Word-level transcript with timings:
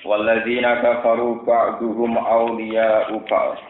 Walladzina 0.00 0.80
kafaru 0.80 1.44
ba'duhum 1.44 2.16
awliya'u 2.16 3.20
ba'd. 3.28 3.60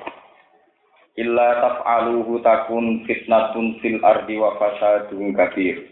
Illa 1.18 1.48
taf'aluhu 1.58 2.38
takun 2.46 3.02
fitnatun 3.02 3.82
fil 3.82 3.98
ardi 4.06 4.38
wa 4.38 4.54
fasadun 4.54 5.34
kabir. 5.34 5.90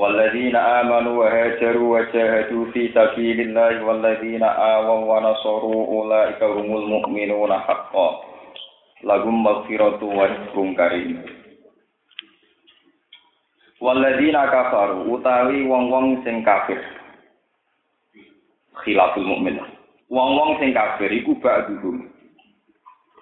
Hajaru 0.00 1.82
wa 1.92 2.00
jahadu 2.08 2.72
fi 2.72 2.88
sabilillahi 2.96 3.84
walladzina 3.84 4.48
awaw 4.48 5.04
wa 5.04 5.28
nasaru 5.28 5.76
ulaika 5.84 6.48
humul 6.48 6.88
mu'minuna 6.88 7.60
haqqan. 7.60 8.14
Lahum 9.04 9.44
maghfiratu 9.44 10.08
wa 10.08 10.24
rizqun 10.24 10.72
karim. 10.72 11.20
Walladzina 13.76 14.48
kafaru 14.48 15.04
utawi 15.12 15.68
wong-wong 15.68 16.24
sing 16.24 16.40
kafir 16.48 16.99
khilaful 18.82 19.26
mukmin. 19.26 19.60
Wong-wong 20.10 20.58
sing 20.58 20.74
kafir 20.74 21.06
iku 21.14 21.38
ba'duhum. 21.38 22.10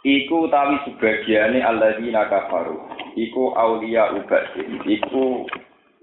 Iku 0.09 0.49
utawi 0.49 0.81
sebagiane 0.89 1.61
alladzina 1.61 2.25
kafaru. 2.33 2.81
Iku 3.13 3.53
aulia 3.53 4.15
ubadin. 4.17 4.81
Iku 4.89 5.45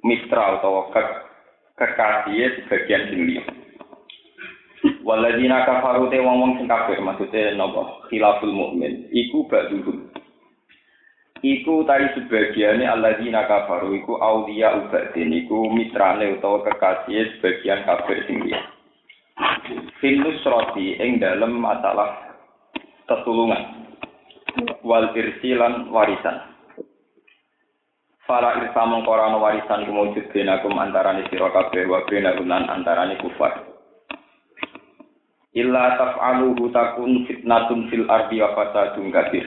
mitra 0.05 0.61
utawa 0.61 0.93
ke 0.93 1.01
kekasih 1.81 2.61
sebagian 2.61 3.09
sing 3.09 3.19
liya. 3.25 3.43
Walladzina 5.01 5.65
kafaru 5.65 6.13
te 6.13 6.21
wong-wong 6.21 6.61
sing 6.61 6.69
kafir 6.69 7.01
maksudnya 7.01 7.57
napa? 7.57 8.05
Khilaful 8.13 8.53
mukmin. 8.53 9.09
Iku 9.09 9.49
ba'duhum. 9.49 10.11
Iku 11.41 11.81
tadi 11.89 12.13
sebagiannya 12.13 12.85
alladzina 12.85 13.49
kafaru 13.49 13.95
iku 13.95 14.21
aulia 14.21 14.85
ubadin. 14.85 15.33
Iku 15.33 15.71
mitrane 15.73 16.35
utawa 16.37 16.61
kekasih 16.61 17.41
sebagian 17.41 17.87
kafir 17.89 18.21
sing 18.29 18.45
liya. 18.45 18.74
Filus 19.99 20.39
roti 20.47 20.95
ing 20.95 21.19
dalam 21.19 21.59
masalah 21.59 22.39
tetulungan 23.03 23.83
wal 24.79 25.11
irsilan 25.11 25.91
warisan. 25.91 26.55
Fala 28.23 28.63
irsa 28.63 28.81
mengkorano 28.87 29.43
warisan 29.43 29.85
kumujud 29.85 30.31
benakum 30.31 30.73
antarani 30.79 31.27
sira 31.27 31.51
kabeh 31.51 31.83
wa 31.85 32.07
benakum 32.07 32.47
lan 32.47 32.63
antarani 32.71 33.19
kufar. 33.19 33.75
Illa 35.55 35.99
taf'aluhu 35.99 36.71
takun 36.71 37.27
fitnatun 37.27 37.91
fil 37.91 38.07
ardi 38.07 38.39
wa 38.39 38.55
fasadun 38.55 39.11
kabir. 39.11 39.45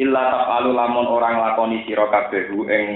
Illa 0.00 0.22
taf'alu 0.32 0.70
lamun 0.72 1.06
orang 1.12 1.44
lakoni 1.44 1.84
sira 1.84 2.08
kabeh 2.08 2.56
ing 2.56 2.86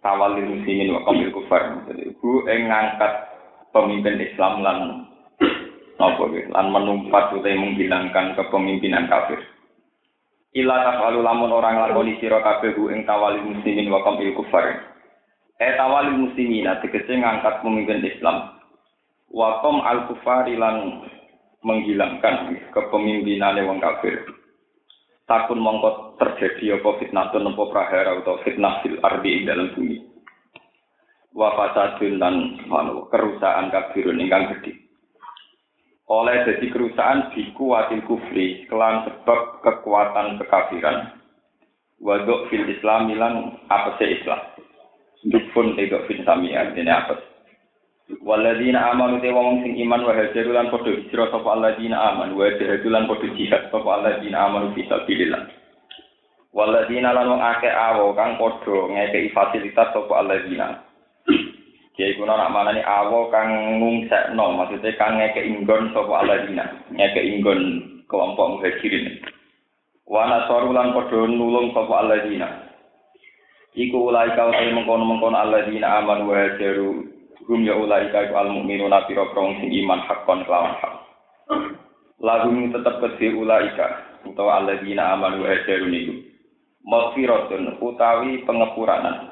tawalli 0.00 0.42
muslimin 0.48 0.96
wa 0.96 1.06
kufar. 1.06 1.86
Hu 2.18 2.48
ing 2.48 2.72
ngangkat 2.72 3.31
pemimpin 3.72 4.20
Islam 4.20 4.60
lan 4.60 4.78
apa 5.96 6.24
lan 6.28 6.66
menumpat 6.72 7.32
utawa 7.36 7.56
menghilangkan 7.56 8.36
kepemimpinan 8.36 9.08
kafir. 9.08 9.40
Ila 10.52 10.84
tafalu 10.84 11.24
lamun 11.24 11.48
orang 11.48 11.80
lakoni 11.80 12.20
sira 12.20 12.44
kabeh 12.44 12.76
ing 12.92 13.08
tawali 13.08 13.40
muslimin 13.40 13.88
wa 13.88 14.04
qamil 14.04 14.36
kufar. 14.36 14.84
Eh 15.56 15.72
tawali 15.80 16.12
muslimin 16.12 16.68
tegese 16.84 17.16
ngangkat 17.16 17.64
pemimpin 17.64 18.04
Islam. 18.04 18.60
Wa 19.32 19.64
qam 19.64 19.80
al 19.80 20.12
kufar 20.12 20.44
lan 20.44 21.08
menghilangkan 21.64 22.52
kepemimpinan 22.76 23.64
wong 23.64 23.80
kafir. 23.80 24.28
Takun 25.24 25.62
mongko 25.62 26.20
terjadi 26.20 26.76
apa 26.76 26.98
fitnah 27.00 27.30
apa 27.32 27.62
prahara 27.72 28.20
atau 28.20 28.42
fitnah 28.44 28.84
fil 28.84 29.00
ardi 29.00 29.48
dalam 29.48 29.72
bumi 29.72 30.11
wa 31.32 31.56
fasadun 31.56 32.20
lan 32.20 32.60
kerusakan 33.08 33.72
kabirun 33.72 34.20
ingkang 34.20 34.52
gedhe. 34.56 34.76
Oleh 36.12 36.44
jadi 36.44 36.66
kerusakan 36.68 37.32
bikuatil 37.32 38.04
kufri 38.04 38.68
kelan 38.68 39.08
sebab 39.08 39.64
kekuatan 39.64 40.36
kekafiran. 40.44 41.16
Waduk 42.02 42.50
fil 42.50 42.68
Islam 42.68 43.08
apa 43.70 43.96
sih 43.96 44.20
Islam? 44.20 44.40
Dukun 45.22 45.78
tidak 45.78 46.04
fil 46.10 46.20
sami 46.26 46.52
artinya 46.52 47.06
apa? 47.06 47.14
Waladina 48.20 48.92
amanu 48.92 49.22
te 49.22 49.30
wong 49.30 49.62
sing 49.64 49.78
iman 49.86 50.04
wa 50.04 50.12
hajaru 50.12 50.52
lan 50.52 50.68
padha 50.68 50.90
hijrah 50.90 51.32
sapa 51.32 51.48
alladzina 51.48 51.96
aman 52.12 52.34
wa 52.36 52.50
jahadu 52.58 52.90
lan 52.92 53.08
padha 53.08 53.30
jihad 53.38 53.70
sapa 53.72 53.88
alladzina 53.88 54.50
amanu 54.50 54.74
fi 54.76 54.84
sabilillah. 54.90 55.48
Waladina 56.52 57.14
lan 57.14 57.30
wong 57.30 57.40
akeh 57.40 57.72
awo 57.72 58.12
kang 58.12 58.36
padha 58.36 58.76
ngekeki 58.90 59.32
fasilitas 59.32 59.94
sapa 59.94 60.12
alladzina 60.12 60.91
Kiai 61.92 62.16
kuno 62.16 62.32
nak 62.32 62.48
mana 62.48 62.72
nih 62.72 62.88
awo 62.88 63.28
kang 63.28 63.52
no, 64.32 64.44
maksudnya 64.56 64.96
kang 64.96 65.20
ngeke 65.20 65.44
inggon 65.44 65.92
sopo 65.92 66.16
aladina, 66.16 66.64
ngeke 66.88 67.20
inggon 67.20 67.60
kelompok 68.08 68.56
muhajirin. 68.56 69.20
Wana 70.08 70.48
sorulan 70.48 70.96
podo 70.96 71.28
nulung 71.28 71.68
sopo 71.76 71.92
aladina. 71.92 72.48
Iku 73.76 74.08
ulai 74.08 74.32
kau 74.32 74.52
tay 74.52 74.72
mengkono 74.72 75.04
mengkono 75.04 75.36
aladina 75.36 76.00
aman 76.00 76.24
wa 76.24 76.32
hajaru. 76.32 77.08
Hum 77.44 77.60
ya 77.64 77.76
ulai 77.76 78.08
kau 78.08 78.36
al 78.36 78.52
mukminuna 78.52 79.04
piro 79.04 79.28
prong 79.32 79.60
sing 79.60 79.72
iman 79.84 80.00
hakon 80.08 80.44
kelawan 80.48 80.76
hak. 80.80 80.94
Lagum 82.20 82.72
tetap 82.72 83.00
kecil 83.00 83.36
ulai 83.36 83.68
kau 83.76 84.32
utawa 84.32 84.64
aladina 84.64 85.12
aman 85.12 85.40
wa 85.40 85.48
hajaru 85.48 85.88
niku. 85.88 86.14
Maghfiratun 86.84 87.80
utawi 87.84 88.44
pengepuranan 88.44 89.31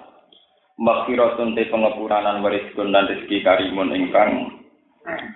Maghfiratun 0.81 1.53
te 1.53 1.69
pengepuranan 1.69 2.41
wariskun 2.41 2.89
dan 2.89 3.05
rezeki 3.05 3.45
karimun 3.45 3.93
ingkang 3.93 4.57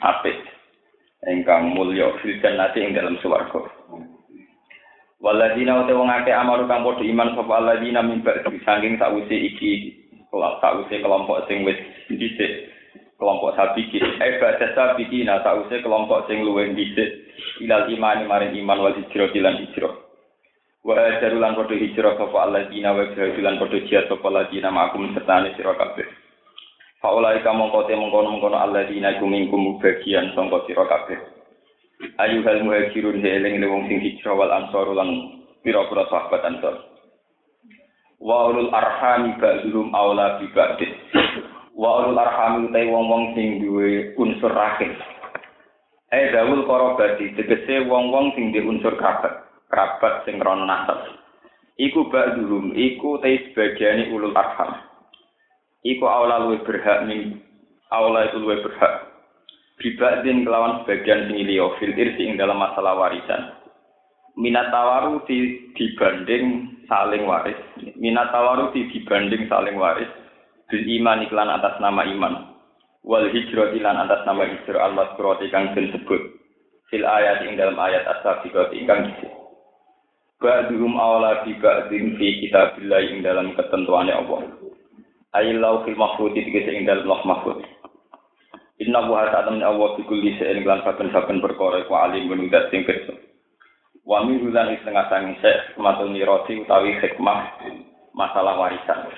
apik 0.01 0.41
ingkang 1.29 1.77
mulya 1.77 2.17
fil 2.25 2.33
jannati 2.41 2.81
ing 2.81 2.97
dalam 2.97 3.21
swarga. 3.21 3.61
Waladina 5.21 5.85
uta 5.85 5.93
wong 5.97 6.09
akeh 6.09 6.33
amaru 6.33 6.69
kang 6.69 6.85
padha 6.85 7.05
iman 7.05 7.33
sapa 7.33 7.53
alladzina 7.57 8.05
min 8.05 8.21
ba'di 8.21 8.61
saking 8.61 9.01
sawise 9.01 9.33
iki 9.33 10.05
sawise 10.33 11.01
kelompok 11.01 11.49
sing 11.49 11.65
wis 11.65 11.81
dhisik 12.13 12.69
kelompok 13.17 13.57
sabiki 13.57 14.05
eh 14.05 14.37
baca 14.37 14.67
sabiki 14.77 15.25
nah 15.25 15.41
sawise 15.41 15.81
kelompok 15.81 16.29
sing 16.29 16.45
luwih 16.45 16.77
dhisik 16.77 17.25
ilal 17.65 17.89
imani 17.89 18.29
maring 18.29 18.53
iman 18.65 18.85
wal 18.85 18.93
hijrah 18.93 19.33
lan 19.41 19.65
hijrah 19.65 20.04
Wa 20.85 21.01
ajaru 21.01 21.41
lan 21.41 21.57
padha 21.57 21.81
hijrah 21.81 22.21
sapa 22.21 22.45
alladzina 22.45 22.93
wa 22.93 23.09
jahadu 23.17 23.41
lan 23.41 23.57
padha 23.57 23.81
jihad 23.89 24.05
sapa 24.05 24.29
alladzina 24.29 24.69
ma'akum 24.69 25.17
sertane 25.17 25.57
sira 25.57 25.73
kabeh. 25.81 26.05
Faulai 27.01 27.41
kamu 27.41 27.73
kote 27.73 27.97
mengkono 27.97 28.37
mengkono 28.37 28.61
alladzina 28.61 29.17
iku 29.17 29.25
mingkum 29.25 29.81
bagian 29.81 30.37
sangka 30.37 30.61
sira 30.69 30.85
kabeh. 30.85 31.17
Ayuhal 32.21 32.69
muhajirun 32.69 33.17
heling 33.17 33.65
wong 33.65 33.89
sing 33.89 33.97
hijrah 34.05 34.37
wal 34.37 34.53
ansor 34.53 34.93
lan 34.93 35.41
pira-pira 35.65 36.05
sahabat 36.13 36.53
ansor. 36.53 36.77
Wa 38.21 38.53
ulul 38.53 38.69
arhami 38.69 39.41
ba'dhum 39.41 39.89
aula 39.97 40.37
bi 40.37 40.53
ba'dih. 40.53 40.93
Wa 41.73 42.05
ulul 42.05 42.21
arhami 42.21 42.69
utai 42.69 42.93
wong-wong 42.93 43.33
sing 43.33 43.65
duwe 43.65 44.13
unsur 44.21 44.53
rahim. 44.53 44.93
Eh 46.13 46.29
dawul 46.29 46.69
korobati, 46.69 47.33
tegese 47.41 47.89
wong-wong 47.89 48.37
sing 48.37 48.53
duwe 48.53 48.69
unsur 48.69 49.01
kerabat 49.01 49.44
kerabat 49.75 50.23
sing 50.23 50.39
rono 50.39 50.63
nasab. 50.63 51.03
Iku 51.75 52.07
ba'duhum, 52.07 52.79
iku 52.79 53.19
te 53.19 53.51
sebagiane 53.51 54.15
ulul 54.15 54.39
arham. 54.39 54.79
Iku 55.83 56.07
awla 56.07 56.47
luwe 56.47 56.63
berhak 56.63 57.11
min 57.11 57.43
awla 57.91 58.31
itu 58.31 58.39
luwe 58.39 58.63
berhak. 58.63 59.11
Bibadin 59.83 60.47
kelawan 60.47 60.87
sebagian 60.87 61.27
sing 61.27 61.43
liya 61.43 61.67
fil 61.83 61.91
ing 61.99 62.39
dalam 62.39 62.63
masalah 62.63 62.95
warisan. 62.95 63.59
Minat 64.39 64.71
tawaru 64.71 65.27
di, 65.27 65.71
dibanding 65.75 66.79
saling 66.87 67.27
waris. 67.27 67.59
Minat 67.99 68.31
tawaru 68.31 68.71
di, 68.71 68.87
dibanding 68.95 69.51
saling 69.51 69.75
waris. 69.75 70.11
Bil 70.71 70.83
iman 71.03 71.27
iklan 71.27 71.51
atas 71.51 71.79
nama 71.83 72.07
iman. 72.07 72.55
Wal 73.03 73.31
hijrah 73.31 73.75
ilan 73.75 73.99
atas 74.07 74.23
nama 74.27 74.47
hijrah 74.47 74.91
al-maskurati 74.91 75.51
kang 75.51 75.75
disebut. 75.75 76.23
Fil 76.91 77.07
ayat 77.07 77.47
ing 77.47 77.59
dalam 77.59 77.79
ayat 77.79 78.07
as-sabiqati 78.07 78.79
ingkang 78.79 79.11
disebut. 79.11 79.34
Ba'dhum 80.45 80.93
awla 81.01 81.41
bi 81.49 81.57
ba'dhin 81.57 82.21
fi 82.21 82.45
kitabillah 82.45 83.01
ing 83.09 83.25
dalam 83.25 83.57
ketentuannya 83.57 84.13
Allah. 84.13 84.41
Ayilau 85.33 85.89
fil 85.89 85.97
mahfud 85.97 86.37
iki 86.37 86.53
ing 86.53 86.85
dalam 86.85 87.09
loh 87.09 87.25
mahfud. 87.25 87.65
Inna 88.85 89.09
wa 89.09 89.25
ta'ala 89.25 89.57
Allah 89.57 89.89
bi 89.97 90.05
kulli 90.05 90.37
shay'in 90.37 90.61
lan 90.69 90.85
saben-saben 90.85 91.41
perkara 91.41 91.81
iku 91.81 91.97
alim 91.97 92.29
menudat 92.29 92.69
sing 92.69 92.85
kersa. 92.85 93.17
Wa 94.05 94.21
min 94.21 94.45
hudan 94.45 94.77
setengah 94.77 95.09
sangi 95.09 95.35
sek 95.41 95.81
matul 95.81 96.13
niroti 96.13 96.61
utawi 96.61 96.93
hikmah 97.01 97.57
masalah 98.13 98.61
warisan. 98.61 99.09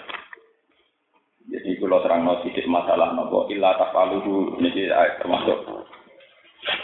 Jadi 1.47 1.79
kalau 1.79 2.03
terang 2.03 2.27
sedikit 2.43 2.67
masalah 2.71 3.15
nopo 3.15 3.47
illa 3.51 3.75
tafaluhu 3.79 4.59
ini 4.63 4.91
termasuk 5.23 5.86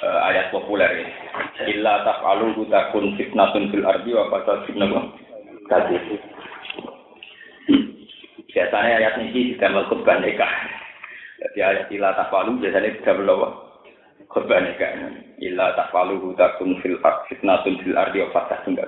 uh, 0.03 0.21
ayat 0.31 0.51
populer 0.55 0.91
ya. 1.03 1.09
Illa 1.71 2.03
tafaluhu 2.07 2.67
takun 2.71 3.15
fitnatun 3.19 3.71
fil 3.71 3.87
ardi 3.87 4.11
wa 4.15 4.31
fasadun 4.31 4.77
nopo. 4.79 5.01
Biasanya 8.53 8.95
ayat 9.01 9.15
ini 9.25 9.57
juga 9.57 9.73
melakukan 9.73 10.21
nikah. 10.21 10.53
Jadi 11.43 11.59
ayat 11.59 11.87
ila 11.91 12.15
takwalu 12.15 12.63
biasanya 12.63 12.95
tidak 13.03 13.19
berlawa 13.19 13.49
korban 14.31 14.71
kan. 14.79 15.27
Ila 15.43 15.75
takwalu 15.75 16.37
takun 16.39 16.79
fil 16.79 17.01
fitnatun 17.27 17.83
fil 17.83 17.99
ardi 17.99 18.23
wa 18.23 18.31
fasadun 18.31 18.79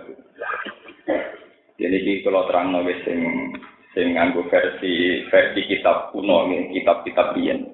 Jadi 1.74 1.98
di 2.06 2.22
kalau 2.22 2.46
terang 2.46 2.70
nabi 2.70 2.94
sing 3.02 3.18
sing 3.98 4.14
nganggo 4.14 4.46
versi 4.46 5.26
versi 5.26 5.60
kitab 5.66 6.14
kuno 6.14 6.46
nih 6.46 6.70
kitab 6.78 7.02
kitab 7.02 7.34
biyen. 7.34 7.73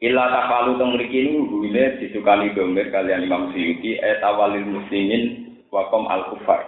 Ila 0.00 0.24
takwalu 0.32 0.80
teng 0.80 0.90
mriki 0.96 1.18
ini 1.28 1.44
hubungannya 1.44 2.00
disukani 2.00 2.56
kalian 2.88 3.28
Imam 3.28 3.52
Suyuti 3.52 4.00
ayat 4.00 4.24
awalil 4.24 4.64
muslimin 4.64 5.56
wakom 5.68 6.08
al 6.08 6.32
kufar. 6.32 6.64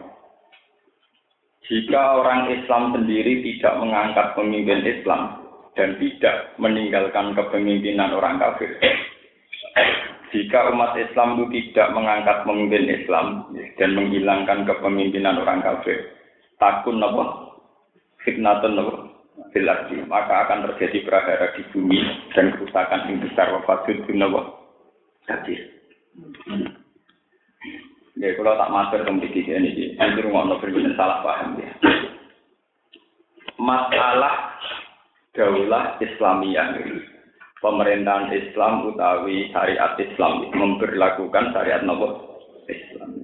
Jika 1.65 2.21
orang 2.21 2.53
Islam 2.53 2.93
sendiri 2.93 3.41
tidak 3.41 3.81
mengangkat 3.81 4.37
pemimpin 4.37 4.85
Islam, 4.85 5.43
dan 5.73 5.97
tidak 5.97 6.53
meninggalkan 6.61 7.33
kepemimpinan 7.33 8.13
orang 8.13 8.37
kafir. 8.37 8.77
Jika 10.33 10.73
umat 10.73 10.97
Islam 10.97 11.37
itu 11.37 11.73
tidak 11.73 11.93
mengangkat 11.93 12.45
pemimpin 12.45 12.89
Islam 12.89 13.53
dan 13.77 13.91
menghilangkan 13.97 14.65
kepemimpinan 14.65 15.41
orang 15.45 15.61
kafir, 15.61 15.97
takun 16.57 17.01
nopo 17.01 17.53
fitnatun 18.25 18.73
nopo 18.77 19.12
bilardi, 19.53 20.05
maka 20.09 20.49
akan 20.49 20.73
terjadi 20.73 21.05
prahara 21.05 21.53
di 21.57 21.63
bumi 21.73 22.01
dan 22.33 22.57
kerusakan 22.57 23.09
yang 23.09 23.21
besar. 23.25 23.53
Wafat 23.53 23.89
di 23.89 24.13
nopo 24.17 24.41
hadir. 25.29 25.61
Ya, 28.21 28.37
kalau 28.37 28.55
tak 28.55 28.73
masuk 28.73 29.01
tentang 29.03 29.25
ini, 29.25 29.97
ini 29.97 30.21
rumah 30.25 30.45
nopo 30.49 30.67
salah 30.97 31.25
paham 31.25 31.61
ya. 31.61 31.71
Masalah 33.57 34.59
daulah 35.33 35.97
Islamiyah 36.03 36.77
pemerintahan 37.63 38.35
Islam 38.35 38.91
utawi 38.91 39.49
syariat 39.55 39.95
Islam 39.97 40.51
memperlakukan 40.51 41.55
syariat 41.55 41.81
nopo 41.87 42.43
Islam 42.67 43.22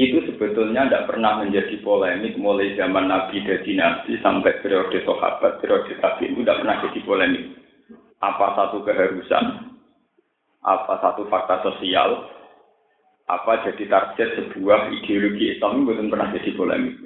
itu 0.00 0.24
sebetulnya 0.32 0.88
tidak 0.88 1.12
pernah 1.12 1.44
menjadi 1.44 1.76
polemik 1.84 2.40
mulai 2.40 2.72
zaman 2.72 3.04
Nabi 3.04 3.44
dan 3.44 3.60
Nabi 3.68 4.16
sampai 4.24 4.56
periode 4.64 4.96
sahabat 5.04 5.60
periode 5.60 5.92
tabi 6.00 6.32
itu 6.32 6.40
tidak 6.40 6.64
pernah 6.64 6.76
jadi 6.88 7.00
polemik. 7.04 7.44
Apa 8.24 8.46
satu 8.56 8.80
keharusan? 8.80 9.44
Apa 10.64 11.04
satu 11.04 11.28
fakta 11.28 11.60
sosial? 11.60 12.32
Apa 13.28 13.60
jadi 13.68 13.84
target 13.92 14.28
sebuah 14.40 14.88
ideologi 14.88 15.52
Islam? 15.52 15.84
Itu 15.84 15.92
belum 15.92 16.08
pernah 16.08 16.28
jadi 16.32 16.50
polemik. 16.56 16.96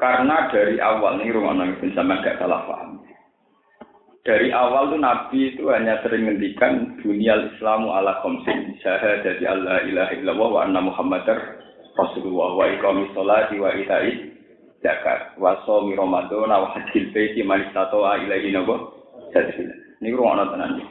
Karena 0.00 0.50
dari 0.50 0.82
awal 0.82 1.20
ini 1.22 1.30
rumah 1.30 1.54
nabi 1.54 1.92
sama 1.94 2.24
gak 2.26 2.42
salah 2.42 2.64
paham. 2.66 3.04
Dari 4.20 4.52
awal 4.52 4.92
tuh 4.92 5.00
Nabi 5.00 5.56
itu 5.56 5.64
hanya 5.72 5.96
sering 6.04 6.28
ngendikan 6.28 7.00
dunia 7.00 7.40
Islamu 7.56 7.88
ala 7.88 8.20
komsin 8.20 8.76
jadi 8.84 9.40
Allah 9.48 9.80
ilaha 9.88 10.12
illallah 10.12 10.48
wa 10.52 10.60
anna 10.68 10.80
muhammadar 10.84 11.56
rasulullah 11.96 12.52
wa 12.52 12.68
iqami 12.68 13.08
sholati 13.16 13.56
wa 13.56 13.72
itai 13.72 14.36
zakat 14.84 15.40
wa 15.40 15.56
shomi 15.64 15.96
ramadan 15.96 16.52
wa 16.52 16.68
hajjil 16.76 17.08
baiti 17.16 17.40
man 17.40 17.64
ilaihi 17.72 18.52
nabo 18.52 18.92
Ini 20.00 20.16
rumah 20.16 20.48
tenan 20.52 20.84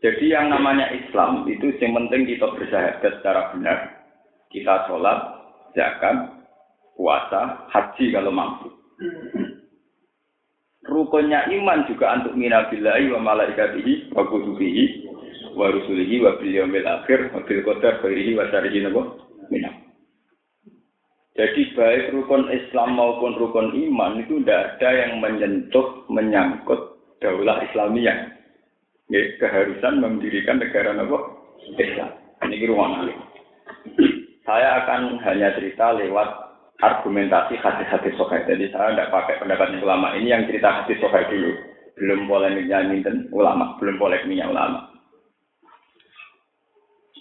Jadi 0.00 0.24
yang 0.28 0.52
namanya 0.52 0.92
Islam 0.96 1.44
itu 1.48 1.76
yang 1.80 1.96
penting 1.96 2.28
kita 2.28 2.44
bersahabat 2.52 3.20
secara 3.20 3.52
benar. 3.56 4.04
Kita 4.52 4.84
sholat, 4.84 5.18
zakat, 5.72 6.44
puasa, 6.92 7.64
haji 7.72 8.12
kalau 8.12 8.28
mampu. 8.28 8.68
Rukunnya 10.84 11.48
iman 11.48 11.88
juga 11.88 12.12
untuk 12.20 12.36
minabillahi 12.36 13.08
wa 13.16 13.20
malaikatihi 13.24 14.12
wa 14.12 14.28
kutubihi 14.28 14.84
wa 15.56 15.72
rusulihi 15.72 16.20
wa 16.20 16.36
bil 16.36 16.84
akhir 16.84 17.32
wa 17.32 17.40
bil 17.40 17.60
qadar 17.64 18.04
khairihi 18.04 18.36
wa 18.36 18.44
syarrihi 18.52 18.84
minam. 19.48 19.74
Jadi 21.34 21.74
baik 21.74 22.14
rukun 22.14 22.46
Islam 22.52 22.94
maupun 22.94 23.34
rukun 23.34 23.74
iman 23.74 24.22
itu 24.22 24.38
tidak 24.44 24.78
ada 24.78 24.90
yang 24.94 25.12
menyentuh, 25.18 26.06
menyangkut 26.06 26.94
daulah 27.18 27.58
Islamiyah. 27.66 28.30
Ya, 29.10 29.20
keharusan 29.42 30.00
mendirikan 30.00 30.62
negara 30.62 30.94
apa? 30.94 31.18
Islam. 31.74 32.10
Ini 32.44 32.68
ruang 32.70 33.08
Saya 34.44 34.84
akan 34.84 35.16
hanya 35.24 35.56
cerita 35.56 35.96
lewat 35.96 36.43
argumentasi 36.84 37.56
hadis-hadis 37.56 38.12
sokai. 38.20 38.44
Jadi 38.44 38.68
saya 38.68 38.92
tidak 38.92 39.12
pakai 39.12 39.40
pendapat 39.40 39.80
ulama 39.80 40.12
ini 40.16 40.32
yang 40.32 40.44
cerita 40.44 40.84
hadis 40.84 41.00
sokai 41.00 41.24
dulu. 41.32 41.52
Belum 41.94 42.26
polemiknya 42.26 42.90
dan 43.06 43.30
ulama, 43.30 43.78
belum 43.78 43.96
polemiknya 43.96 44.50
ulama. 44.50 44.90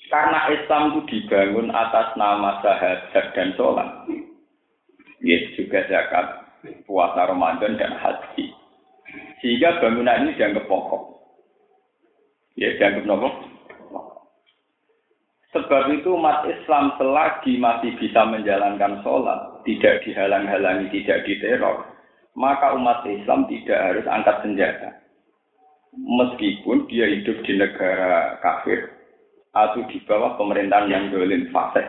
Karena 0.10 0.45
Islam 0.50 0.94
itu 0.94 1.01
dibangun 1.10 1.74
atas 1.74 2.13
nama 2.19 2.62
syahadat 2.62 3.25
dan 3.33 3.50
sholat. 3.57 3.89
Ya 5.24 5.38
juga 5.56 5.88
zakat, 5.89 6.27
puasa 6.86 7.31
Ramadan 7.31 7.80
dan 7.80 7.98
haji. 7.98 8.51
Sehingga 9.42 9.81
bangunan 9.81 10.27
ini 10.27 10.38
dianggap 10.38 10.68
pokok. 10.68 11.04
Ya 12.60 12.75
dianggap 12.77 13.10
nopo 13.10 13.53
Sebab 15.54 15.94
itu 15.94 16.18
umat 16.18 16.50
Islam 16.50 16.98
selagi 16.98 17.62
masih 17.62 17.94
bisa 18.02 18.26
menjalankan 18.26 19.06
sholat, 19.06 19.62
tidak 19.70 20.02
dihalang-halangi, 20.02 20.90
tidak 20.90 21.22
diteror, 21.30 21.86
maka 22.34 22.74
umat 22.74 23.06
Islam 23.06 23.46
tidak 23.46 23.78
harus 23.78 24.06
angkat 24.10 24.42
senjata. 24.42 24.90
Meskipun 25.94 26.90
dia 26.90 27.06
hidup 27.06 27.38
di 27.46 27.54
negara 27.54 28.42
kafir 28.42 28.98
atau 29.54 29.86
di 29.86 30.01
bawah 30.10 30.34
pemerintahan 30.42 30.89
yang 30.89 31.13
dolim 31.13 31.46
fasik. 31.54 31.86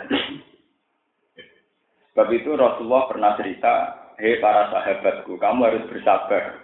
Sebab 2.13 2.29
itu 2.37 2.53
Rasulullah 2.53 3.09
pernah 3.09 3.33
cerita, 3.41 3.75
hei 4.21 4.45
para 4.45 4.69
sahabatku, 4.69 5.41
kamu 5.41 5.61
harus 5.73 5.89
bersabar. 5.89 6.61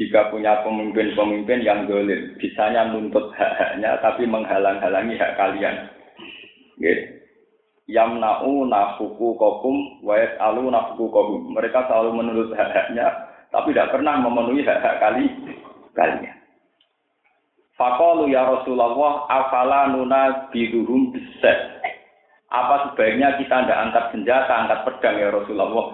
Jika 0.00 0.32
punya 0.32 0.64
pemimpin-pemimpin 0.64 1.60
yang 1.60 1.84
dolim, 1.84 2.32
bisanya 2.40 2.88
nuntut 2.88 3.36
hak-haknya, 3.36 4.00
tapi 4.00 4.24
menghalang-halangi 4.24 5.20
hak 5.20 5.36
kalian 5.36 5.92
Yamna'u 7.90 8.64
nafuku 8.70 9.34
kokum 9.36 10.00
wa 10.06 10.14
yas'alu 10.16 10.70
nafuku 10.70 11.10
kokum. 11.10 11.52
Mereka 11.52 11.90
selalu 11.90 12.10
menurut 12.22 12.48
hak-haknya, 12.54 13.10
tapi 13.50 13.74
tidak 13.74 13.92
pernah 13.92 14.22
memenuhi 14.22 14.62
hak-hak 14.62 15.02
kali 15.02 15.26
kalian. 15.92 16.36
Fakalu 17.76 18.30
ya 18.30 18.46
Rasulullah, 18.46 19.26
afala 19.26 19.90
nuna 19.90 20.48
biduhum 20.54 21.10
biset. 21.10 21.82
Apa 22.52 22.92
sebaiknya 22.92 23.40
kita 23.40 23.64
tidak 23.64 23.80
angkat 23.80 24.04
senjata, 24.12 24.52
angkat 24.52 24.80
pedang 24.86 25.16
ya 25.18 25.28
Rasulullah? 25.32 25.86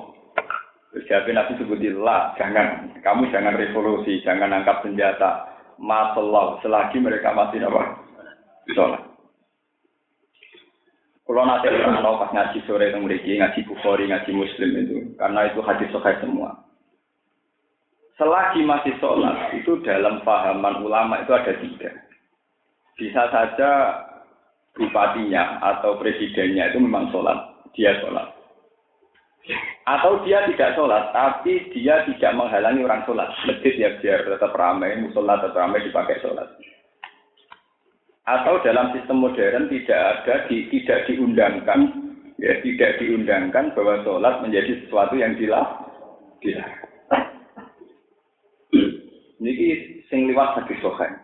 Jadi 1.08 1.30
Nabi 1.30 1.54
sebutillah, 1.56 2.34
jangan, 2.36 2.92
kamu 3.00 3.30
jangan 3.30 3.54
revolusi, 3.54 4.20
jangan 4.26 4.50
angkat 4.50 4.82
senjata. 4.84 5.54
Masalah, 5.78 6.58
selagi 6.60 6.98
mereka 6.98 7.30
masih 7.32 7.62
apa? 7.62 8.02
Sholat. 8.74 9.07
Kalau 11.38 11.54
nanti 11.54 11.70
orang 11.70 12.02
pas 12.02 12.34
ngaji 12.34 12.58
sore 12.66 12.90
itu 12.90 12.98
mereka 12.98 13.30
ngaji 13.30 13.60
bukhari, 13.70 14.10
ngaji 14.10 14.30
muslim 14.34 14.70
itu, 14.74 14.96
karena 15.22 15.46
itu 15.46 15.62
hadis 15.62 15.86
sahih 15.94 16.18
semua. 16.18 16.50
Selagi 18.18 18.66
masih 18.66 18.98
sholat, 18.98 19.54
itu 19.54 19.78
dalam 19.86 20.18
pahaman 20.26 20.82
ulama 20.82 21.22
itu 21.22 21.30
ada 21.30 21.54
tiga. 21.62 21.94
Bisa 22.98 23.30
saja 23.30 23.70
bupatinya 24.74 25.62
atau 25.62 25.94
presidennya 26.02 26.74
itu 26.74 26.82
memang 26.82 27.06
sholat, 27.14 27.38
dia 27.70 27.94
sholat. 28.02 28.34
Atau 29.86 30.26
dia 30.26 30.42
tidak 30.50 30.74
sholat, 30.74 31.14
tapi 31.14 31.70
dia 31.70 32.02
tidak 32.10 32.34
menghalangi 32.34 32.82
orang 32.82 33.06
sholat. 33.06 33.30
Masjid 33.46 33.78
ya 33.78 33.94
biar 34.02 34.26
tetap 34.26 34.50
ramai, 34.58 34.98
musola 34.98 35.38
tetap 35.38 35.54
ramai 35.54 35.86
dipakai 35.86 36.18
sholat 36.18 36.50
atau 38.28 38.60
dalam 38.60 38.92
sistem 38.92 39.24
modern 39.24 39.72
tidak 39.72 39.96
ada 39.96 40.44
di, 40.52 40.68
tidak 40.68 41.08
diundangkan 41.08 41.80
ya 42.36 42.60
tidak 42.60 43.00
diundangkan 43.00 43.72
bahwa 43.72 44.04
sholat 44.04 44.44
menjadi 44.44 44.84
sesuatu 44.84 45.16
yang 45.16 45.32
dilah 45.40 45.66
dilarang. 46.44 46.86
Ini 49.38 49.52
sing 50.10 50.28
liwat 50.28 50.60
hadis 50.60 50.78
sahih. 50.82 51.14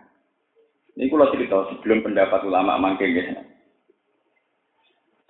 Ini 0.94 1.10
kalau 1.10 1.30
cerita 1.34 1.66
sebelum 1.74 2.06
pendapat 2.06 2.40
ulama 2.46 2.78
mangke 2.78 3.10
ya. 3.10 3.42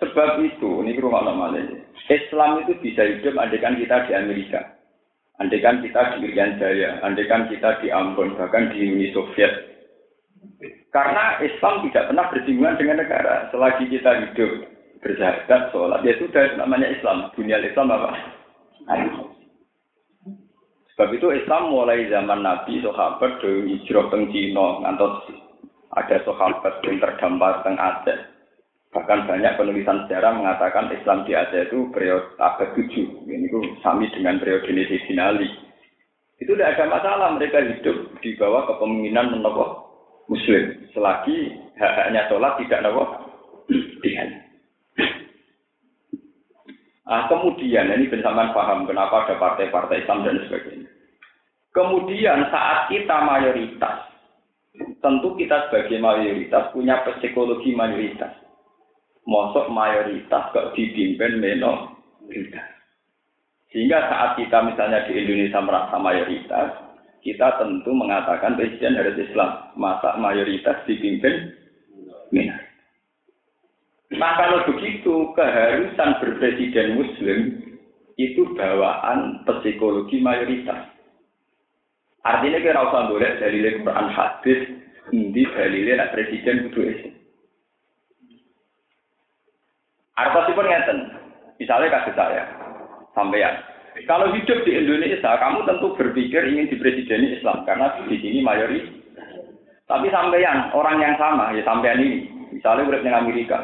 Sebab 0.04 0.42
itu, 0.44 0.84
ini 0.84 1.00
rumah 1.00 1.24
lama 1.24 1.56
Islam 2.12 2.60
itu 2.60 2.76
bisa 2.84 3.08
hidup 3.08 3.40
andekan 3.40 3.80
kita 3.80 4.04
di 4.04 4.12
Amerika. 4.12 4.60
Andekan 5.40 5.80
kita 5.80 6.18
di 6.20 6.28
Irian 6.28 6.60
Jaya, 6.60 7.00
andekan 7.00 7.48
kita 7.48 7.80
di 7.80 7.88
Ambon, 7.88 8.36
bahkan 8.36 8.68
di 8.70 8.84
Uni 8.84 9.10
Soviet. 9.16 9.73
Karena 10.94 11.42
Islam 11.42 11.82
tidak 11.90 12.06
pernah 12.06 12.26
bersinggungan 12.30 12.78
dengan 12.78 12.96
negara. 13.02 13.50
Selagi 13.50 13.90
kita 13.90 14.10
hidup 14.14 14.52
bersahabat, 15.02 15.74
sholat, 15.74 16.00
ya 16.06 16.14
sudah 16.16 16.54
namanya 16.56 16.88
Islam. 16.88 17.28
Dunia 17.36 17.60
Islam 17.60 17.92
apa? 17.92 18.10
Sebab 20.94 21.08
itu 21.10 21.28
Islam 21.34 21.74
mulai 21.74 22.06
zaman 22.06 22.40
Nabi, 22.46 22.78
sahabat, 22.80 23.42
dari 23.42 23.74
hijrah 23.74 24.06
ke 24.08 24.16
Cina, 24.30 24.80
ngantos 24.86 25.26
ada 25.94 26.16
sahabat 26.22 26.74
yang 26.86 27.02
terdampar 27.02 27.66
teng 27.66 27.76
Aceh. 27.76 28.18
Bahkan 28.94 29.26
banyak 29.26 29.58
penulisan 29.58 30.06
sejarah 30.06 30.38
mengatakan 30.38 30.94
Islam 30.94 31.26
di 31.26 31.34
Aceh 31.34 31.66
itu 31.66 31.90
periode 31.90 32.38
abad 32.38 32.78
7. 32.78 32.86
Ini 33.26 33.50
itu 33.50 33.60
sami 33.82 34.06
dengan 34.14 34.38
periode 34.38 34.70
Sinali. 35.10 35.50
Itu 36.38 36.54
tidak 36.54 36.78
ada 36.78 36.84
masalah 36.86 37.28
mereka 37.34 37.58
hidup 37.62 38.14
di 38.22 38.38
bawah 38.38 38.70
kepemimpinan 38.70 39.34
menokoh 39.34 39.83
Muslim. 40.30 40.88
Selagi 40.92 41.52
hak-haknya 41.76 42.26
sholat 42.30 42.56
tidak 42.62 42.82
nopo 42.86 43.04
dengan. 44.00 44.28
Ah, 47.04 47.28
kemudian 47.28 47.92
ini 47.92 48.08
bersamaan 48.08 48.56
paham 48.56 48.88
kenapa 48.88 49.28
ada 49.28 49.34
partai-partai 49.36 50.08
Islam 50.08 50.24
dan 50.24 50.40
sebagainya. 50.48 50.88
Kemudian 51.76 52.48
saat 52.48 52.88
kita 52.88 53.16
mayoritas, 53.20 54.08
tentu 55.04 55.36
kita 55.36 55.68
sebagai 55.68 56.00
mayoritas 56.00 56.72
punya 56.72 57.04
psikologi 57.04 57.76
mayoritas 57.76 58.44
mosok 59.24 59.72
mayoritas 59.72 60.52
kok 60.52 60.76
dipimpin 60.76 61.40
minoritas. 61.40 62.68
Sehingga 63.72 64.06
saat 64.06 64.30
kita 64.38 64.62
misalnya 64.62 65.02
di 65.08 65.18
Indonesia 65.18 65.60
merasa 65.64 65.96
mayoritas, 65.98 66.70
kita 67.24 67.56
tentu 67.56 67.90
mengatakan 67.96 68.54
presiden 68.54 69.00
harus 69.00 69.16
Islam. 69.16 69.72
Masa 69.80 70.20
mayoritas 70.20 70.84
dipimpin 70.84 71.56
minoritas. 72.28 72.74
Nah 74.14 74.32
kalau 74.38 74.62
begitu, 74.70 75.32
keharusan 75.34 76.10
berpresiden 76.22 77.00
muslim 77.00 77.38
itu 78.14 78.46
bawaan 78.54 79.42
psikologi 79.42 80.22
mayoritas. 80.22 80.86
Artinya 82.22 82.62
kira 82.62 82.80
usah 82.88 83.10
boleh 83.10 83.30
dari 83.42 83.58
Quran 83.60 84.08
hadis, 84.12 84.60
ini 85.12 85.42
dalilnya 85.50 86.12
presiden 86.14 86.70
kudu 86.70 86.80
Islam. 86.84 87.14
Artosipun 90.14 90.68
ngeten. 90.70 90.98
Misalnya 91.58 91.90
kasih 91.90 92.14
saya, 92.14 92.42
sampean. 93.14 93.73
Kalau 94.02 94.34
hidup 94.34 94.66
di 94.66 94.74
Indonesia, 94.74 95.38
kamu 95.38 95.70
tentu 95.70 95.94
berpikir 95.94 96.50
ingin 96.50 96.66
dipresideni 96.66 97.38
Islam 97.38 97.62
karena 97.62 97.94
di 98.10 98.18
sini 98.18 98.42
mayoritas. 98.42 98.90
Tapi 99.86 100.10
sampean 100.10 100.74
orang 100.74 100.98
yang 100.98 101.14
sama 101.14 101.54
ya 101.54 101.62
sampean 101.62 102.02
ini, 102.02 102.26
misalnya 102.50 102.90
udah 102.90 103.00
di 103.04 103.10
Amerika, 103.12 103.58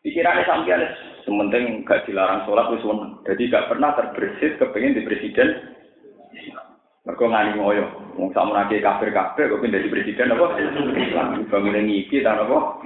pikirannya 0.00 0.48
sampean 0.48 0.82
sementing 1.28 1.84
gak 1.84 2.06
dilarang 2.08 2.46
sholat 2.46 2.70
wis 2.72 2.86
Jadi 3.28 3.50
gak 3.52 3.68
pernah 3.68 3.92
terbersit 3.98 4.56
kepengen 4.56 4.96
di 4.96 5.02
presiden 5.04 5.76
Mereka 7.06 7.22
ngani 7.22 7.62
ngoyo, 7.62 7.86
mau 8.18 8.34
sama 8.34 8.66
lagi 8.66 8.82
kafir 8.82 9.14
kafir, 9.14 9.46
kok 9.46 9.62
jadi 9.62 9.86
presiden 9.86 10.34
apa? 10.34 10.58
Islam, 10.58 11.46
bangun 11.46 11.78
ngipi, 11.86 12.18
dan 12.18 12.42
apa? 12.42 12.82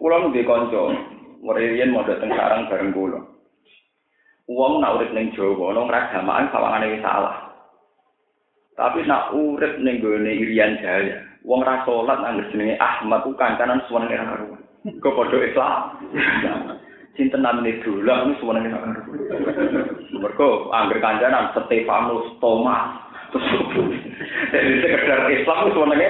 Kulo 0.00 0.16
nu 0.24 0.32
kanca, 0.32 0.82
muriyen 1.46 1.94
mau 1.94 2.02
dateng 2.02 2.34
sarang 2.34 2.66
bareng 2.66 2.90
kulo. 2.90 3.20
Wong 4.46 4.78
nak 4.78 4.98
urip 4.98 5.10
ning 5.10 5.34
Jawa, 5.34 5.74
nang 5.74 5.90
ragamaan 5.90 6.50
sawangane 6.50 6.94
wis 6.94 7.02
salah. 7.02 7.50
Tapi 8.78 9.02
nak 9.06 9.34
urip 9.34 9.78
ning 9.82 9.98
gone 9.98 10.26
Irian 10.26 10.78
Jaya, 10.78 11.22
wong 11.42 11.66
ra 11.66 11.82
salat 11.82 12.18
nang 12.22 12.42
jenenge 12.50 12.78
Ahmad 12.78 13.26
ku 13.26 13.34
kancanan 13.34 13.82
suwane 13.86 14.10
ra 14.10 14.26
karo. 14.26 14.54
Kok 14.86 15.14
padha 15.18 15.38
Islam. 15.42 15.80
Sinten 17.18 17.42
namine 17.42 17.82
dolan 17.82 18.30
wis 18.30 18.38
suwane 18.38 18.70
ra 18.70 18.78
karo. 18.78 19.00
Mergo 20.14 20.70
angger 20.70 21.02
kancanan 21.02 21.50
Stefanus 21.50 22.26
Thomas. 22.38 23.02
Terus 23.34 23.46
sekedar 24.82 25.26
Islam 25.26 25.58
wis 25.66 25.74
suwane 25.74 26.06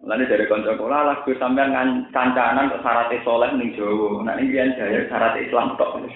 Lalu 0.00 0.32
dari 0.32 0.48
konco 0.48 0.72
kula 0.80 1.04
lah 1.04 1.16
gue 1.28 1.36
sampean 1.36 1.76
ngan 1.76 2.08
kancanan 2.08 2.72
kok 2.72 2.80
syaratnya 2.80 3.20
soleh 3.20 3.52
ning 3.52 3.76
Jawa. 3.76 4.24
Nah 4.24 4.32
ini 4.40 4.48
biar 4.48 4.72
jaya 4.72 5.04
syarat 5.12 5.36
Islam 5.36 5.76
tok. 5.76 6.00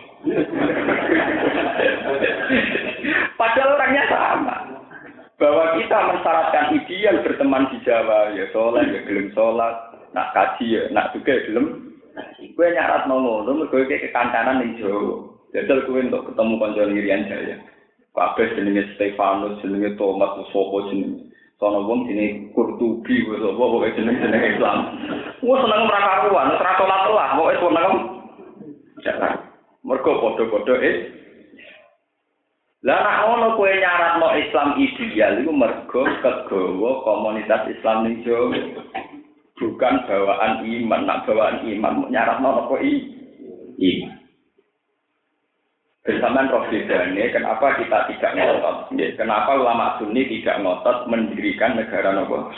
Padahal 3.38 3.76
orangnya 3.76 4.04
sama. 4.08 4.56
Bahwa 5.36 5.76
kita 5.76 5.98
mensyaratkan 6.00 6.72
ideal 6.80 7.20
berteman 7.20 7.68
di 7.68 7.76
Jawa, 7.84 8.32
ya 8.32 8.48
soleh, 8.56 8.88
ya 8.88 9.04
gelem 9.04 9.28
sholat, 9.36 9.76
nak 10.16 10.32
kaji 10.32 10.80
ya, 10.80 10.82
nak 10.88 11.12
juga 11.12 11.36
ya 11.36 11.44
gelem. 11.44 11.92
Gue 12.56 12.66
nyarat 12.72 13.04
ngono, 13.04 13.44
lu 13.44 13.68
gue 13.68 13.84
kayak 13.84 14.08
kekancanan 14.08 14.64
ning 14.64 14.80
Jawa. 14.80 15.28
Jajal 15.52 15.84
gue 15.84 16.00
untuk 16.08 16.32
ketemu 16.32 16.54
konco 16.56 16.82
Irian 16.88 17.28
Jaya. 17.28 17.60
Kabeh 18.16 18.48
jenenge 18.56 18.96
Stefanus, 18.96 19.60
jenenge 19.60 19.92
Thomas, 20.00 20.40
sopo 20.48 20.88
jenenge. 20.88 21.23
Sono 21.62 21.86
wong 21.86 22.10
sini 22.10 22.50
kurtubi, 22.50 23.30
wes 23.30 23.38
apa 23.38 23.62
pokoknya 23.62 23.94
jeneng 23.94 24.16
jeneng 24.18 24.42
Islam. 24.42 24.78
Wah 25.46 25.58
seneng 25.62 25.80
meraka 25.86 26.26
karuan, 26.26 26.48
serah 26.58 26.74
sholat 26.74 27.02
lah, 27.14 27.28
pokoknya 27.38 27.62
seneng. 27.62 27.92
Jangan. 29.06 29.34
Mergo 29.84 30.12
podo-podo 30.18 30.74
eh. 30.80 30.96
Lah 32.84 33.00
nak 33.00 33.20
ngono 33.24 33.46
kowe 33.56 33.70
nyaratno 33.70 34.28
Islam 34.36 34.76
ideal 34.76 35.40
iku 35.40 35.52
mergo 35.54 36.04
kegawa 36.20 36.90
komunitas 37.06 37.70
Islam 37.70 38.04
ning 38.04 38.20
Jawa. 38.26 38.60
Bukan 39.54 39.94
bawaan 40.10 40.66
iman, 40.66 41.06
nak 41.06 41.22
bawaan 41.24 41.64
iman 41.64 42.10
nyaratno 42.10 42.66
apa? 42.66 42.74
Iman. 43.78 44.23
Bersamaan 46.04 46.52
roh 46.52 46.68
bedanya, 46.68 47.32
kenapa 47.32 47.80
kita 47.80 48.12
tidak 48.12 48.36
ngotot? 48.36 48.92
Kenapa 49.16 49.56
ulama 49.56 49.96
sunni 49.96 50.28
tidak 50.28 50.60
ngotot 50.60 51.08
mendirikan 51.08 51.80
negara 51.80 52.12
nopo? 52.12 52.52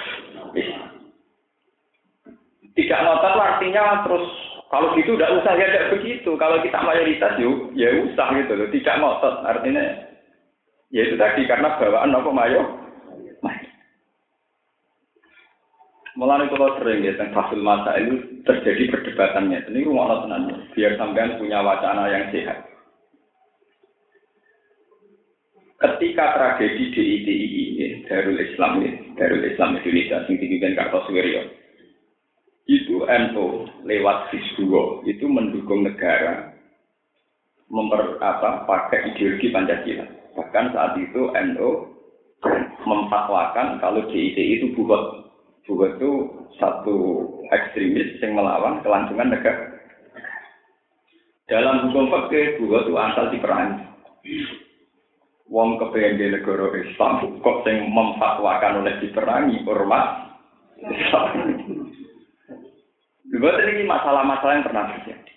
Tidak 2.75 3.01
ngotot 3.07 3.35
artinya 3.39 4.03
terus 4.03 4.27
kalau 4.67 4.99
gitu 4.99 5.15
tidak 5.15 5.31
usah 5.39 5.55
ya 5.55 5.67
tidak 5.71 5.95
begitu. 5.95 6.31
Kalau 6.35 6.59
kita 6.59 6.83
mayoritas 6.83 7.39
yuk, 7.39 7.71
ya 7.79 7.87
usah 8.03 8.35
gitu 8.35 8.53
loh. 8.59 8.67
Tidak 8.67 8.99
ngotot 8.99 9.35
artinya 9.47 9.85
ya 10.91 11.07
itu 11.07 11.15
tadi 11.15 11.47
karena 11.47 11.79
bawaan 11.79 12.11
nopo 12.11 12.35
mayo. 12.35 12.83
Mulai 16.17 16.49
kalau 16.49 16.81
sering 16.81 17.05
ya 17.05 17.13
tentang 17.13 17.37
fasil 17.37 17.61
masa 17.61 18.01
itu 18.01 18.41
terjadi 18.43 18.89
perdebatannya. 18.89 19.69
Ini 19.69 19.85
rumah 19.85 20.25
tenang 20.25 20.65
biar 20.73 20.97
sampean 20.97 21.37
punya 21.37 21.61
wacana 21.61 22.09
yang 22.09 22.33
sehat. 22.33 22.76
Ketika 25.77 26.25
tragedi 26.37 26.85
DITI 26.93 27.35
ini, 27.77 27.87
Darul 28.09 28.41
Islam 28.41 28.81
ini, 28.81 29.13
Darul 29.17 29.45
Islam 29.45 29.77
Indonesia, 29.77 30.25
yang 30.25 30.37
dipimpin 30.41 30.77
Kartosuwiryo, 30.77 31.43
itu 32.67 32.97
NU 33.07 33.47
lewat 33.87 34.33
Fisduo 34.33 35.07
itu 35.07 35.23
mendukung 35.31 35.87
negara 35.87 36.51
memper 37.71 38.19
apa 38.19 38.67
pakai 38.67 39.15
ideologi 39.15 39.55
Pancasila. 39.55 40.07
Bahkan 40.35 40.67
saat 40.75 40.99
itu 40.99 41.31
NU 41.31 41.71
memfatwakan 42.83 43.79
kalau 43.79 44.03
DITI 44.11 44.61
itu 44.63 44.67
buat 44.79 45.29
buat 45.67 45.99
itu 45.99 46.13
satu 46.63 46.97
ekstremis 47.51 48.23
yang 48.23 48.39
melawan 48.39 48.83
kelangsungan 48.87 49.35
negara. 49.35 49.77
Dalam 51.47 51.91
hukum 51.91 52.11
fakir 52.11 52.59
buat 52.63 52.87
itu 52.87 52.95
asal 52.99 53.31
diperangi 53.31 53.87
wong 55.47 55.79
kepengen 55.79 56.39
negara 56.39 56.67
Islam 56.75 57.39
kok 57.39 57.59
sing 57.63 57.91
memfatwakan 57.91 58.83
oleh 58.83 58.95
diperangi 58.99 59.63
ormas 59.67 60.35
Islam. 60.83 61.27
ini 63.37 63.83
masalah-masalah 63.87 64.55
yang 64.59 64.67
pernah 64.67 64.85
terjadi. 64.97 65.35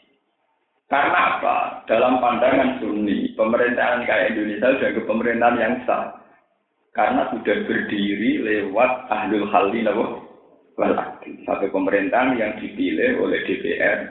Karena 0.89 1.37
apa? 1.37 1.57
Dalam 1.85 2.17
pandangan 2.17 2.81
Sunni, 2.81 3.37
pemerintahan 3.37 4.09
kayak 4.09 4.33
Indonesia 4.33 4.73
sudah 4.73 4.91
ke 4.97 5.01
pemerintahan 5.05 5.61
yang 5.61 5.75
sah. 5.85 6.17
Karena 6.97 7.29
sudah 7.29 7.55
berdiri 7.69 8.41
lewat 8.41 9.05
ahlul 9.13 9.45
halli 9.53 9.85
wal 9.85 10.25
Satu 11.45 11.65
pemerintahan 11.69 12.33
yang 12.41 12.57
dipilih 12.57 13.21
oleh 13.21 13.37
DPR 13.45 14.09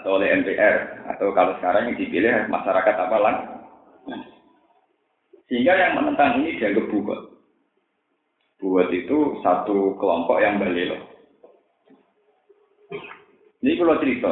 atau 0.00 0.16
oleh 0.16 0.32
MPR 0.40 1.04
atau 1.14 1.30
kalau 1.36 1.52
sekarang 1.60 1.92
yang 1.92 1.98
dipilih 2.00 2.48
masyarakat 2.48 2.94
apa 2.96 3.16
lang? 3.20 3.36
Sehingga 5.46 5.78
yang 5.78 6.02
menentang 6.02 6.42
ini 6.42 6.58
dianggap 6.58 6.90
buat. 6.90 7.20
Buat 8.58 8.88
itu 8.90 9.18
satu 9.46 9.94
kelompok 10.00 10.42
yang 10.42 10.58
balelo. 10.58 10.98
Ini 13.62 13.72
kalau 13.78 13.98
cerita. 14.02 14.30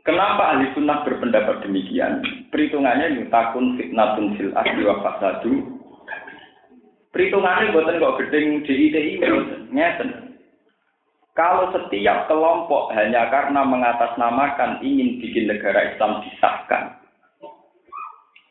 Kenapa 0.00 0.56
ahli 0.56 0.72
sunnah 0.72 1.04
berpendapat 1.04 1.62
demikian? 1.62 2.24
Perhitungannya 2.48 3.20
yutakun 3.20 3.76
fitnatun 3.76 4.34
fil 4.34 4.52
asli 4.56 4.82
wa 4.82 4.96
fasadu. 5.04 5.52
Perhitungannya 7.10 7.74
buatan 7.74 8.00
kok 8.00 8.16
gedeng 8.22 8.64
DITI 8.64 9.20
ngeten. 9.74 10.30
Kalau 11.34 11.72
setiap 11.72 12.26
kelompok 12.26 12.92
hanya 12.92 13.30
karena 13.30 13.62
mengatasnamakan 13.62 14.82
ingin 14.82 15.22
bikin 15.22 15.46
negara 15.46 15.94
Islam 15.94 16.20
disahkan, 16.26 16.99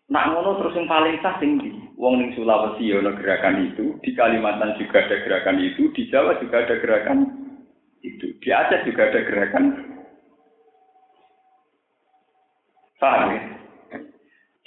nak 0.10 0.34
ngono 0.34 0.58
terus 0.58 0.75
yang 0.75 0.89
paling 0.89 1.22
sah 1.22 1.38
tinggi. 1.38 1.70
Wong 2.00 2.18
ning 2.18 2.34
Sulawesi 2.34 2.89
ya 2.89 3.04
ada 3.04 3.13
gerakan 3.13 3.70
itu, 3.70 3.94
di 4.01 4.12
Kalimantan 4.18 4.78
juga 4.82 5.06
ada 5.06 5.22
gerakan 5.22 5.58
itu, 5.62 5.92
di 5.94 6.08
Jawa 6.10 6.39
juga 6.42 6.66
ada 6.66 6.75
gerakan 6.82 7.20
itu, 8.01 8.34
di 8.39 8.50
Aceh 8.50 8.88
juga 8.88 9.12
ada 9.12 9.20
gerakan 9.28 9.66
Paham 13.00 13.32
ya? 13.32 13.42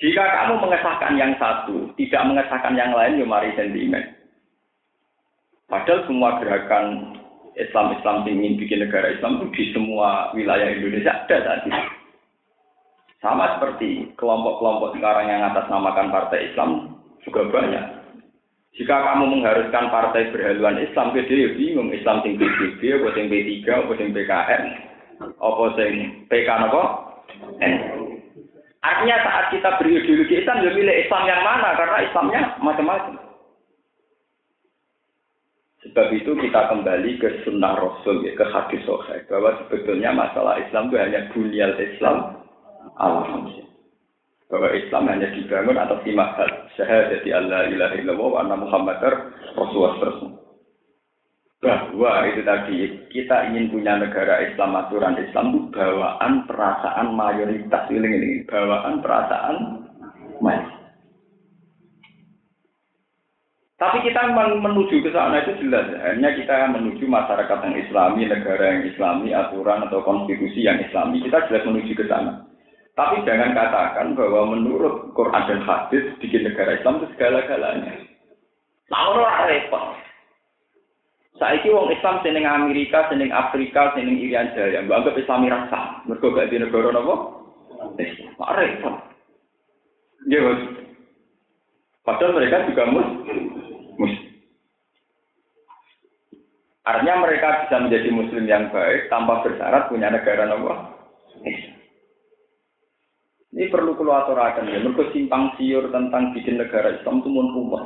Jika 0.00 0.24
kamu 0.24 0.54
mengesahkan 0.64 1.14
yang 1.20 1.32
satu, 1.36 1.92
tidak 2.00 2.26
mengesahkan 2.26 2.74
yang 2.74 2.96
lain, 2.96 3.20
ya 3.20 3.26
mari 3.28 3.52
sentimen. 3.54 4.02
Padahal 5.68 6.08
semua 6.08 6.40
gerakan 6.40 7.16
Islam-Islam 7.54 8.24
ingin 8.24 8.56
bikin 8.56 8.82
negara 8.82 9.12
Islam 9.12 9.38
itu 9.38 9.46
di 9.52 9.64
semua 9.76 10.32
wilayah 10.32 10.72
Indonesia 10.72 11.12
ada 11.12 11.38
tadi. 11.44 11.70
Sama 13.22 13.54
seperti 13.54 14.10
kelompok-kelompok 14.18 14.98
sekarang 14.98 15.30
yang 15.30 15.46
atas 15.46 15.70
namakan 15.70 16.10
partai 16.10 16.50
Islam 16.50 16.98
juga 17.22 17.46
banyak. 17.54 18.02
Jika 18.74 18.98
kamu 18.98 19.30
mengharuskan 19.38 19.94
partai 19.94 20.34
berhaluan 20.34 20.82
Islam, 20.82 21.14
dia 21.14 21.22
ya 21.28 21.54
bingung 21.54 21.94
Islam 21.94 22.18
sing 22.26 22.34
PBB, 22.34 22.80
apa 22.98 23.08
sing 23.14 23.30
P3, 23.30 23.62
apa 23.68 23.92
sing 23.94 24.08
PKN, 24.10 24.62
apa 25.38 25.64
sing 25.78 25.92
PK 26.26 26.48
apa? 26.50 26.82
Artinya 28.82 29.16
saat 29.22 29.44
kita 29.54 29.78
berideologi 29.78 30.42
Islam, 30.42 30.66
ya 30.66 30.74
milih 30.74 30.96
Islam 31.06 31.22
yang 31.30 31.42
mana? 31.46 31.78
Karena 31.78 31.98
Islamnya 32.02 32.40
macam-macam. 32.58 33.14
Sebab 35.86 36.06
itu 36.10 36.32
kita 36.34 36.60
kembali 36.72 37.10
ke 37.22 37.46
sunnah 37.46 37.78
Rasul, 37.78 38.26
ya, 38.26 38.34
ke 38.34 38.46
hadis 38.50 38.82
sahih 38.82 39.22
bahwa 39.30 39.54
sebetulnya 39.62 40.10
masalah 40.10 40.58
Islam 40.58 40.90
itu 40.90 40.96
hanya 40.98 41.20
bunyal 41.30 41.72
Islam 41.78 42.41
alhamdulillah. 43.02 43.70
Bahwa 44.46 44.68
Islam 44.76 45.02
hanya 45.10 45.28
dibangun 45.34 45.80
atas 45.80 46.00
lima 46.06 46.30
hal. 46.38 46.50
Syahadat 46.78 47.24
Allah 47.26 47.68
ilaha 47.72 47.94
illallah 47.98 48.28
wa 48.30 48.38
anna 48.40 48.56
Muhammadar 48.56 49.12
Rasulullah 49.58 50.38
bahwa 51.62 52.26
itu 52.26 52.42
tadi 52.42 52.74
kita 53.14 53.54
ingin 53.54 53.70
punya 53.70 53.94
negara 53.94 54.42
Islam 54.50 54.74
aturan 54.74 55.14
Islam 55.14 55.54
itu 55.54 55.60
bawaan 55.70 56.42
perasaan 56.50 57.14
mayoritas 57.14 57.86
ini 57.86 58.02
ini 58.02 58.30
bawaan 58.50 58.98
perasaan 58.98 59.56
mayoritas. 60.42 60.82
Tapi 63.78 63.98
kita 64.06 64.30
menuju 64.34 65.02
ke 65.02 65.10
sana 65.10 65.42
itu 65.42 65.66
jelas, 65.66 65.90
hanya 66.06 66.30
kita 66.38 66.70
menuju 66.70 67.02
masyarakat 67.02 67.58
yang 67.66 67.76
Islami, 67.82 68.30
negara 68.30 68.62
yang 68.62 68.86
Islami, 68.86 69.34
aturan 69.34 69.82
atau 69.90 70.06
konstitusi 70.06 70.62
yang 70.62 70.78
Islami, 70.78 71.18
kita 71.18 71.50
jelas 71.50 71.66
menuju 71.66 71.90
ke 71.98 72.06
sana. 72.06 72.46
Tapi 72.92 73.24
jangan 73.24 73.56
katakan 73.56 74.12
bahwa 74.12 74.52
menurut 74.52 75.16
Quran 75.16 75.48
dan 75.48 75.60
hadis 75.64 76.12
bikin 76.20 76.44
negara 76.44 76.76
Islam 76.76 77.00
itu 77.00 77.08
segala-galanya. 77.16 78.04
Nah, 78.92 79.00
orang 79.16 79.48
repot. 79.48 79.96
Saiki 81.40 81.72
wong 81.72 81.88
Islam 81.88 82.20
seneng 82.20 82.44
Amerika, 82.44 83.08
seneng 83.08 83.32
Afrika, 83.32 83.96
seneng 83.96 84.20
Irian 84.20 84.52
Jaya, 84.52 84.84
mbok 84.84 85.00
anggap 85.00 85.16
Islami 85.16 85.48
rasa. 85.48 86.04
Mergo 86.04 86.36
gak 86.36 86.52
di 86.52 86.60
negara 86.60 86.92
napa? 86.92 87.14
Pak 88.36 88.52
repot. 88.60 88.96
Ya, 90.28 90.38
Padahal 92.02 92.34
mereka 92.34 92.66
juga 92.68 92.82
mus, 92.92 93.08
mus. 93.96 94.14
Artinya 96.82 97.24
mereka 97.24 97.66
bisa 97.66 97.76
menjadi 97.78 98.08
muslim 98.10 98.44
yang 98.44 98.68
baik 98.74 99.06
tanpa 99.06 99.40
bersyarat 99.46 99.88
punya 99.88 100.12
negara 100.12 100.44
napa? 100.44 100.92
Ini 103.52 103.68
perlu 103.68 103.92
keluar 104.00 104.24
aturakan 104.24 104.72
ya. 104.72 104.80
Mereka 104.80 105.12
simpang 105.12 105.52
siur 105.60 105.92
tentang 105.92 106.32
bikin 106.32 106.56
negara 106.56 106.96
Islam 106.96 107.20
itu 107.20 107.28
mun 107.28 107.52
rumah. 107.52 107.84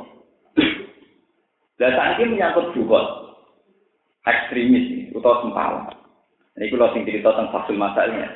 Dan 1.77 1.91
saat 1.93 2.17
ini 2.17 2.39
menyangkut 2.39 2.71
juga 2.73 3.03
ekstremis 4.23 5.11
atau 5.11 5.43
sempala. 5.43 5.91
Ini 6.57 6.73
kalau 6.73 6.89
sing 6.95 7.05
cerita 7.05 7.35
tentang 7.35 7.51
fasul 7.53 7.75
masalahnya. 7.77 8.31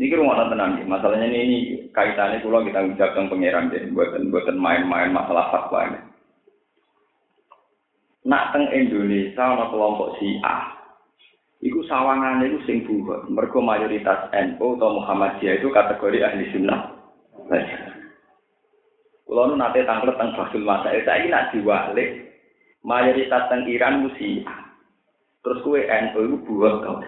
Ini 0.00 0.08
kira 0.08 0.24
mau 0.24 0.32
tenang 0.32 0.80
Masalahnya 0.88 1.28
ini, 1.28 1.38
ini 1.44 1.58
kaitannya 1.92 2.40
kalau 2.40 2.64
kita 2.64 2.80
ucap 2.88 3.12
tentang 3.12 3.36
pangeran 3.36 3.68
deh, 3.68 3.84
buatan 3.92 4.32
buatan 4.32 4.56
main-main 4.56 5.12
masalah 5.12 5.52
fatwa 5.52 5.92
ini. 5.92 6.00
Nak 8.24 8.56
teng 8.56 8.72
Indonesia 8.72 9.44
ada 9.44 9.68
kelompok 9.68 10.16
si 10.16 10.40
A. 10.40 10.79
Iku 11.60 11.84
sawangan 11.84 12.40
itu 12.40 12.56
sing 12.64 12.88
buah. 12.88 13.28
Mereka 13.28 13.60
mayoritas 13.60 14.32
NU 14.32 14.80
atau 14.80 14.96
Muhammadiyah 14.96 15.60
itu 15.60 15.68
kategori 15.68 16.24
ahli 16.24 16.48
sunnah. 16.56 16.96
Kalau 19.28 19.46
nu 19.46 19.54
nate 19.60 19.84
tangklet 19.84 20.16
tentang 20.16 20.34
fasul 20.34 20.64
masalah, 20.64 20.96
saya 21.04 21.22
ini 21.22 21.30
nak 21.30 21.52
diwalik 21.52 22.34
mayoritas 22.80 23.46
teng 23.52 23.68
Iran 23.68 24.08
A. 24.08 24.56
Terus 25.44 25.62
kue 25.62 25.84
NU 25.84 26.20
itu 26.32 26.36
buat 26.48 26.80
kau. 26.80 26.98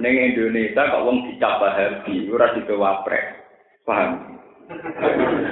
Neng 0.00 0.14
Indonesia 0.16 0.82
kok 0.88 1.04
wong 1.04 1.28
dicap 1.28 1.60
Wahabi, 1.60 2.26
ora 2.32 2.56
dikewaprek. 2.56 3.24
Paham? 3.84 4.40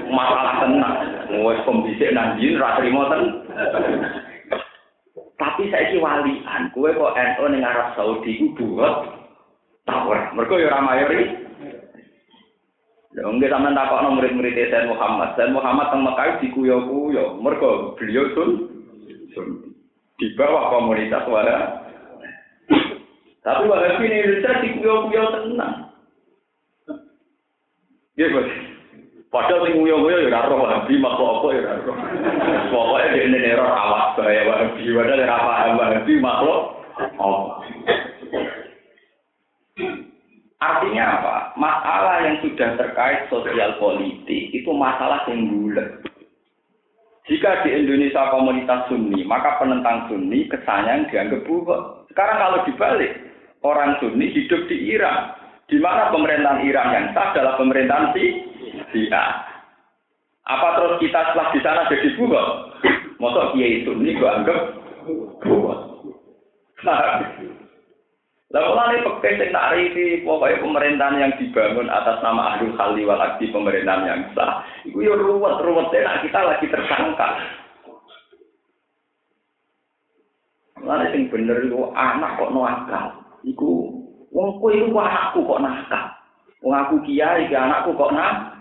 Masalah 0.09 0.65
tenang. 0.65 0.97
Wes 1.45 1.61
pembisik 1.69 2.17
nang 2.17 2.41
ra 2.41 2.81
trimo. 2.81 3.05
Tapi 5.38 5.70
saiki 5.70 6.03
walian, 6.03 6.74
kue 6.74 6.90
kok 6.90 7.14
NU 7.14 7.44
ning 7.55 7.62
Arab 7.62 7.94
Saudi 7.94 8.42
ku 8.42 8.59
buat 8.59 9.07
tawar. 9.87 10.35
Mergo 10.35 10.59
ya 10.59 10.74
ora 10.74 10.83
mayoritas. 10.83 11.46
Enggak 13.18 13.51
sampean 13.51 13.74
takokno 13.74 14.14
murid-murid 14.14 14.55
Sayyid 14.55 14.90
Muhammad. 14.90 15.35
Sayyid 15.35 15.55
Muhammad 15.55 15.90
teng 15.90 16.07
Mekah 16.07 16.38
dikuyo-kuyo. 16.38 17.38
Mergo 17.42 17.94
beliau 17.98 18.31
sun, 18.35 18.51
sun 19.35 19.74
di 20.18 20.27
bawah 20.35 20.74
komunitas 20.74 21.27
wala. 21.27 21.87
Tapi 23.42 23.62
wahabi 23.64 24.07
ini 24.07 24.16
Indonesia 24.22 24.61
dikuyo-kuyo 24.61 25.22
tenang. 25.35 25.74
Iya, 28.18 28.35
Bos. 28.35 28.67
Padahal 29.29 29.69
sing 29.69 29.77
nguyo-nguyo 29.77 30.25
ya 30.25 30.41
ora 30.41 30.49
roh 30.49 30.59
wahabi 30.64 30.97
makhluk 30.97 31.29
apa 31.29 31.49
ya 31.53 31.61
ora 31.61 31.75
roh. 31.85 31.97
Pokoke 32.73 33.12
dene 33.12 33.38
nero 33.45 33.67
awas 33.69 34.17
bahaya 34.17 34.49
wahabi 34.49 34.88
padahal 34.88 35.21
ora 35.21 35.37
paham 35.37 35.75
wahabi 35.77 36.12
makhluk 36.17 36.61
apa. 36.97 37.41
Artinya 40.59 41.05
apa? 41.21 41.37
Masalah 41.55 42.17
yang 42.25 42.37
sudah 42.41 42.71
terkait 42.81 43.29
sosial 43.29 43.77
politik 43.77 44.51
itu 44.51 44.71
masalah 44.73 45.23
yang 45.29 45.45
bulat. 45.55 46.03
Jika 47.29 47.62
di 47.62 47.77
Indonesia 47.77 48.33
komunitas 48.33 48.88
Sunni, 48.88 49.23
maka 49.29 49.61
penentang 49.61 50.09
Sunni 50.09 50.49
kesannya 50.49 51.12
dianggap 51.12 51.45
bulat. 51.45 52.09
Sekarang 52.11 52.41
kalau 52.41 52.59
dibalik, 52.64 53.12
orang 53.61 54.01
Sunni 54.01 54.33
hidup 54.33 54.64
di 54.67 54.97
Iran, 54.97 55.37
di 55.69 55.77
mana 55.77 56.09
pemerintahan 56.09 56.64
Iran 56.64 56.88
yang 56.97 57.07
sah 57.12 57.37
adalah 57.37 57.61
pemerintahan 57.61 58.17
si 58.17 58.48
Sia. 58.90 59.24
Apa 60.48 60.68
terus 60.81 60.96
kita 61.04 61.20
setelah 61.28 61.48
di 61.52 61.61
sana 61.61 61.83
jadi 61.92 62.09
bulat? 62.16 62.48
Masa 63.20 63.52
kiai 63.52 63.85
Sunni 63.85 64.16
gua 64.16 64.40
anggap 64.40 64.61
bulat. 65.44 65.81
Lalu 68.48 68.64
mulane 68.72 69.04
pekeh 69.04 69.33
sing 69.37 69.52
rifi 69.52 70.24
pokoknya 70.24 70.64
pemerintahan 70.64 71.20
yang 71.20 71.33
dibangun 71.37 71.92
atas 71.92 72.16
nama 72.24 72.57
Ahlul 72.57 72.72
Khalli 72.81 73.04
wal 73.04 73.20
pemerintahan 73.37 74.09
yang 74.09 74.20
sah. 74.33 74.64
Iku 74.88 75.04
yo 75.04 75.20
ruwet 75.20 75.61
ruwet 75.61 75.92
nak 75.92 76.24
kita 76.24 76.40
lagi 76.40 76.64
tersangka. 76.72 77.28
Mulane 80.81 81.12
sing 81.12 81.28
bener 81.28 81.61
iku 81.68 81.92
anak 81.92 82.40
kok 82.40 82.48
nakal. 82.57 83.07
Iku 83.44 83.68
wong 84.33 84.48
kowe 84.64 84.72
iku 84.72 84.96
anakku 84.96 85.44
kok 85.44 85.61
nakal. 85.61 86.04
Wong 86.64 86.72
aku 86.72 86.94
kiai 87.04 87.52
anakku 87.52 87.92
kok 88.00 88.14
nakal. 88.16 88.58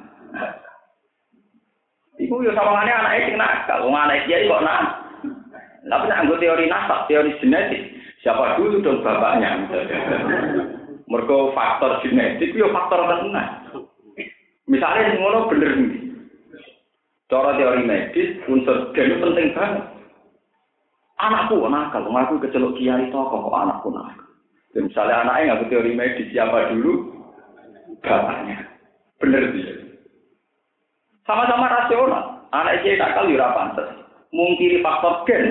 Iku 2.18 2.42
yo 2.42 2.52
sawangane 2.58 2.90
anake 2.90 3.30
sing 3.30 3.36
nakal, 3.38 3.86
wong 3.86 3.94
anak 3.94 4.26
kiai 4.26 4.50
kok 4.50 4.66
nakal. 4.66 5.08
Tapi 5.88 6.06
nek 6.12 6.28
teori 6.42 6.66
nasab, 6.68 7.08
teori 7.08 7.32
genetik, 7.40 7.96
Siapa 8.26 8.58
dulu 8.58 8.82
dong 8.82 9.06
bapaknya? 9.06 9.70
Mereka 11.08 11.36
faktor 11.56 12.02
genetik, 12.04 12.52
ya 12.58 12.68
faktor 12.74 13.08
tenang. 13.08 13.52
Misalnya 14.68 15.16
ngono 15.16 15.48
bener 15.48 15.72
nih. 15.80 16.02
Cara 17.32 17.56
teori 17.56 17.88
medis, 17.88 18.36
unsur 18.52 18.92
gen 18.92 19.24
penting 19.24 19.56
banget. 19.56 19.84
Anakku 21.22 21.64
nakal, 21.72 22.12
aku 22.12 22.44
kecelok 22.44 22.76
kiai 22.76 23.08
toko 23.14 23.48
kok 23.48 23.56
anakku 23.56 23.88
nakal. 23.94 24.28
Dan 24.76 24.92
misalnya 24.92 25.24
anaknya 25.24 25.56
nggak 25.56 25.70
teori 25.72 25.92
medis 25.96 26.28
siapa 26.36 26.76
dulu? 26.76 27.16
Bapaknya. 28.04 28.68
Bener 29.24 29.56
dia. 29.56 29.87
Sama-sama 31.28 31.68
rasional. 31.68 32.48
Anak 32.56 32.80
kiai 32.82 32.96
nakal 32.96 33.28
ya 33.28 33.52
pantas. 33.52 33.92
Mungkiri 34.32 34.80
faktor 34.80 35.28
gen. 35.28 35.44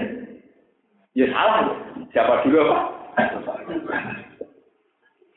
Ya 1.13 1.29
salah. 1.29 1.69
Siapa 2.17 2.41
dulu 2.49 2.65
apa? 2.65 2.79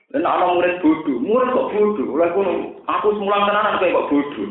Dan 0.10 0.26
anak 0.26 0.52
murid 0.58 0.82
bodoh, 0.82 1.22
murid 1.22 1.54
kok 1.54 1.70
bodoh. 1.76 2.08
Oleh 2.18 2.30
pun 2.34 2.48
aku 2.88 3.08
semula 3.20 3.46
tenanan 3.46 3.78
kayak 3.78 3.94
kok 3.94 4.10
bodoh. 4.10 4.50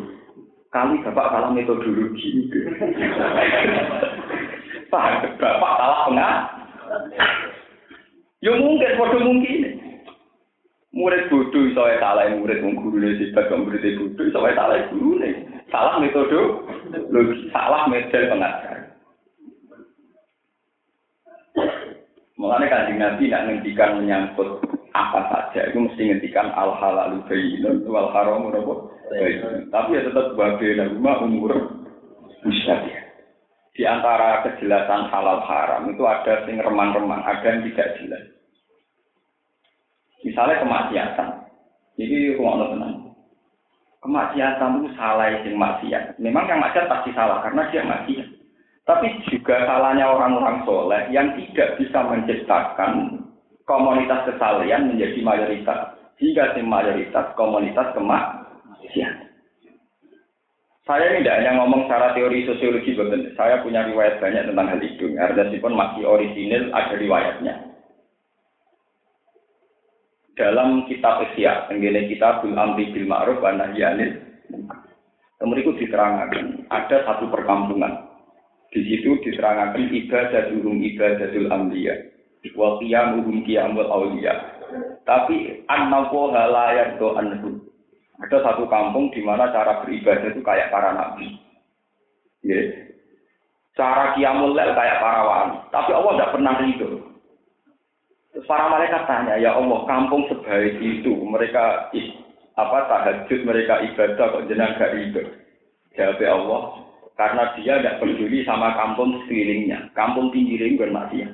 Kali 0.68 1.00
bapak 1.00 1.28
kalah 1.32 1.50
metodologi. 1.50 2.28
Pak, 4.92 5.36
bapak 5.36 5.72
salah 5.76 6.00
pengah. 6.08 6.34
Ya 8.44 8.52
mungkin, 8.56 8.96
bodoh 9.00 9.20
mungkin. 9.24 9.60
Murid 10.92 11.28
bodoh 11.32 11.62
iso 11.68 11.82
salah 12.00 12.28
murid 12.32 12.64
wong 12.64 12.76
gurune 12.76 13.16
sifat 13.20 13.52
murid 13.52 13.84
bodoh 14.00 14.24
iso 14.28 14.38
salah 14.40 14.80
gurune. 14.92 15.57
Salah 15.68 16.00
metode 16.00 16.40
salah 17.52 17.84
model 17.92 18.24
pengajar. 18.32 18.76
Mengenai 22.38 22.70
kanjeng 22.70 22.98
Nabi 23.02 23.24
nak 23.28 23.44
ngendikan 23.50 23.98
menyangkut 23.98 24.62
apa 24.94 25.20
saja 25.28 25.68
itu 25.68 25.78
mesti 25.84 26.02
ngendikan 26.06 26.48
al 26.54 26.72
halal 26.78 27.20
bayyinun 27.26 27.84
wal 27.84 28.08
haram 28.14 28.48
Tapi 29.68 29.96
ya 29.96 30.00
tetap 30.06 30.38
bagian 30.38 30.96
rumah 30.96 31.18
umur 31.26 31.52
musyabih. 32.46 32.94
Di 33.74 33.86
antara 33.86 34.42
kejelasan 34.46 35.10
halal 35.10 35.42
haram 35.44 35.90
itu 35.90 36.02
ada 36.02 36.46
sing 36.46 36.58
remang-remang, 36.58 37.22
ada 37.22 37.46
yang 37.46 37.62
tidak 37.70 37.94
jelas. 38.00 38.24
Misalnya 40.26 40.62
kemaksiatan. 40.66 41.28
Ini 41.98 42.38
rumah 42.38 42.70
tenang. 42.70 42.97
Kemaksiatan 43.98 44.78
itu 44.78 44.88
salah 44.94 45.26
yang 45.26 45.58
maksiat. 45.58 46.22
Memang 46.22 46.46
yang 46.46 46.62
maksiat 46.62 46.86
pasti 46.86 47.10
salah 47.18 47.42
karena 47.42 47.66
dia 47.74 47.82
maksiat. 47.82 48.28
Tapi 48.86 49.06
juga 49.28 49.68
salahnya 49.68 50.08
orang-orang 50.08 50.64
soleh 50.64 51.02
yang 51.12 51.34
tidak 51.36 51.76
bisa 51.76 51.98
menciptakan 52.08 53.20
komunitas 53.68 54.24
kesalahan 54.24 54.88
menjadi 54.88 55.20
mayoritas. 55.20 55.98
Hingga 56.18 56.56
si 56.56 56.62
mayoritas 56.64 57.36
komunitas 57.36 57.94
kemaksiatan. 57.94 59.28
Saya 60.88 61.20
tidak 61.20 61.36
hanya 61.44 61.60
ngomong 61.60 61.84
secara 61.84 62.16
teori 62.16 62.48
sosiologi, 62.48 62.96
betul. 62.96 63.28
Saya 63.36 63.60
punya 63.60 63.84
riwayat 63.84 64.24
banyak 64.24 64.48
tentang 64.48 64.72
hal 64.72 64.80
itu. 64.80 65.12
pun 65.60 65.76
masih 65.76 66.08
orisinil, 66.08 66.72
ada 66.72 66.96
riwayatnya. 66.96 67.67
Dalam 70.38 70.86
kitab 70.86 71.18
Isya, 71.26 71.66
tenggine 71.66 72.06
kita 72.06 72.38
bil 72.46 72.54
amri 72.54 72.94
bil 72.94 73.10
ma'ruf 73.10 73.42
wa 73.42 73.58
nahyanil 73.58 74.22
Kemudian 75.38 75.74
diterangkan 75.78 76.66
ada 76.70 76.96
satu 77.06 77.30
perkampungan 77.30 78.08
di 78.68 78.84
situ 78.84 79.16
diterangkan 79.22 79.80
ibadah 79.80 80.50
durung 80.52 80.82
ibadatul 80.82 81.48
amliya. 81.48 81.94
Wa 82.52 82.76
qiyamuhum 82.82 83.46
qiyamul 83.46 83.88
awliya. 83.88 84.34
Tapi 85.08 85.64
annahu 85.70 86.34
halayat 86.34 87.00
do 87.00 87.16
anhu. 87.16 87.64
Ada 88.18 88.44
satu 88.44 88.66
kampung 88.66 89.14
di 89.14 89.22
mana 89.22 89.48
cara 89.54 89.80
beribadah 89.86 90.34
itu 90.34 90.42
kayak 90.42 90.74
para 90.74 90.90
nabi. 90.90 91.38
Ya. 92.44 92.60
Cara 93.78 94.18
qiyamul 94.18 94.58
lail 94.58 94.74
kayak 94.74 95.00
para 95.00 95.22
wali. 95.22 95.56
Tapi 95.70 95.90
Allah 95.94 96.12
tidak 96.18 96.32
pernah 96.34 96.54
itu. 96.66 97.07
Para 98.48 98.64
malaikat 98.72 99.04
tanya, 99.04 99.36
ya 99.36 99.52
Allah, 99.52 99.84
kampung 99.84 100.24
sebaik 100.32 100.80
itu 100.80 101.12
mereka 101.20 101.92
apa 102.56 102.78
tahajud 102.88 103.44
mereka 103.44 103.84
ibadah 103.84 104.24
kok 104.24 104.46
jenang 104.48 104.72
gak 104.80 104.96
itu. 104.96 105.20
Jawab 105.92 106.16
Allah, 106.24 106.62
karena 107.18 107.42
dia 107.60 107.76
tidak 107.76 107.98
peduli 108.00 108.40
sama 108.48 108.72
kampung 108.72 109.20
sekelilingnya. 109.20 109.92
Kampung 109.92 110.32
pinggirin 110.32 110.80
bermaksiat. 110.80 111.28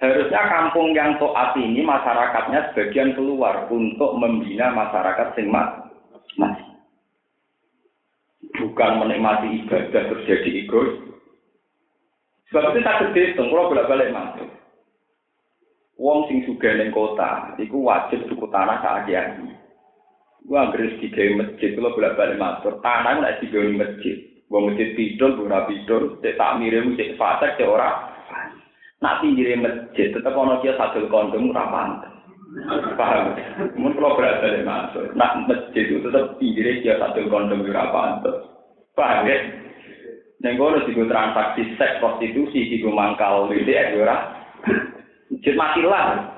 Harusnya 0.00 0.42
kampung 0.48 0.96
yang 0.96 1.20
toat 1.20 1.52
ini 1.60 1.84
masyarakatnya 1.84 2.72
sebagian 2.72 3.12
keluar 3.12 3.68
untuk 3.68 4.16
membina 4.16 4.72
masyarakat 4.72 5.36
masih. 6.40 6.68
Bukan 8.56 8.92
menikmati 8.96 9.60
ibadah 9.60 10.02
terjadi 10.08 10.64
egois. 10.64 11.09
Sebab 12.50 12.74
itu 12.74 12.82
tak 12.82 12.98
gede, 13.14 13.38
kalau 13.38 13.70
bolak-balik 13.70 14.10
masuk. 14.10 14.50
Wong 16.00 16.26
sing 16.26 16.42
sugih 16.48 16.74
ning 16.74 16.90
kota, 16.90 17.54
iku 17.62 17.78
wajib 17.86 18.26
tuku 18.26 18.48
tanah 18.50 18.82
sak 18.82 19.06
aki 19.06 19.14
Gua 20.48 20.66
anggere 20.66 20.96
digawe 20.96 21.36
masjid, 21.36 21.76
kalau 21.76 21.94
bolak-balik 21.94 22.40
matur, 22.40 22.80
tanah 22.80 23.22
nek 23.22 23.38
digawe 23.44 23.70
masjid. 23.76 24.16
Wong 24.50 24.72
masjid 24.72 24.96
pidol, 24.98 25.46
ora 25.46 25.68
pidol, 25.68 26.18
cek 26.24 26.34
tak 26.40 26.58
mirip, 26.58 26.96
cek 26.98 27.14
fasek, 27.20 27.54
cek 27.60 27.70
ora. 27.70 28.10
Nak 28.98 29.22
pinggire 29.22 29.54
masjid, 29.60 30.10
tetep 30.10 30.34
ana 30.34 30.58
kia 30.58 30.74
sadul 30.74 31.06
kondom 31.06 31.54
ora 31.54 31.64
pantes. 31.70 32.12
Paham? 32.98 33.38
Mun 33.78 33.94
kalau 33.94 34.18
bolak-balik 34.18 34.66
matur, 34.66 35.06
nak 35.14 35.46
masjid 35.46 35.86
itu 35.86 36.02
tetep 36.02 36.34
pinggire 36.42 36.82
kia 36.82 36.98
sadul 36.98 37.30
kondom 37.30 37.62
ora 37.62 37.94
pantes. 37.94 38.36
Paham? 38.98 39.28
Neng 40.40 40.56
kono 40.56 40.80
digo 40.88 41.04
transaksi 41.04 41.76
seks 41.76 42.00
prostitusi 42.00 42.72
digo 42.72 42.88
mangkal 42.88 43.52
WDR 43.52 43.92
ora. 44.00 44.16
Masjid 45.28 45.52
matilah. 45.52 46.32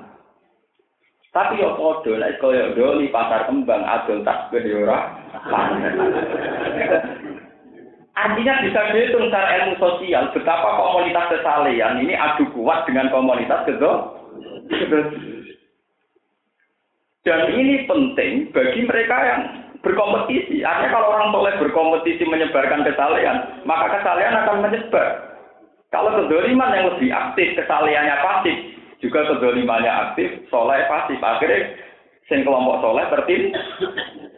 Tapi 1.33 1.63
yo 1.63 1.73
padha 1.79 2.11
nek 2.19 2.37
kaya 2.37 2.75
doli 2.77 3.09
pasar 3.09 3.49
kembang 3.49 3.81
adol 3.81 4.21
tasbih 4.21 4.63
yo 4.67 4.85
ora 4.85 5.17
Artinya 8.13 8.61
bisa 8.61 8.93
dihitung 8.93 9.33
secara 9.33 9.49
ilmu 9.57 9.73
sosial 9.81 10.29
betapa 10.37 10.69
komunitas 10.77 11.33
kesalehan 11.33 11.97
ini 11.97 12.13
adu 12.13 12.45
kuat 12.53 12.85
dengan 12.85 13.09
komunitas 13.09 13.65
kedua. 13.65 14.13
Dan 17.23 17.41
ini 17.55 17.87
penting 17.89 18.51
bagi 18.53 18.83
mereka 18.85 19.17
yang 19.25 19.41
berkompetisi. 19.83 20.63
Artinya 20.63 20.95
kalau 20.95 21.07
orang 21.13 21.35
boleh 21.35 21.53
berkompetisi 21.59 22.23
menyebarkan 22.23 22.87
kesalehan, 22.87 23.67
maka 23.67 23.99
kesalehan 23.99 24.39
akan 24.41 24.63
menyebar. 24.63 25.07
Kalau 25.91 26.09
kedoliman 26.09 26.73
yang 26.73 26.89
lebih 26.95 27.13
aktif, 27.13 27.53
kesalehannya 27.53 28.15
pasif, 28.23 28.57
juga 29.03 29.29
kedolimannya 29.29 29.91
aktif, 29.91 30.47
soleh 30.49 30.81
pasif. 30.89 31.19
Akhirnya 31.21 31.75
sing 32.31 32.47
kelompok 32.47 32.81
soleh 32.81 33.05
tertindas, 33.11 33.67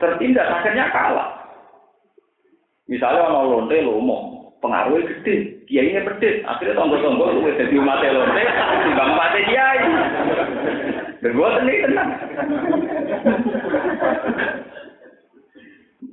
tertindas 0.01 0.49
akhirnya 0.49 0.91
kalah. 0.91 1.29
Misalnya 2.89 3.29
orang 3.29 3.49
lonte 3.49 3.77
lomo, 3.81 4.51
pengaruhnya 4.59 5.09
gede, 5.09 5.65
kiai 5.65 5.89
ini 5.89 6.05
pedit, 6.05 6.45
akhirnya 6.45 6.77
tonggo-tonggo 6.77 7.33
lu 7.33 7.49
jadi 7.49 7.73
umat 7.81 8.01
lonte, 8.01 8.43
timbang 8.85 9.11
mati 9.13 9.41
kiai. 9.47 9.79
Dan 11.23 11.31
gue 11.33 11.49
tenang. 11.57 12.09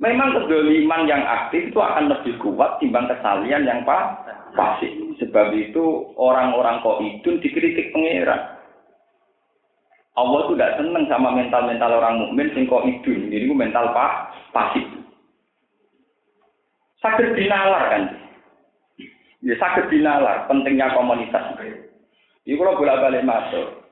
Memang 0.03 0.35
kedoliman 0.35 1.07
yang 1.07 1.23
aktif 1.23 1.71
itu 1.71 1.79
akan 1.79 2.11
lebih 2.11 2.35
kuat 2.43 2.75
timbang 2.83 3.07
kesalian 3.07 3.63
yang 3.63 3.87
pasif. 3.87 4.91
Sebab 5.23 5.55
itu 5.55 6.11
orang-orang 6.19 6.83
kok 6.83 6.99
itu 6.99 7.39
dikritik 7.39 7.95
pangeran. 7.95 8.59
Allah 10.19 10.39
itu 10.43 10.53
tidak 10.59 10.75
senang 10.75 11.07
sama 11.07 11.31
mental-mental 11.31 12.03
orang 12.03 12.19
mukmin 12.19 12.51
sing 12.51 12.67
kok 12.67 12.83
idun. 12.83 13.31
Jadi 13.31 13.47
itu 13.47 13.55
mental 13.55 13.95
pak 13.95 14.11
pasif. 14.51 14.83
Sakit 16.99 17.39
dinalar 17.39 17.87
kan. 17.87 18.03
Ya 19.39 19.55
sakit 19.55 19.87
dinalar 19.87 20.51
pentingnya 20.51 20.91
komunitas. 20.99 21.55
Ini 22.43 22.59
kalau 22.59 22.75
bolak-balik 22.75 23.23
masuk. 23.23 23.82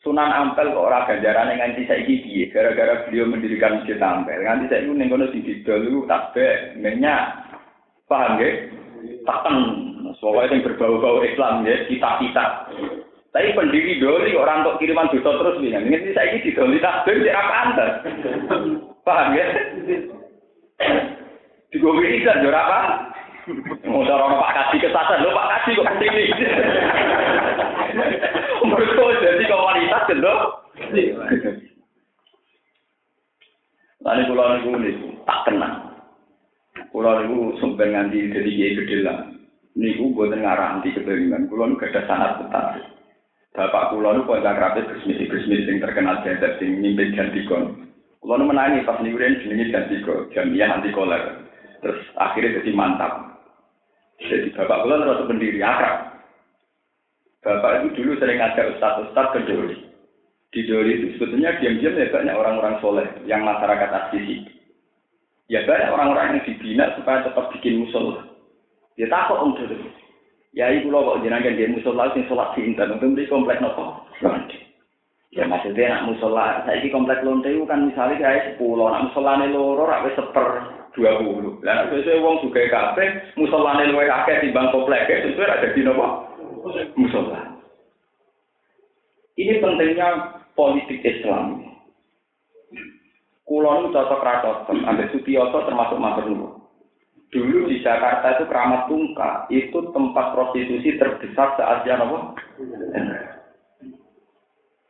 Sunan 0.00 0.32
Ampel 0.32 0.72
kok 0.72 0.80
ora 0.80 1.04
ganjarane 1.04 1.60
nganti 1.60 1.84
saiki 1.84 2.24
piye? 2.24 2.48
Gara-gara 2.48 3.04
beliau 3.04 3.28
mendirikan 3.28 3.84
Masjid 3.84 4.00
Ampel. 4.00 4.40
Nganti 4.40 4.72
saiki 4.72 4.96
ning 4.96 5.12
kono 5.12 5.28
sing 5.28 5.44
didol 5.44 5.84
iku 5.84 6.08
tasbih, 6.08 6.80
minyak. 6.80 7.36
Paham 8.08 8.40
nggih? 8.40 8.72
Taken. 9.28 9.56
Soalnya 10.16 10.56
yang 10.56 10.64
berbau-bau 10.64 11.20
Islam 11.20 11.68
ya, 11.68 11.84
kita-kita. 11.84 12.44
Tapi 13.30 13.54
pendiri 13.54 14.00
doli 14.00 14.32
orang 14.34 14.64
untuk 14.64 14.80
kiriman 14.80 15.12
dosa 15.12 15.36
terus 15.36 15.60
nih. 15.60 15.76
Ini 15.76 16.16
saya 16.16 16.32
ini 16.32 16.48
didoli 16.48 16.80
tasbih 16.80 17.20
tidak 17.20 17.48
pantas. 17.52 17.92
Paham 19.04 19.36
ya? 19.36 19.46
Di 21.70 21.76
gue 21.76 21.92
bisa 22.00 22.40
juara 22.40 22.60
apa? 22.66 22.80
Mau 23.84 24.00
orang 24.00 24.40
Pak 24.40 24.52
Kasih 24.56 24.78
kesasar, 24.80 25.20
lo 25.20 25.36
Pak 25.36 25.48
Kasih 25.60 25.72
kok 25.76 25.86
ke 25.92 25.94
sini. 26.08 26.24
Mereka 28.70 29.02
jadi 29.22 29.44
komunitas 29.50 30.02
gitu. 30.06 30.34
Lalu 34.00 34.22
pulau 34.32 34.56
niku 34.56 34.68
niku 34.80 35.08
tak 35.28 35.40
kenal. 35.44 35.72
Pulau 36.88 37.20
niku 37.20 37.60
sumpah 37.60 37.84
nganti 37.84 38.32
jadi 38.32 38.48
kiai 38.48 38.76
gede 38.80 38.96
lah. 39.04 39.18
Niku 39.76 40.16
buatan 40.16 40.40
ngarang 40.40 40.80
di 40.80 40.96
kebelingan. 40.96 41.52
Pulau 41.52 41.68
niku 41.68 41.84
ada 41.84 42.08
sangat 42.08 42.40
betah. 42.40 42.80
Bapak 43.52 43.92
pulau 43.92 44.16
niku 44.16 44.32
kontak 44.32 44.56
rapi 44.56 44.88
bersmisi 44.88 45.28
bersmisi 45.28 45.68
yang 45.68 45.84
terkenal 45.84 46.24
jadi 46.24 46.56
sing 46.56 46.80
mimpin 46.80 47.12
jantikon. 47.12 47.92
Pulau 48.24 48.40
niku 48.40 48.50
menangi 48.56 48.88
pas 48.88 48.98
niku 49.04 49.20
dia 49.20 49.36
jenenge 49.44 49.68
jantiko 49.68 50.14
jamiah 50.32 50.80
anti 50.80 50.90
koler. 50.96 51.44
Terus 51.84 52.00
akhirnya 52.16 52.60
jadi 52.60 52.70
mantap. 52.72 53.36
Jadi 54.24 54.56
bapak 54.56 54.80
pulau 54.80 54.96
terus 55.04 55.28
pendiri 55.28 55.60
akrab. 55.60 56.09
Bapak 57.40 57.88
itu 57.88 58.04
dulu 58.04 58.20
sering 58.20 58.36
ngajak 58.36 58.76
ustaz-ustaz 58.76 59.32
ke 59.32 59.40
Doli. 59.48 59.76
Di 60.52 60.60
Doli 60.68 60.92
itu 60.92 61.06
sebetulnya 61.16 61.56
diam-diam 61.56 61.96
ya 61.96 62.12
banyak 62.12 62.36
orang-orang 62.36 62.76
soleh 62.84 63.08
yang 63.24 63.48
masyarakat 63.48 63.88
asli. 63.88 64.44
Ya 65.48 65.64
banyak 65.64 65.88
orang-orang 65.88 66.36
yang 66.36 66.44
dibina 66.44 66.92
supaya 67.00 67.24
tetap 67.24 67.48
bikin 67.56 67.80
musola. 67.88 68.28
Ya 69.00 69.08
takut 69.08 69.40
om 69.40 69.56
Doli. 69.56 69.88
Ya 70.52 70.68
ibu 70.68 70.92
lo 70.92 71.16
kok 71.16 71.24
jenengan 71.24 71.56
dia 71.56 71.72
musola 71.72 72.12
sing 72.12 72.28
sholat 72.28 72.52
di 72.58 72.68
intan 72.68 72.92
untuk 72.92 73.16
di 73.16 73.24
komplek 73.24 73.56
nopo. 73.64 74.04
Ya 75.30 75.46
maksudnya 75.46 75.94
nak 75.94 76.10
musola, 76.10 76.66
saya 76.66 76.82
ini 76.82 76.90
komplek 76.90 77.22
lonte 77.22 77.46
itu 77.46 77.62
kan 77.62 77.86
misalnya 77.86 78.18
kayak 78.18 78.44
sepuluh, 78.50 78.90
nak 78.90 79.06
musola 79.06 79.38
ini 79.38 79.54
loro, 79.54 79.86
rak 79.86 80.10
seper 80.18 80.48
dua 80.90 81.22
puluh. 81.22 81.54
Lah 81.62 81.86
biasanya 81.86 82.18
uang 82.18 82.42
juga 82.42 82.66
kafe, 82.66 83.30
musola 83.38 83.78
luwe 83.78 84.10
kakek 84.10 84.42
di 84.42 84.50
bang 84.50 84.74
komplek, 84.74 85.06
itu 85.06 85.38
ada 85.38 85.70
di 85.70 85.86
nopo 85.86 86.29
musola. 86.96 87.56
Ini 89.40 89.62
pentingnya 89.62 90.08
politik 90.52 91.00
Islam. 91.00 91.64
Kulon 93.48 93.90
cocok 93.90 94.20
cocok, 94.22 94.56
ambil 94.70 95.10
Sutioso 95.10 95.66
termasuk 95.66 95.98
Mas 95.98 96.22
Dulu 97.30 97.70
di 97.70 97.78
Jakarta 97.78 98.34
itu 98.34 98.44
keramat 98.50 98.90
tungka, 98.90 99.46
itu 99.54 99.78
tempat 99.94 100.34
prostitusi 100.34 100.98
terbesar 100.98 101.54
se 101.54 101.62
Asia 101.62 101.94
apa? 101.94 102.34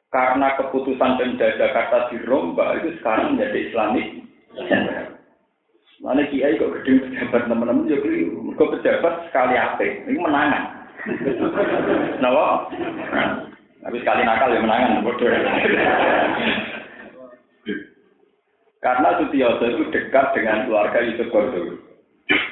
Karena 0.09 0.57
keputusan 0.57 1.21
Pemda 1.21 1.53
Jakarta 1.61 2.09
dirombak 2.09 2.81
itu 2.81 2.97
sekarang 2.99 3.37
menjadi 3.37 3.59
Islamik. 3.69 4.07
Mana 6.01 6.25
kiai 6.33 6.57
kok 6.57 6.81
gede 6.81 7.13
pejabat 7.13 7.45
teman-teman 7.45 7.85
ya 7.93 8.01
kok 8.57 8.73
pejabat 8.73 9.15
sekali 9.29 9.55
apa? 9.61 9.85
Ini 10.09 10.17
menangan. 10.17 10.80
Kenapa? 12.17 12.45
Tapi 13.81 13.97
sekali 14.05 14.23
nakal 14.23 14.53
ya 14.53 14.61
menangan, 14.61 15.01
bodoh. 15.05 15.29
Karena 18.81 19.09
Sutioso 19.21 19.65
itu 19.69 19.85
dekat 19.93 20.33
dengan 20.33 20.65
keluarga 20.65 21.05
Yusuf 21.05 21.29
Kordowi. 21.29 21.77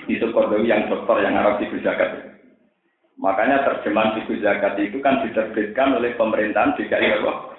Yusuf 0.09 0.31
Kordowi 0.33 0.69
yang 0.69 0.89
dokter 0.93 1.25
yang 1.25 1.41
Arab 1.41 1.61
di 1.61 1.69
Zakat. 1.81 2.37
Makanya 3.19 3.65
terjemahan 3.65 4.15
Fiku 4.21 4.37
Zakat 4.45 4.77
itu 4.77 5.01
kan 5.01 5.25
diterbitkan 5.25 5.97
oleh 5.97 6.13
pemerintahan 6.21 6.77
DKI 6.77 7.17
Jakarta. 7.17 7.57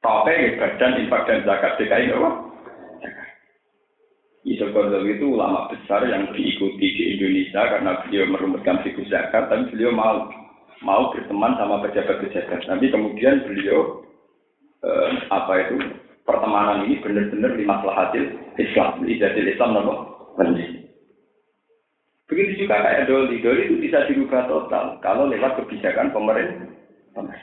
Tapi 0.00 0.56
badan 0.56 0.96
infak 1.00 1.28
dan 1.28 1.44
zakat 1.44 1.76
DKI 1.76 2.12
Jakarta. 2.12 2.49
Yusuf 4.40 4.72
Qardawi 4.72 5.20
itu 5.20 5.36
ulama 5.36 5.68
besar 5.68 6.08
yang 6.08 6.32
diikuti 6.32 6.86
di 6.96 7.04
Indonesia 7.16 7.60
karena 7.60 8.00
beliau 8.04 8.24
merumuskan 8.32 8.80
fikih 8.80 9.04
zakat, 9.12 9.52
tapi 9.52 9.68
beliau 9.68 9.92
mau 9.92 10.32
mau 10.80 11.12
berteman 11.12 11.60
sama 11.60 11.84
pejabat-pejabat. 11.84 12.64
Tapi 12.64 12.88
kemudian 12.88 13.44
beliau 13.44 14.00
eh, 14.80 15.10
apa 15.28 15.52
itu 15.68 15.76
pertemanan 16.24 16.88
ini 16.88 16.96
benar-benar 17.04 17.52
lima 17.52 17.84
hasil 17.84 18.24
Islam, 18.56 19.04
jadi 19.04 19.44
Islam 19.44 19.76
penting. 20.40 20.88
Begitu 22.30 22.64
juga 22.64 22.80
kayak 22.86 23.10
Doli, 23.10 23.42
Doli 23.42 23.66
itu 23.66 23.76
bisa 23.82 24.06
dirubah 24.06 24.46
total 24.46 25.02
kalau 25.02 25.26
lewat 25.26 25.58
kebijakan 25.60 26.14
pemerintah. 26.14 26.70
Nah 27.18 27.38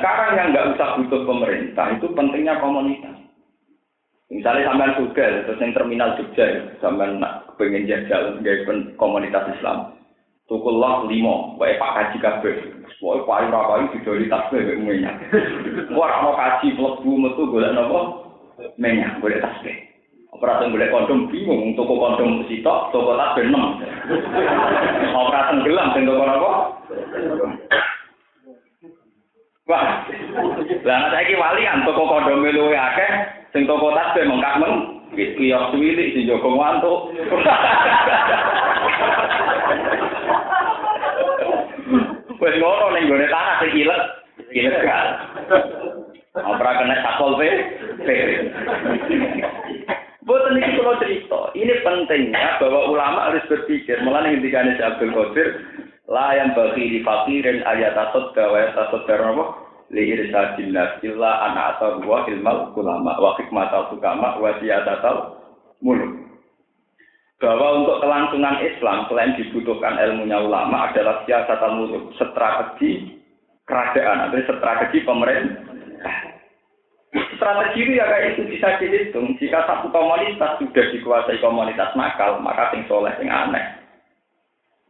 sekarang 0.00 0.30
yang 0.40 0.48
nggak 0.56 0.68
usah 0.74 0.88
butuh 0.98 1.22
pemerintah 1.28 1.86
itu 1.94 2.06
pentingnya 2.16 2.58
komunitas. 2.58 3.11
Misalnya 4.32 4.72
sampean 4.72 4.96
juga, 4.96 5.44
terus 5.44 5.60
yang 5.60 5.76
terminal 5.76 6.16
Jogja, 6.16 6.72
sampean 6.80 7.20
nak 7.20 7.52
pengen 7.60 7.84
jajal 7.84 8.40
gaya 8.40 8.64
komunitas 8.96 9.44
Islam. 9.60 9.92
Tukullah 10.48 11.04
limo, 11.04 11.60
baik 11.60 11.76
Pak 11.76 11.92
Haji 11.92 12.16
kabeh. 12.16 12.56
Wah, 13.04 13.20
payu 13.28 13.52
rapayu 13.52 13.92
sudah 13.92 14.14
di 14.16 14.26
tas 14.32 14.48
bebek 14.48 14.78
mau 16.22 16.32
kaji 16.38 16.72
mlebu 16.78 17.12
metu 17.18 17.42
golek 17.50 17.76
napa? 17.76 18.00
Minyak, 18.80 19.20
golek 19.20 19.44
tas 19.44 19.58
bebek. 19.60 19.90
Operasi 20.32 20.72
golek 20.72 20.88
kondom 20.88 21.28
bingung, 21.28 21.76
toko 21.76 21.92
kondom 22.00 22.48
sitok, 22.48 22.88
toko 22.88 23.12
tas 23.18 23.36
enam. 23.36 23.84
Operasi 25.20 25.60
gelam 25.60 25.92
sing 25.92 26.08
toko 26.08 26.24
napa? 26.24 26.50
Wah, 29.70 30.02
lah 30.82 31.00
saiki 31.14 31.38
walian 31.38 31.86
toko 31.86 32.02
kondom 32.02 32.42
luwe 32.42 32.74
akeh, 32.74 33.10
Sing 33.52 33.68
toko 33.68 33.92
tasbih 33.92 34.24
mengkak 34.24 34.58
meng, 34.64 35.04
kiyok 35.12 35.76
suwilik 35.76 36.16
sing 36.16 36.24
jogo 36.24 36.56
ngantuk. 36.56 37.12
Wes 42.40 42.56
ngono 42.56 42.86
ning 42.96 43.12
gone 43.12 43.26
tanah 43.28 43.60
sing 43.60 43.70
ilet, 43.76 44.02
ilet 44.56 44.80
kan. 44.80 45.06
Ora 46.32 46.80
kena 46.80 46.96
sakol 47.04 47.36
pe. 47.36 47.48
Boten 50.24 50.56
iki 50.56 50.80
kula 50.80 50.96
cerita. 50.96 51.52
Ini 51.52 51.84
pentingnya 51.84 52.56
bahwa 52.56 52.88
ulama 52.88 53.28
harus 53.28 53.44
berpikir. 53.52 54.00
Mulane 54.00 54.38
ngendikane 54.38 54.80
Abdul 54.80 55.12
Qadir, 55.12 55.48
la 56.12 56.36
yang 56.36 56.52
bagi 56.52 56.92
di 56.92 57.00
fakirin 57.00 57.64
ayat 57.64 57.96
atau 57.96 58.28
gawe 58.36 58.76
atau 58.76 59.00
apa? 59.08 59.44
li 59.92 60.08
irsadin 60.08 60.72
illa 61.04 61.32
ana 61.48 61.76
atau 61.76 62.00
wa 62.04 62.24
ilmal 62.24 62.72
ulama 62.76 63.12
wa 63.16 63.36
hikmatal 63.36 63.92
sukama 63.92 64.36
wa 64.40 64.56
siyadatal 64.60 65.36
muluk. 65.84 66.16
Bahwa 67.36 67.82
untuk 67.82 68.00
kelangsungan 68.00 68.62
Islam 68.64 69.04
selain 69.10 69.36
dibutuhkan 69.36 69.98
ilmunya 70.00 70.40
ulama 70.40 70.88
adalah 70.88 71.26
siasatal 71.28 71.76
muluk, 71.76 72.14
strategi 72.16 73.20
kerajaan 73.68 74.30
atau 74.30 74.40
strategi 74.46 74.98
pemerintah. 75.04 75.66
Strategi 77.36 77.78
itu 77.84 77.92
ya 77.98 78.08
kayak 78.08 78.38
itu 78.38 78.42
bisa 78.48 78.68
dihitung. 78.80 79.36
Jika 79.36 79.68
satu 79.68 79.92
komunitas 79.92 80.56
sudah 80.56 80.86
dikuasai 80.94 81.42
komunitas 81.42 81.92
nakal, 81.98 82.40
maka 82.40 82.72
sing 82.72 82.86
soleh 82.88 83.12
sing 83.20 83.28
aneh. 83.28 83.81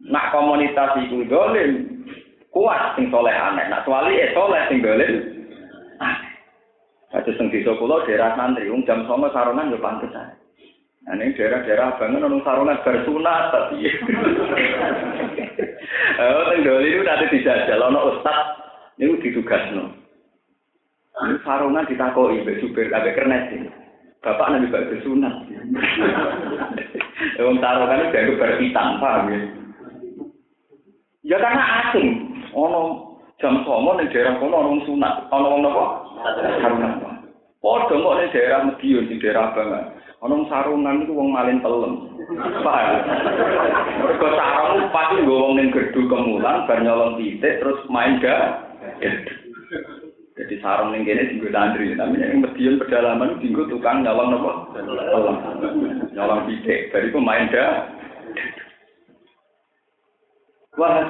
Nak 0.02 0.34
komunitas 0.34 0.98
itu 0.98 1.22
dolim, 1.30 2.02
kuat 2.50 2.98
sing 2.98 3.06
soleh 3.14 3.30
aneh. 3.30 3.70
Nak 3.70 3.86
suali 3.86 4.18
eh 4.18 4.34
soleh 4.34 4.62
sing 4.66 4.82
dolim. 4.82 5.14
Ada 7.12 7.30
sing 7.38 7.52
desa 7.52 7.76
kula 7.78 8.02
daerah 8.08 8.34
santri, 8.34 8.72
wong 8.72 8.82
jam 8.88 9.04
songo 9.06 9.30
saronan 9.30 9.70
yo 9.70 9.78
pantes 9.78 10.10
ae. 10.16 10.32
Nah, 11.02 11.18
ini 11.18 11.34
daerah-daerah 11.34 11.98
bangun 11.98 12.22
nang 12.22 12.42
saronan 12.46 12.82
bersunat 12.82 13.44
tapi. 13.54 13.86
Oh, 16.12 16.44
sing 16.54 16.62
dolim 16.62 16.86
itu 16.86 17.02
nanti 17.02 17.34
dijajal 17.34 17.82
ono 17.82 18.14
ustaz 18.14 18.38
niku 19.00 19.18
ditugasno. 19.18 19.90
Ini 21.18 21.42
sarungan 21.42 21.88
ditakoki 21.88 22.42
mbek 22.46 22.58
supir 22.62 22.90
ambek 22.94 23.18
kernet 23.18 23.50
ini. 23.50 23.70
Bapak 24.22 24.54
nabi 24.54 24.70
bak 24.70 24.86
bersunat. 24.92 25.34
Wong 27.42 27.58
sarungan 27.58 27.98
itu 27.98 28.12
dianggap 28.14 28.38
berhitam, 28.38 28.88
paham 29.02 29.34
ya? 29.34 29.40
Ya 31.22 31.38
karena 31.38 31.62
asing. 31.87 32.32
ono 32.52 32.80
jam 33.40 33.64
songo 33.64 33.96
ning 33.96 34.12
daerah 34.12 34.37
kono 34.38 34.56
ono 34.61 34.85
sunat 34.85 35.26
ono 35.32 35.46
wong 35.56 35.62
napa 35.64 35.85
sarungan 36.61 36.92
padha 37.62 37.94
kok 37.96 38.14
ning 38.20 38.28
daerah 38.35 38.61
Medion 38.68 39.08
di 39.08 39.16
daerah 39.18 39.56
Bangan. 39.56 39.85
Ono 40.22 40.46
sarungan 40.46 41.02
iku 41.02 41.18
wong 41.18 41.28
malin 41.35 41.64
pelem. 41.64 41.92
Paham? 42.62 42.94
Mergo 44.04 44.28
sarung 44.38 44.90
pasti 44.94 45.16
nggo 45.24 45.35
wong 45.35 45.52
ning 45.58 45.74
gerdu 45.74 46.00
kemulan 46.06 46.66
bar 46.66 46.78
nyolong 46.82 47.18
titik 47.18 47.58
terus 47.58 47.80
main 47.90 48.22
ga 48.22 48.66
jadi 50.32 50.54
sarung 50.58 50.90
ning 50.90 51.06
kene 51.06 51.26
dienggo 51.30 51.50
santri 51.50 51.94
tapi 51.98 52.18
ning 52.18 52.42
Medion 52.44 52.78
pedalaman 52.78 53.40
dienggo 53.40 53.66
tukang 53.66 54.04
nyolong 54.04 54.38
pelem. 54.74 55.37
Nyolong 56.14 56.40
titik. 56.50 56.92
Bariku 56.92 57.18
main 57.18 57.50
ga 57.50 57.90
Wah, 60.80 61.04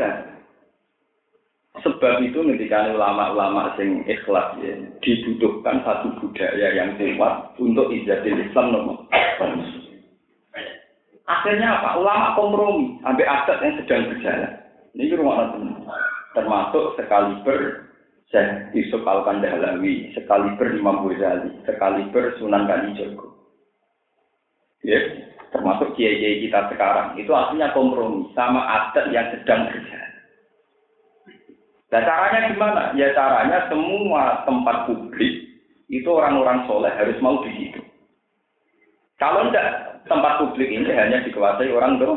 Sebab 1.83 2.20
itu 2.20 2.37
ketika 2.44 2.92
ulama-ulama 2.92 3.72
sing 3.81 4.05
ikhlas 4.05 4.61
ya, 4.61 4.77
dibutuhkan 5.01 5.81
satu 5.83 6.12
budaya 6.20 6.68
yang 6.77 6.94
kuat 6.94 7.57
untuk 7.57 7.88
ijazah 7.88 8.29
Islam 8.29 8.77
nomor. 8.77 9.09
Akhirnya 11.25 11.81
apa? 11.81 11.96
Ulama 11.96 12.37
kompromi 12.37 13.01
sampai 13.01 13.25
adat 13.25 13.59
yang 13.64 13.75
sedang 13.81 14.03
berjalan. 14.12 14.53
Ini 14.92 15.16
rumah 15.16 15.57
termasuk 16.37 17.01
sekaliber 17.01 17.88
Syekh 18.29 18.77
Yusuf 18.77 19.01
Al-Kandahlawi, 19.09 20.12
sekaliber 20.12 20.77
Imam 20.77 21.09
Ghazali, 21.09 21.57
sekaliber 21.64 22.37
Sunan 22.37 22.68
Kalijogo. 22.68 23.33
Ya, 24.85 24.98
termasuk 25.53 25.93
kiai-kiai 25.95 26.49
kita 26.49 26.73
sekarang, 26.73 27.15
itu 27.21 27.29
aslinya 27.31 27.77
kompromi 27.77 28.33
sama 28.33 28.65
adat 28.65 29.12
yang 29.12 29.29
sedang 29.37 29.69
berjalan. 29.69 30.12
Nah 31.93 32.01
caranya 32.09 32.49
gimana? 32.49 32.83
Ya 32.97 33.12
caranya 33.12 33.69
semua 33.69 34.49
tempat 34.49 34.88
publik 34.88 35.45
itu 35.93 36.09
orang-orang 36.09 36.65
soleh 36.65 36.88
harus 36.97 37.21
mau 37.21 37.45
di 37.45 37.53
situ. 37.53 37.85
Kalau 39.21 39.45
enggak, 39.45 40.01
tempat 40.09 40.41
publik 40.41 40.73
ini 40.73 40.88
hanya 40.88 41.21
dikuasai 41.21 41.69
orang 41.69 42.01
tuh. 42.01 42.17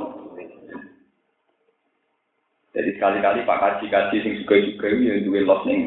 Jadi 2.71 2.91
sekali-kali 2.95 3.47
Pak 3.47 3.59
Kaji-Kaji 3.59 4.17
yang 4.19 4.35
juga-juga 4.43 4.87
yang 4.91 5.23
duwe 5.23 5.47
nih 5.47 5.79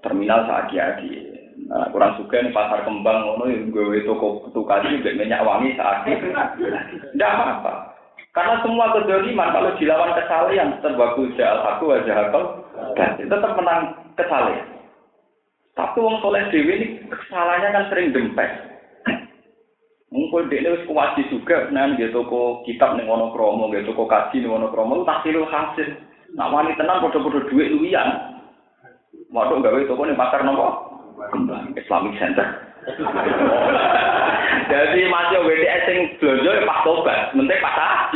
terminal 0.00 0.48
saat 0.48 0.72
adi 0.72 1.29
Nah, 1.70 1.86
kurang 1.94 2.18
suka 2.18 2.42
nih 2.42 2.50
pasar 2.50 2.82
kembang 2.82 3.22
ngono 3.22 3.46
yang 3.46 3.70
gue 3.70 4.02
toko 4.02 4.50
tukasi 4.50 4.90
juga 4.98 5.14
minyak 5.14 5.46
wangi 5.46 5.78
saat 5.78 6.02
Tidak 6.02 7.14
apa-apa. 7.14 7.94
Karena 8.34 8.58
semua 8.66 8.90
kedoliman 8.90 9.54
kalau 9.54 9.78
dilawan 9.78 10.10
kesalahan 10.18 10.82
terbagus 10.82 11.30
jahal 11.38 11.62
satu 11.62 11.94
wajah 11.94 12.16
akal 12.26 12.66
dan 12.98 13.22
tetap 13.22 13.54
menang 13.54 13.94
kesalahan. 14.18 14.66
Tapi 15.78 15.98
wong 16.02 16.18
soleh 16.18 16.42
dewi 16.50 16.74
ini 16.74 16.86
kesalahannya 17.06 17.70
kan 17.70 17.86
sering 17.86 18.10
dempet. 18.10 18.50
Mungkin 20.10 20.50
dia 20.50 20.66
ini 20.66 20.90
kuwasi 20.90 21.22
juga, 21.30 21.70
nah 21.70 21.86
dia 21.94 22.10
toko 22.10 22.66
kitab 22.66 22.98
nih 22.98 23.06
wono 23.06 23.30
kromo, 23.30 23.70
dia 23.70 23.86
toko 23.86 24.10
kaji 24.10 24.42
nih 24.42 24.50
wono 24.50 24.74
kromo, 24.74 25.06
tak 25.06 25.22
hasil 25.22 25.46
hasil. 25.46 25.88
Nak 26.34 26.50
wani 26.50 26.74
tenang 26.74 26.98
bodoh-bodoh 26.98 27.46
duit 27.46 27.70
luian. 27.70 28.42
Waduh 29.30 29.62
gawe 29.62 29.78
toko 29.86 30.02
nih 30.10 30.18
pasar 30.18 30.42
nopo 30.42 30.89
kembang 31.28 31.76
Islamic 31.76 32.16
Center. 32.16 32.48
Jadi 34.70 35.00
masih 35.12 35.38
WDS 35.44 35.84
yang 35.90 36.00
belanja 36.16 36.50
ya 36.56 36.62
pas 36.64 36.80
tobat, 36.86 37.20
mentek 37.36 37.60
pas 37.60 38.08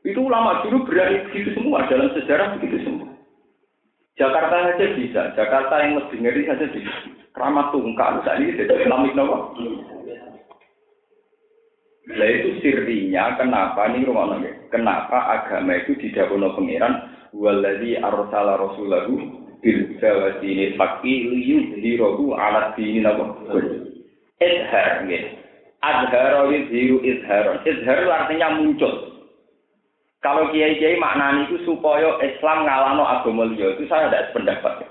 Itu 0.00 0.26
ulama 0.26 0.64
dulu 0.66 0.88
berani 0.88 1.22
begitu 1.30 1.54
semua 1.54 1.86
dalam 1.86 2.10
sejarah 2.16 2.56
begitu 2.58 2.82
semua. 2.82 3.14
Jakarta 4.18 4.74
saja 4.74 4.86
bisa, 4.96 5.22
Jakarta 5.38 5.74
yang 5.80 6.00
lebih 6.00 6.18
ngeri 6.24 6.42
saja 6.48 6.66
bisa. 6.72 6.92
Keramat 7.30 7.70
tungkal 7.70 8.20
saat 8.26 8.42
ini 8.42 8.58
jadi 8.58 8.84
Islamik 8.84 9.14
nopo. 9.14 9.54
Nah 12.10 12.26
itu 12.26 12.58
sirinya 12.58 13.38
kenapa 13.38 13.86
nih 13.92 14.02
rumah 14.02 14.34
Kenapa 14.74 15.18
agama 15.38 15.78
itu 15.78 15.94
tidak 16.00 16.26
punya 16.26 16.50
pangeran 16.58 16.94
waladhi 17.34 17.98
arsala 17.98 18.58
rasulahu 18.58 19.14
bil 19.60 19.80
jawati 20.00 20.48
ini 20.48 20.66
fakki 20.74 21.30
liyudhirahu 21.30 22.34
ala 22.34 22.72
dini 22.74 23.04
napa? 23.04 23.36
Izhar 24.40 25.04
nggih. 25.04 25.36
Azhara 25.80 26.48
yudhiru 26.48 27.00
izharon 27.04 27.64
izhar 27.64 28.04
artinya 28.08 28.56
muncul. 28.56 29.20
Kalau 30.20 30.52
kiai-kiai 30.52 31.00
maknani 31.00 31.48
itu 31.48 31.64
supaya 31.64 32.20
Islam 32.20 32.68
ngalano 32.68 33.08
agama 33.08 33.48
liya 33.48 33.72
itu 33.72 33.88
saya 33.88 34.12
tidak 34.12 34.24
sependapat. 34.30 34.84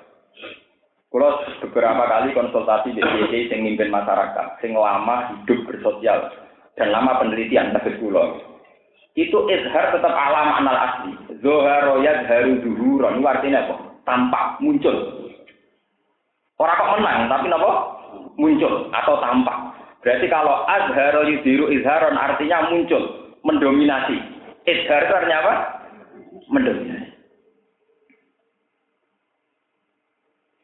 Kalau 1.09 1.41
beberapa 1.65 2.03
kali 2.05 2.33
konsultasi 2.33 2.97
di 2.97 3.01
kiai 3.01 3.49
yang 3.49 3.65
mimpin 3.65 3.93
masyarakat, 3.93 4.61
yang 4.65 4.73
lama 4.77 5.29
hidup 5.33 5.69
bersosial 5.69 6.33
dan 6.77 6.89
lama 6.89 7.21
penelitian 7.21 7.73
tapi 7.77 7.93
pulau 8.01 8.41
itu 9.17 9.37
izhar 9.51 9.91
tetap 9.91 10.13
alam 10.13 10.63
anal 10.63 10.77
asli. 10.79 11.11
Zoharo 11.39 12.03
haru 12.03 12.51
duhuron. 12.63 13.19
Itu 13.19 13.27
artinya 13.27 13.59
apa? 13.63 13.75
Tampak, 14.03 14.45
muncul. 14.59 14.95
Orang 16.59 16.75
kok 16.75 16.91
menang, 16.99 17.31
tapi 17.31 17.47
apa? 17.47 17.71
Muncul 18.35 18.91
atau 18.91 19.15
tampak. 19.23 19.57
Berarti 19.99 20.27
kalau 20.31 20.63
azharo 20.67 21.27
yudhiru 21.27 21.71
izharon 21.71 22.15
artinya 22.15 22.71
muncul, 22.71 23.35
mendominasi. 23.43 24.15
Izhar 24.67 25.07
itu 25.07 25.13
artinya 25.15 25.39
apa? 25.43 25.53
Mendominasi. 26.51 27.09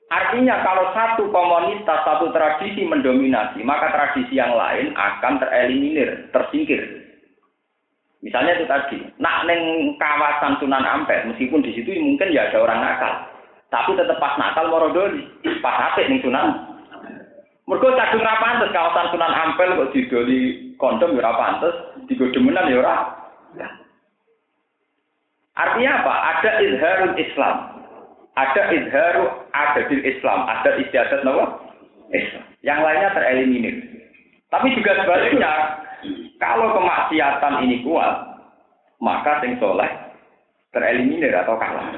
Artinya 0.05 0.63
kalau 0.63 0.85
satu 0.95 1.23
komunitas, 1.27 1.99
satu 2.07 2.31
tradisi 2.31 2.87
mendominasi, 2.87 3.59
maka 3.67 3.91
tradisi 3.91 4.39
yang 4.39 4.55
lain 4.55 4.95
akan 4.95 5.43
tereliminir, 5.43 6.31
tersingkir. 6.31 7.04
Misalnya 8.23 8.57
itu 8.57 8.65
tadi, 8.65 8.97
nak 9.19 9.45
neng 9.45 9.93
kawasan 10.01 10.57
Sunan 10.57 10.81
Ampel, 10.81 11.29
meskipun 11.29 11.61
di 11.61 11.75
situ 11.75 11.93
mungkin 11.99 12.33
ya 12.33 12.49
ada 12.49 12.63
orang 12.63 12.79
nakal, 12.81 13.13
tapi 13.69 13.93
tetap 13.93 14.17
pas 14.17 14.39
nakal 14.39 14.71
morodoli, 14.71 15.25
pas 15.61 15.77
hati 15.77 16.09
neng 16.09 16.23
Sunan. 16.25 16.47
Mereka 17.65 17.97
kadung 17.97 18.25
rapantes 18.25 18.73
kawasan 18.73 19.09
Sunan 19.13 19.33
Ampel 19.33 19.77
kok 19.77 19.91
didoli 19.93 20.73
kondom 20.77 21.17
ya 21.17 21.21
rapantes, 21.21 21.75
digodemenan 22.09 22.71
ya 22.71 22.81
ora. 22.81 22.97
Artinya 25.55 26.03
apa? 26.03 26.13
Ada 26.35 26.51
izharul 26.67 27.15
Islam. 27.15 27.55
Ada 28.35 28.61
izharu 28.75 29.25
adadil 29.55 30.03
Islam. 30.03 30.43
Ada 30.51 30.69
istiadat 30.83 31.23
nawa 31.23 31.63
Islam. 32.11 32.43
Yang 32.59 32.79
lainnya 32.83 33.09
tereliminir. 33.15 33.75
Tapi 34.51 34.75
juga 34.75 34.99
sebaliknya, 34.99 35.51
kalau 36.41 36.75
kemaksiatan 36.75 37.63
ini 37.63 37.85
kuat, 37.87 38.35
maka 38.99 39.39
sing 39.43 39.55
soleh 39.59 39.87
tereliminir 40.75 41.31
atau 41.31 41.55
kalah. 41.55 41.95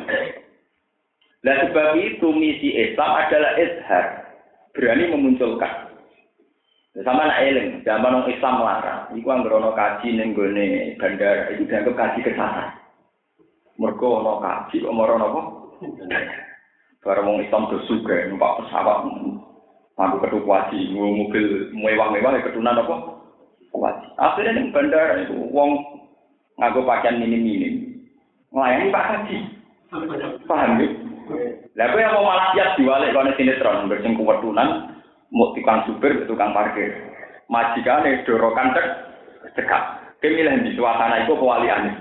Nah 1.41 1.55
sebab 1.65 1.97
itu 1.97 2.27
misi 2.33 2.73
Islam 2.73 3.11
adalah 3.17 3.57
izhar, 3.57 4.05
berani 4.73 5.09
memunculkan. 5.09 5.89
Sama 7.05 7.29
anak 7.29 7.45
eling, 7.45 7.69
zaman 7.85 8.09
orang 8.09 8.33
Islam 8.33 8.57
melarang. 8.57 9.01
Iku 9.13 9.29
anggerono 9.29 9.69
kaji 9.77 10.17
neng 10.17 10.33
gone 10.33 10.97
bandara, 10.97 11.53
itu 11.53 11.69
dianggap 11.69 11.93
kaji 11.93 12.25
kesasar. 12.25 12.73
Mergo 13.77 14.17
ono 14.17 14.41
kaji, 14.41 14.81
kok 14.81 14.95
moro 14.97 15.13
apa? 15.21 15.41
Barang 17.05 17.29
orang 17.29 17.45
Islam 17.45 17.69
bersuga, 17.69 18.25
numpak 18.25 18.65
pesawat, 18.65 19.05
mampu 19.93 20.17
ketuk 20.25 20.49
kaji, 20.49 20.89
mobil 20.97 21.69
mewah-mewah, 21.77 22.33
ya 22.33 22.45
ketunan 22.49 22.81
apa? 22.81 23.16
Kuat. 23.77 23.95
Akhirnya 24.17 24.57
nih 24.57 24.73
bandara 24.73 25.21
itu 25.21 25.37
wong 25.53 25.77
ngaku 26.57 26.81
pakaian 26.81 27.21
minim-minim. 27.21 28.01
Melayani 28.49 28.89
Pak 28.89 29.05
Haji. 29.05 29.37
Paham 30.49 30.81
ya? 30.81 30.87
Lah 31.77 31.93
yang 31.93 32.17
mau 32.17 32.25
malah 32.25 32.49
siap 32.57 32.73
diwalik 32.79 33.13
kono 33.13 33.31
sinetron 33.37 33.85
bersing 33.85 34.17
kuwetunan 34.17 34.97
mau 35.29 35.53
tukang 35.53 35.85
supir 35.85 36.25
tukang 36.25 36.55
parkir. 36.57 36.89
Majikane 37.47 38.25
dorokan 38.25 38.73
cek 38.73 38.87
cekak. 39.53 39.83
Kemilih 40.17 40.65
di 40.65 40.73
suasana 40.73 41.23
itu 41.23 41.37
kewalian. 41.37 41.93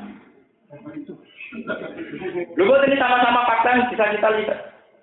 Lu 2.57 2.65
buat 2.65 2.89
ini 2.89 2.97
sama-sama 2.97 3.45
fakta 3.45 3.69
yang 3.77 3.83
bisa 3.93 4.05
kita 4.17 4.29
lihat. 4.41 4.61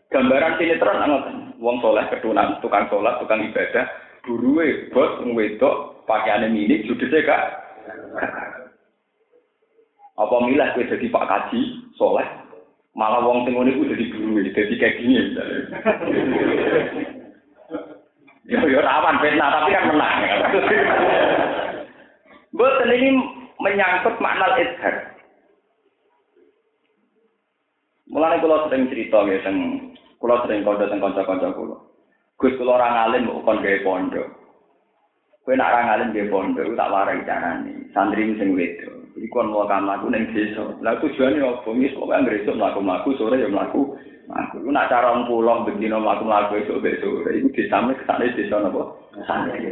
Gambaran 0.10 0.58
sinetron 0.58 1.04
anggotan. 1.04 1.38
Wong 1.62 1.80
soleh 1.80 2.04
ketunan, 2.12 2.60
tukang 2.60 2.90
sholat, 2.92 3.24
tukang 3.24 3.40
ibadah, 3.40 3.88
buruwe 4.28 4.92
bos 4.92 5.24
wedok 5.24 5.93
pakaiannya 6.06 6.52
minik, 6.52 6.86
judulnya 6.86 7.26
gak? 7.26 7.44
Apa 10.14 10.36
milah 10.46 10.78
gue 10.78 10.86
jadi 10.86 11.06
pak 11.10 11.26
kaji 11.26 11.62
soleh? 11.98 12.28
Malah 12.94 13.26
wong 13.26 13.50
tengone 13.50 13.74
gue 13.74 13.90
jadi 13.90 14.06
guru 14.14 14.38
dadi 14.46 14.76
kayak 14.78 15.02
gini 15.02 15.34
ya 18.46 18.62
ya 18.62 18.80
rawan 18.86 19.18
fitnah 19.24 19.50
tapi 19.50 19.74
kan 19.74 19.90
menang. 19.90 20.18
Boten 22.54 22.94
ini 22.94 23.10
menyangkut 23.58 24.22
makna 24.22 24.54
ithar 24.62 24.96
Mulane 28.14 28.38
kula 28.46 28.70
sering 28.70 28.94
cerita 28.94 29.26
gitu 29.26 29.50
kula 30.22 30.46
sering 30.46 30.62
kau 30.62 30.78
datang 30.78 31.02
kconco 31.02 31.26
kconco 31.26 31.50
kulo 31.58 31.76
gus 32.38 32.54
kulo 32.62 32.78
orang 32.78 33.10
alim 33.10 33.26
bukan 33.26 33.66
gay 33.66 33.82
pondok. 33.82 34.43
Kowe 35.44 35.60
nak 35.60 35.76
ra 35.76 35.80
ngalim 35.84 36.16
nggih 36.16 36.32
pondok 36.32 36.72
tak 36.80 36.88
warai 36.88 37.20
carane. 37.28 37.92
Santri 37.92 38.32
sing 38.40 38.56
wedo. 38.56 39.04
Iku 39.20 39.44
ono 39.44 39.68
kan 39.68 39.84
aku 39.92 40.08
ning 40.08 40.32
desa. 40.32 40.72
Lah 40.80 40.96
tujuane 41.04 41.44
opo? 41.44 41.76
Wis 41.76 41.92
kok 41.92 42.08
anggere 42.16 42.48
esuk 42.48 42.56
mlaku-mlaku 42.56 43.12
sore 43.20 43.36
ya 43.36 43.52
mlaku. 43.52 43.92
Aku 44.32 44.64
nak 44.72 44.88
cara 44.88 45.12
pulang 45.28 45.68
bendino 45.68 46.00
mlaku-mlaku 46.00 46.64
esuk 46.64 46.80
besok 46.80 47.28
sore. 47.28 47.44
Iku 47.44 47.52
desane 47.52 47.92
kesane 47.92 48.32
desa 48.40 48.56
napa? 48.64 48.82
Santri. 49.28 49.68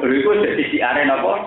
Iku 0.00 0.30
dadi 0.40 0.64
siare 0.72 1.04
napa? 1.04 1.44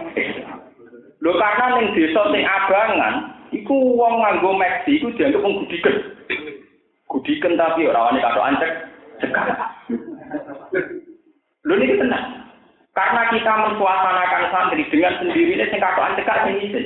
Lho 1.25 1.31
karena 1.41 1.65
ning 1.73 1.97
desa 1.97 2.21
sing 2.29 2.45
abangan, 2.45 3.15
iku 3.49 3.97
wong 3.97 4.21
nganggo 4.21 4.61
meksi 4.61 5.01
iku 5.01 5.09
dianggap 5.17 5.41
wong 5.41 5.65
gudiken. 5.65 5.95
Gudiken 7.09 7.57
tapi 7.57 7.89
ora 7.89 8.13
wani 8.13 8.21
katok 8.21 8.45
ancek 8.45 8.71
cekak. 9.25 9.57
Lho 11.65 11.73
ini 11.77 11.99
tenang. 11.99 12.41
Karena 12.91 13.21
kita 13.31 13.53
mensuasanakan 13.55 14.43
santri 14.51 14.83
dengan 14.91 15.15
sendirinya 15.21 15.65
sing 15.71 15.79
katokan 15.79 16.17
cekak 16.19 16.39
sing. 16.49 16.85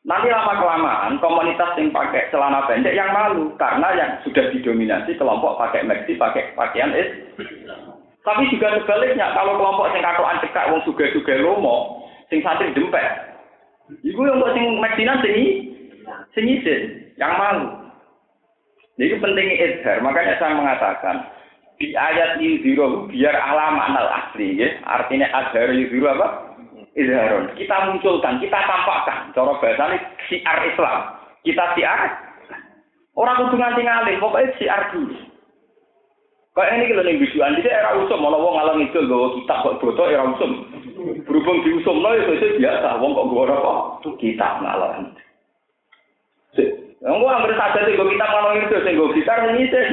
Nanti 0.00 0.32
lama 0.32 0.56
kelamaan 0.56 1.20
komunitas 1.20 1.76
yang 1.76 1.92
pakai 1.92 2.32
celana 2.32 2.64
pendek 2.64 2.96
yang 2.96 3.12
malu 3.12 3.52
karena 3.60 3.92
yang 3.94 4.10
sudah 4.24 4.48
didominasi 4.48 5.12
kelompok 5.20 5.60
pakai 5.60 5.84
maxi, 5.84 6.16
pakai 6.16 6.56
pakaian 6.56 6.96
is. 6.96 7.36
Tapi 8.24 8.48
juga 8.48 8.80
sebaliknya 8.80 9.36
kalau 9.36 9.60
kelompok 9.60 9.92
yang 9.92 10.02
katoan 10.02 10.40
cekak 10.40 10.68
wong 10.72 10.80
suga-suga 10.88 11.36
lomo, 11.44 12.08
sing 12.32 12.40
santri 12.40 12.72
dempet. 12.72 13.36
Iku 14.00 14.24
yang 14.24 14.40
buat 14.40 14.56
sing 14.56 14.80
maxinan 14.80 15.20
sing 15.20 15.36
sing 16.32 16.80
yang 17.20 17.36
malu. 17.36 17.68
Jadi 18.96 19.16
pentingnya 19.20 19.56
izhar, 19.56 20.00
makanya 20.04 20.36
saya 20.36 20.56
mengatakan 20.56 21.16
di 21.80 21.96
ayat 21.96 22.36
yudhiru 22.36 23.08
biar 23.08 23.32
alam 23.32 23.80
anal 23.80 24.12
asli 24.12 24.60
ya. 24.60 24.68
Artinya 24.84 25.32
azhar 25.32 25.72
yudhiru 25.72 26.06
apa? 26.12 26.50
izharun. 26.94 27.54
Kita 27.54 27.76
munculkan, 27.88 28.42
kita 28.42 28.58
tampakkan. 28.66 29.30
Cara 29.32 29.52
bahasanya 29.56 29.98
siar 30.28 30.58
Islam. 30.66 30.98
Kita 31.46 31.64
siar. 31.78 32.00
Orang 33.16 33.48
kudu 33.48 33.56
nganti 33.58 33.82
ngalih, 33.84 34.16
pokoknya 34.22 34.54
siar 34.58 34.82
dulu. 34.94 35.16
Kayak 36.50 36.82
ini 36.82 36.90
kalau 36.90 37.04
nih 37.06 37.18
bisuan, 37.22 37.56
dia 37.62 37.72
era 37.72 37.94
usum, 37.94 38.18
malah 38.20 38.42
wong 38.42 38.54
ngalang 38.58 38.82
itu 38.82 39.00
gawa 39.06 39.38
kitab 39.38 39.58
kok 39.62 39.78
bodoh 39.78 40.10
era 40.10 40.26
usum. 40.26 40.66
Berhubung 41.24 41.62
diusum 41.62 42.02
lo 42.02 42.10
itu 42.18 42.58
biasa, 42.58 42.98
wong 42.98 43.14
kok 43.14 43.28
gawa 43.30 43.44
apa? 43.54 43.72
Kitab 44.18 44.58
ngalang. 44.60 45.14
Gua 47.00 47.32
hampir 47.32 47.56
saja 47.56 47.80
sih, 47.88 47.96
gua 47.96 48.12
kitab 48.12 48.28
ngalang 48.28 48.60
itu, 48.60 48.76
sih 48.84 48.92
gua 48.92 49.08
gitar 49.16 49.38
sih. 49.56 49.88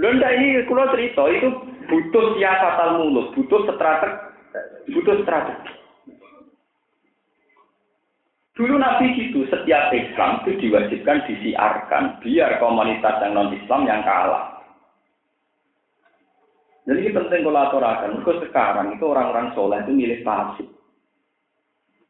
Lunda 0.00 0.28
ini 0.32 0.64
kalau 0.64 0.88
cerita 0.96 1.24
itu 1.28 1.48
butuh 1.88 2.24
siasatan 2.40 2.90
mulut, 2.96 3.36
butuh 3.36 3.60
strategi, 3.68 4.88
butuh 4.88 5.16
strategi. 5.20 5.72
Dulu 8.54 8.78
Nabi 8.78 9.18
gitu, 9.18 9.44
setiap 9.50 9.90
Islam 9.90 10.46
itu 10.46 10.62
diwajibkan 10.62 11.26
disiarkan, 11.26 12.22
biar 12.22 12.62
komunitas 12.62 13.18
yang 13.20 13.34
non-Islam 13.34 13.82
yang 13.82 14.00
kalah. 14.06 14.62
Jadi 16.86 17.00
ini 17.00 17.16
penting 17.16 17.42
kolaborasi. 17.42 18.22
Kok 18.22 18.44
sekarang 18.46 18.94
itu 18.94 19.04
orang-orang 19.08 19.56
soleh 19.56 19.80
itu 19.82 19.92
milih 19.96 20.20
pasif. 20.22 20.68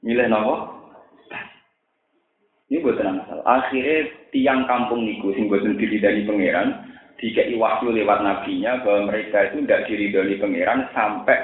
Milih 0.02 0.26
nopo? 0.28 0.83
Ini 2.72 2.80
buat 2.80 2.96
masalah. 2.96 3.44
Akhirnya 3.44 4.08
tiang 4.32 4.64
kampung 4.64 5.04
niku 5.04 5.36
sing 5.36 5.52
buatan 5.52 5.76
diri 5.76 6.00
dari 6.00 6.24
pangeran, 6.24 6.80
dikai 7.20 7.52
wahyu 7.60 7.92
lewat 7.92 8.24
nabinya 8.24 8.80
bahwa 8.80 9.12
mereka 9.12 9.52
itu 9.52 9.62
tidak 9.64 9.84
diridhoi 9.86 10.40
pangeran 10.40 10.88
sampai 10.96 11.38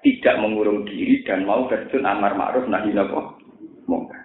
tidak 0.00 0.38
mengurung 0.40 0.86
diri 0.86 1.26
dan 1.26 1.44
mau 1.44 1.68
terjun 1.68 2.06
amar 2.06 2.32
ma'ruf 2.38 2.64
nahi 2.70 2.94
napa 2.94 3.34
mungkar. 3.84 4.22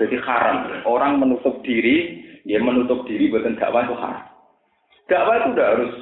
Jadi 0.00 0.16
haram. 0.24 0.80
Orang 0.88 1.20
menutup 1.20 1.60
diri, 1.60 2.24
dia 2.48 2.62
menutup 2.62 3.04
diri 3.04 3.28
bukan 3.28 3.58
dakwah 3.58 3.84
itu 3.84 3.96
haram. 3.98 4.26
Dakwah 5.10 5.34
itu 5.36 5.48
tidak 5.52 5.70
harus 5.76 5.94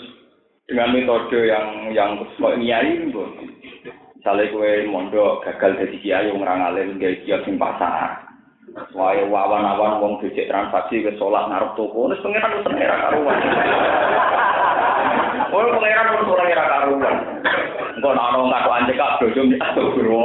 dengan 0.69 0.89
metode 0.93 1.41
yang 1.49 1.67
yang 1.97 2.11
nyai. 2.39 3.09
Misalnya 4.19 4.51
kue 4.53 4.73
mondok 4.91 5.47
gagal 5.47 5.81
jadi 5.81 5.97
kiai 6.05 6.29
orang 6.29 6.61
alim 6.61 7.01
gaya 7.01 7.17
kiai 7.25 7.43
sing 7.49 7.57
pasar. 7.57 8.28
Wae 8.93 9.23
wawan-awan 9.29 10.01
wong 10.03 10.13
becek 10.21 10.51
transaksi 10.51 11.05
ke 11.05 11.15
sholat 11.17 11.49
naruh 11.49 11.73
toko, 11.77 12.11
wis 12.11 12.21
pengiran 12.21 12.57
wis 12.57 12.65
seneng 12.67 12.85
karuan. 12.85 13.39
Oh, 15.49 15.65
pengiran 15.77 16.13
wis 16.19 16.29
ora 16.29 16.45
ora 16.47 16.65
karuan. 16.67 17.17
Engko 17.99 18.09
ana 18.15 18.39
ngaku 18.39 18.71
anje 18.75 18.93
kak 18.95 19.17
bojo 19.23 19.43
atuh 19.59 19.87
bro. 19.97 20.21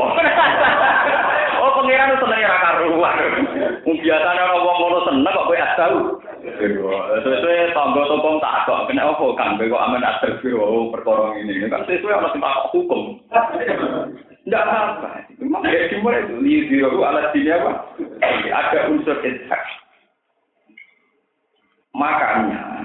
Oh, 1.64 1.72
pengiran 1.80 2.14
wis 2.16 2.26
ora 2.26 2.58
karuan. 2.60 3.18
Wong 3.88 3.96
biasane 4.02 4.42
ana 4.42 4.56
wong 4.60 4.78
ngono 4.80 5.00
seneng 5.08 5.34
kok 5.34 5.48
kowe 5.48 5.58
asau. 5.58 5.96
Sesuai 7.24 7.72
tangga 7.72 8.04
toko 8.10 8.30
tak 8.44 8.68
kok, 8.68 8.84
kena 8.92 9.12
apa 9.12 9.26
kan 9.40 9.56
kok 9.60 9.84
amen 9.84 10.04
astagfirullah 10.04 10.92
perkara 10.92 11.40
ini. 11.40 11.68
Kan 11.72 11.88
sesuai 11.88 12.18
ana 12.20 12.30
sing 12.34 12.42
hukum. 12.76 13.02
Tidak 14.44 14.60
apa-apa. 14.60 15.32
Memang 15.40 15.64
ya 15.64 15.88
timur 15.88 16.12
itu 16.20 16.36
liziru 16.44 17.00
alat 17.00 17.32
sini 17.32 17.48
apa? 17.48 17.96
Ada 18.52 18.92
unsur 18.92 19.24
ishak. 19.24 19.64
Makanya 21.96 22.84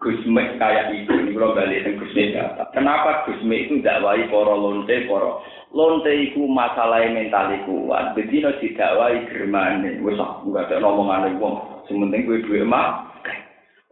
Gusme 0.00 0.56
kayak 0.56 0.96
itu, 0.96 1.12
ini 1.12 1.36
kalau 1.36 1.52
balik 1.52 1.84
ke 1.84 1.92
Gusme. 2.00 2.32
Kenapa 2.72 3.28
Gusme 3.28 3.52
itu 3.52 3.84
dakwai 3.84 4.24
poro 4.32 4.56
lonte 4.56 5.04
poro? 5.04 5.44
Lonte 5.76 6.08
itu 6.08 6.40
masalah 6.48 7.04
mental 7.12 7.52
kuat. 7.68 8.16
Betina 8.16 8.56
didakwai 8.58 9.28
germane. 9.28 10.00
Wes 10.00 10.16
enggak 10.16 10.72
ada 10.72 10.80
ngomongan 10.80 11.36
wong. 11.36 11.84
Sementing 11.84 12.24
gue 12.24 12.42
duwe 12.48 12.64
emak. 12.64 13.12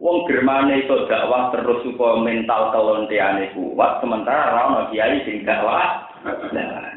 Wong 0.01 0.25
germane 0.25 0.81
itu 0.81 0.97
dakwah 1.05 1.53
terus 1.53 1.85
supaya 1.85 2.17
mental 2.17 2.73
kelonteane 2.73 3.53
kuat. 3.53 4.01
Sementara 4.01 4.49
orang 4.49 4.89
kiai 4.89 5.21
sing 5.29 5.45
dakwah. 5.45 6.09
Nah, 6.25 6.88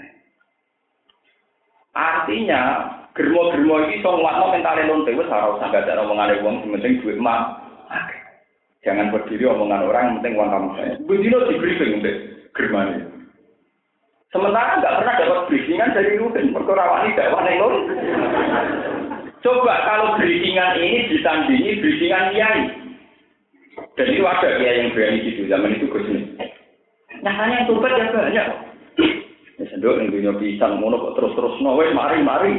artinya 2.23 2.63
germo-germo 3.19 3.83
iki 3.91 3.99
iso 3.99 4.09
nguatno 4.15 4.55
mentale 4.55 4.87
lonte 4.87 5.11
wis 5.11 5.27
ora 5.27 5.59
usah 5.59 5.69
gak 5.75 5.91
ada 5.91 6.07
omongane 6.07 6.39
wong 6.47 6.63
penting 6.71 7.03
duit 7.03 7.19
mah. 7.19 7.59
Jangan 8.83 9.15
berdiri 9.15 9.47
omongan 9.47 9.87
orang, 9.87 10.19
penting 10.19 10.35
uang 10.35 10.51
kamu 10.51 10.69
saya. 10.75 10.93
Begini 11.07 11.39
di 11.39 11.55
briefing 11.55 12.03
deh, 12.03 12.17
germane. 12.51 12.99
Sementara 14.35 14.81
nggak 14.83 14.97
pernah 14.99 15.15
dapat 15.23 15.41
briefingan 15.47 15.95
dari 15.95 16.19
Ruben, 16.19 16.51
perkara 16.51 16.91
wani 16.91 17.15
gak 17.15 17.31
wani 17.31 17.63
lor. 17.63 17.75
Coba 19.39 19.75
kalau 19.87 20.19
briefingan 20.19 20.83
ini 20.83 21.15
ditandingi 21.15 21.79
briefingan 21.79 22.35
kiai. 22.35 22.63
Dan 23.95 24.09
itu 24.11 24.25
ada 24.27 24.49
kiai 24.59 24.83
yang 24.83 24.91
berani 24.97 25.27
gitu, 25.31 25.47
zaman 25.47 25.79
itu 25.79 25.87
Gus 25.87 26.09
Nyatanya 27.23 27.55
yang 27.55 27.67
tumpet 27.71 27.93
ya 27.95 28.07
banyak. 28.11 28.49
Ya 29.63 29.71
sendok 29.71 29.95
yang 29.95 30.11
punya 30.11 30.35
pisang, 30.43 30.83
ngono 30.83 30.99
kok 30.99 31.23
terus-terus 31.23 31.55
no, 31.63 31.79
mari 31.79 32.19
mari. 32.19 32.59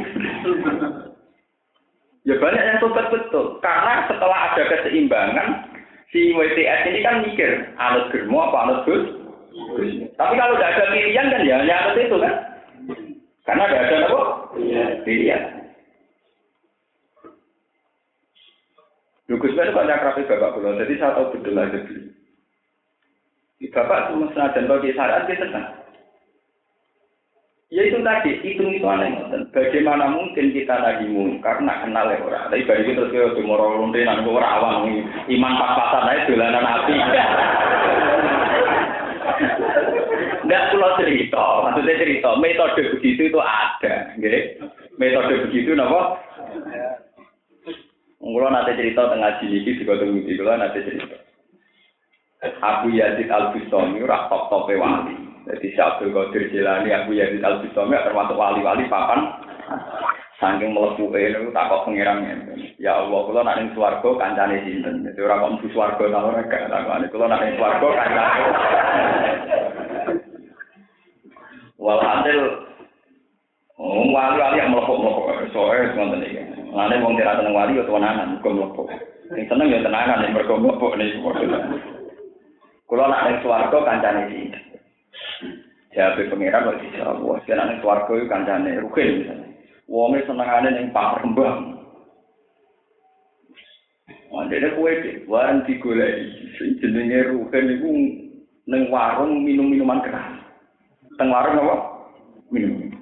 ya 2.24 2.40
banyak 2.40 2.64
yang 2.64 2.80
sobat 2.80 3.12
betul, 3.12 3.60
karena 3.60 4.08
setelah 4.08 4.38
ada 4.48 4.62
keseimbangan, 4.72 5.68
si 6.08 6.32
WTS 6.32 6.88
ini 6.88 7.04
kan 7.04 7.20
mikir, 7.20 7.76
anut 7.76 8.08
germo 8.08 8.40
apa 8.48 8.56
anut 8.64 8.78
gus? 8.88 9.04
Tapi 10.16 10.32
kalau 10.32 10.56
tidak 10.56 10.72
ada 10.80 10.84
pilihan 10.96 11.28
kan 11.28 11.44
ya 11.44 11.54
hanya 11.60 11.74
anut 11.84 12.00
itu 12.00 12.16
kan? 12.16 12.34
Karena 13.44 13.64
tidak 13.68 13.84
ada 13.84 13.96
apa? 14.08 14.20
Pilihan. 15.04 15.42
Gus 19.28 19.52
itu 19.52 19.72
banyak 19.76 20.00
rapi 20.08 20.24
bapak 20.24 20.56
pulau, 20.56 20.80
jadi 20.80 20.96
saya 20.96 21.20
tahu 21.20 21.36
betul 21.36 21.60
aja 21.60 21.78
dulu. 21.84 22.08
Bapak 23.76 24.08
cuma 24.08 24.32
senajan 24.32 24.72
bagi 24.72 24.96
syarat 24.96 25.28
dia 25.28 25.36
tenang. 25.36 25.83
Ya 27.72 27.80
itu 27.80 27.98
tadi, 28.04 28.30
hitung 28.44 28.76
itu 28.76 28.84
aneh. 28.84 29.24
Bagaimana 29.50 30.12
mungkin 30.12 30.52
kita 30.52 30.76
lagi 30.84 31.08
karena 31.40 31.72
kenal 31.80 32.12
ya 32.12 32.20
orang. 32.20 32.52
Tapi 32.52 32.68
bagi 32.68 32.92
terus 32.92 33.08
ke 33.08 33.40
Timur 33.40 33.56
Lunte, 33.56 34.04
nanti 34.04 34.28
orang 34.28 34.54
awam, 34.60 34.84
iman 35.26 35.54
pas-pasan 35.56 36.10
aja 36.12 36.28
dolanan 36.28 36.68
api. 36.68 36.94
Enggak 40.44 40.76
pulau 40.76 40.92
cerita, 41.00 41.44
maksudnya 41.64 42.00
cerita, 42.04 42.28
metode 42.36 42.82
begitu 43.00 43.32
itu 43.32 43.40
ada, 43.40 44.12
gitu. 44.20 44.68
Metode 45.00 45.48
begitu, 45.48 45.72
napa? 45.72 46.20
Mula 48.20 48.52
nanti 48.52 48.76
cerita 48.76 49.08
tengah 49.08 49.40
sini, 49.40 49.64
di 49.64 49.84
kota 49.88 50.04
Budi, 50.04 50.36
kalau 50.36 50.60
nanti 50.60 50.84
cerita. 50.84 51.16
Abu 52.60 52.92
Yazid 52.92 53.32
Al-Bustami, 53.32 54.04
rak 54.04 54.28
top-top 54.28 54.68
wali. 54.68 55.23
Jadi 55.44 55.66
Syabdul 55.76 56.12
Qadir 56.16 56.48
Jilani, 56.48 56.88
Abu 56.96 57.12
Yazid 57.12 57.44
Al 57.44 57.60
Bistami 57.60 58.00
termasuk 58.00 58.36
wali-wali 58.36 58.88
papan. 58.88 59.28
Saking 60.40 60.72
melebu 60.74 61.12
itu 61.14 61.52
takut 61.54 61.84
pengirangnya. 61.86 62.56
Ya 62.80 62.98
Allah, 62.98 63.20
kalau 63.28 63.44
nak 63.44 63.56
ning 63.60 63.70
swarga 63.76 64.10
kancane 64.18 64.66
sinten. 64.66 65.06
Jadi 65.06 65.20
orang 65.22 65.40
kok 65.40 65.52
mlebu 65.56 65.68
swarga 65.72 66.04
ta 66.10 66.18
ora. 66.20 66.42
Kalau 67.08 67.26
nak 67.28 67.40
ning 67.44 67.54
swarga 67.60 67.88
kancane. 67.92 68.32
Walhasil 71.78 72.40
Oh, 73.74 74.06
wali-wali 74.06 74.62
yang 74.62 74.70
melepuk-melepuk, 74.70 75.50
soalnya 75.50 75.90
semua 75.90 76.14
tadi. 76.14 76.38
Lainnya 76.70 77.02
mau 77.02 77.10
tidak 77.18 77.42
tenang 77.42 77.58
wali, 77.58 77.74
atau 77.74 77.98
tenanan, 77.98 78.38
bukan 78.38 78.54
melepuk. 78.54 78.86
Yang 79.34 79.46
seneng 79.50 79.66
ya 79.66 79.78
tenanan, 79.82 80.22
yang 80.22 80.32
melepuk 80.38 80.94
nih. 80.94 81.10
Kalau 82.86 83.10
nak 83.10 83.26
yang 83.26 83.36
suarga 83.42 83.78
kancane 83.82 84.22
sih. 84.30 84.46
Jawab 85.94 86.26
pangeran 86.26 86.66
kok 86.66 86.80
dijawab, 86.82 87.22
wah 87.22 87.38
senane 87.46 87.78
swarga 87.78 88.12
iku 88.18 88.26
kancane 88.26 88.82
rugen 88.82 89.22
misalnya. 89.22 89.48
Wonge 89.86 90.26
senengane 90.26 90.68
ning 90.74 90.86
pasar 90.90 91.22
kembang. 91.22 91.74
Dene 94.44 94.76
kowe 94.76 94.92
warung 95.30 95.64
digoleki 95.64 96.52
sing 96.60 96.76
jenenge 96.82 97.32
rugen 97.32 97.74
iku 97.78 97.90
ning 98.68 98.82
warung 98.92 99.40
minum-minuman 99.40 100.04
keras. 100.04 100.36
Teng 101.16 101.30
warung 101.30 101.62
apa? 101.62 101.76
Minum. 102.50 102.92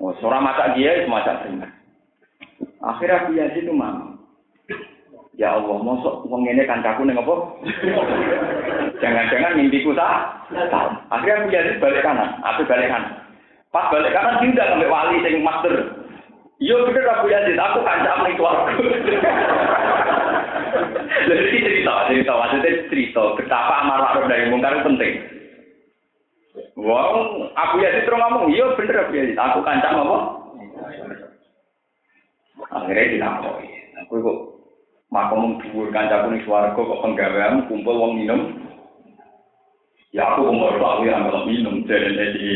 Oh, 0.00 0.14
seorang 0.18 0.44
masak 0.44 0.76
dia 0.78 1.04
semacam 1.04 1.36
benar. 1.46 1.70
Akhirnya 2.82 3.18
Abu 3.22 3.30
Yazid 3.38 3.64
itu 3.66 3.72
mau. 3.74 4.18
Ya 5.38 5.56
Allah, 5.56 5.78
mosok 5.80 6.28
wong 6.28 6.44
ini 6.44 6.68
kancaku 6.68 7.06
ning 7.06 7.16
apa? 7.16 7.34
Jangan-jangan 9.02 9.58
mimpiku 9.58 9.90
tak. 9.98 10.46
Akhirnya 11.10 11.42
Abu 11.42 11.50
Yazid 11.50 11.82
balik 11.82 12.06
kanan, 12.06 12.38
aku 12.46 12.62
balik 12.70 12.86
kanan. 12.86 13.18
Pas 13.74 13.90
balik 13.90 14.14
kanan 14.14 14.38
tidak 14.38 14.70
sampai 14.70 14.86
wali 14.86 15.18
sing 15.26 15.42
master. 15.42 15.74
Iya 16.62 16.86
bener 16.86 17.10
Abu 17.10 17.26
Yazid, 17.26 17.58
aku 17.58 17.82
kancam 17.82 18.22
ning 18.22 18.38
keluarga. 18.38 18.72
Jadi 21.26 21.58
cerita, 21.58 21.92
cerita, 22.06 22.32
maksudnya 22.38 22.70
cerita 22.86 23.22
betapa 23.34 23.74
amar 23.82 23.98
ma'ruf 24.06 24.30
dari 24.30 24.46
mungkar 24.46 24.78
penting. 24.86 25.18
Wow, 26.78 27.50
Abu 27.58 27.82
Yazid 27.82 28.06
terus 28.06 28.22
ngomong, 28.22 28.54
iya 28.54 28.70
bener 28.78 29.02
Abu 29.02 29.18
Yazid, 29.18 29.34
aku 29.34 29.58
kancam 29.66 29.98
apa? 29.98 30.18
Akhirnya 32.70 33.10
dilakoni. 33.18 33.68
Aku 34.06 34.22
kok 34.22 34.38
makom 35.10 35.58
dhuwur 35.58 35.90
kancaku 35.90 36.30
ning 36.30 36.42
swarga 36.46 36.78
kok 36.78 37.02
penggawean 37.02 37.66
kumpul 37.66 37.98
wong 37.98 38.22
minum. 38.22 38.40
Ya 40.12 40.28
aku 40.28 40.44
kumpul 40.44 40.76
tok 40.76 41.00
aku 41.00 41.08
yang 41.08 41.24
minum 41.48 41.88
jadi 41.88 42.36
di 42.36 42.48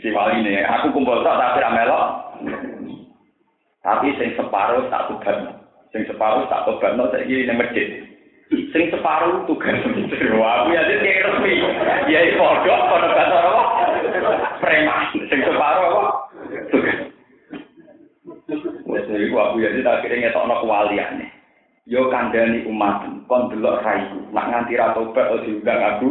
si 0.00 0.08
wali 0.08 0.40
ini. 0.40 0.64
Aku 0.64 0.88
kumpul 0.96 1.20
tok 1.20 1.36
tapi 1.36 1.60
melok. 1.60 2.04
Tapi 3.84 4.16
sing 4.16 4.32
separuh 4.40 4.88
tak 4.88 5.12
tuban. 5.12 5.52
Sing 5.92 6.08
separuh 6.08 6.48
tak 6.48 6.64
tuban 6.64 6.96
no 6.96 7.12
saiki 7.12 7.44
ning 7.44 7.60
masjid. 7.60 8.08
Sing 8.72 8.88
separuh 8.88 9.44
tugas 9.44 9.76
Wah, 10.40 10.64
aku 10.64 10.72
ya 10.72 10.80
jadi 10.88 11.04
kayak 11.04 11.24
resmi. 11.28 11.54
Ya 12.08 12.18
iki 12.24 12.40
padha 12.40 12.74
kono 12.88 13.08
kata 13.12 13.36
apa? 13.36 13.62
Preman. 14.64 15.00
Sing 15.28 15.40
separuh 15.44 15.84
apa? 15.84 16.02
Tugas. 16.72 16.98
Wes 18.88 19.04
niku 19.12 19.36
aku 19.36 19.60
ya 19.60 19.76
akhirnya 19.76 20.32
ngetokno 20.32 20.56
kewaliane. 20.64 21.28
yo 21.84 22.08
kandhani 22.08 22.64
umat 22.64 23.04
kon 23.28 23.52
delok 23.52 23.84
raiku 23.84 24.16
nak 24.32 24.48
nganti 24.48 24.80
ra 24.80 24.96
tobat 24.96 25.28
ojo 25.28 25.44
diundang 25.44 25.84
aku 25.84 26.08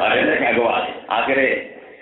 akhirnya 0.00 0.34
nggak 0.42 0.58
wali 0.58 0.90
akhirnya 1.06 1.50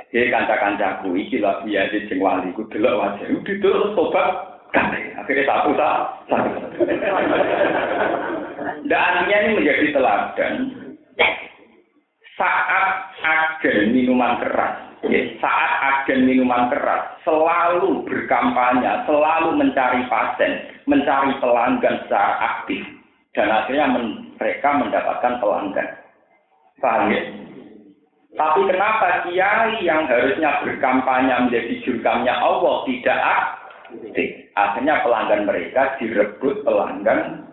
dia 0.09 0.33
kanca-kancaku 0.33 1.13
iki 1.21 1.37
lah 1.37 1.61
biaya 1.61 1.93
sing 2.09 2.17
wali 2.17 2.49
ku 2.57 2.65
delok 2.73 2.97
wajah. 2.97 3.29
Udah 3.29 3.57
delok 3.61 3.93
tobat 3.93 4.29
kabeh. 4.73 5.05
Akhirnya 5.21 5.45
satu 5.45 5.71
satu 5.77 6.51
dan 8.89 9.01
artinya 9.05 9.37
ini 9.45 9.57
menjadi 9.61 9.87
teladan. 9.93 10.55
Saat 12.39 13.19
agen 13.27 13.91
minuman 13.93 14.39
keras. 14.41 14.75
Ya, 15.07 15.23
saat 15.43 15.73
agen 15.79 16.27
minuman 16.27 16.71
keras 16.71 17.19
selalu 17.23 18.03
berkampanye, 18.07 19.07
selalu 19.07 19.55
mencari 19.55 20.03
pasien, 20.11 20.75
mencari 20.91 21.39
pelanggan 21.39 22.03
secara 22.07 22.35
aktif, 22.39 22.83
dan 23.35 23.47
akhirnya 23.47 23.87
men 23.95 24.28
mereka 24.39 24.69
mendapatkan 24.79 25.35
pelanggan. 25.43 25.89
Paham 26.79 27.11
ya? 27.11 27.23
Tapi 28.39 28.61
kenapa 28.71 29.27
kiai 29.27 29.83
yang 29.83 30.07
harusnya 30.07 30.63
berkampanye 30.63 31.35
menjadi 31.47 31.75
jurkamnya 31.83 32.39
Allah 32.39 32.87
tidak 32.87 33.19
aktif? 33.19 34.31
Akhirnya 34.55 35.03
pelanggan 35.03 35.43
mereka 35.43 35.99
direbut 35.99 36.63
pelanggan 36.63 37.49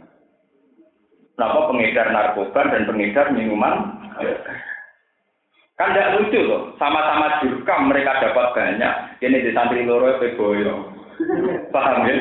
Kenapa 1.36 1.68
pengedar 1.68 2.08
narkoba 2.16 2.62
dan 2.72 2.88
pengedar 2.88 3.28
minuman? 3.36 3.92
Kan 5.76 5.92
tidak 5.92 6.16
lucu 6.16 6.40
loh, 6.48 6.72
sama-sama 6.80 7.44
jurkam 7.44 7.92
mereka 7.92 8.24
dapat 8.24 8.56
banyak. 8.56 9.20
Ini 9.20 9.44
di 9.44 9.52
santri 9.52 9.84
loro 9.84 10.16
itu 10.16 10.32
boyo. 10.40 10.96
Paham 11.76 12.08
ya? 12.08 12.16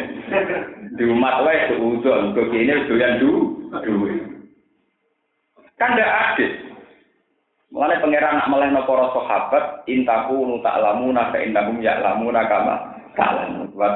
Di 0.99 1.05
umat 1.07 1.47
wae 1.47 1.71
seudon, 1.71 2.35
begini 2.35 2.91
doyan 2.91 3.23
du, 3.23 3.31
duwe. 3.87 4.34
Kan 5.79 5.99
tidak 5.99 6.15
adil. 6.35 6.51
Mengenai 7.75 7.99
pangeran 7.99 8.39
nak 8.39 8.51
meleh 8.55 8.71
para 8.87 9.07
sahabat, 9.11 9.65
intaku 9.91 10.47
nu 10.47 10.63
tak 10.63 10.79
lamu 10.79 11.11
naka 11.11 11.43
indahum 11.43 11.83
ya 11.83 11.99
lamu 11.99 12.31
naka 12.31 12.63
ma 12.63 12.77
kalam. 13.19 13.67
Wa 13.75 13.91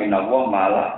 minallah 0.00 0.42
malah. 0.48 0.88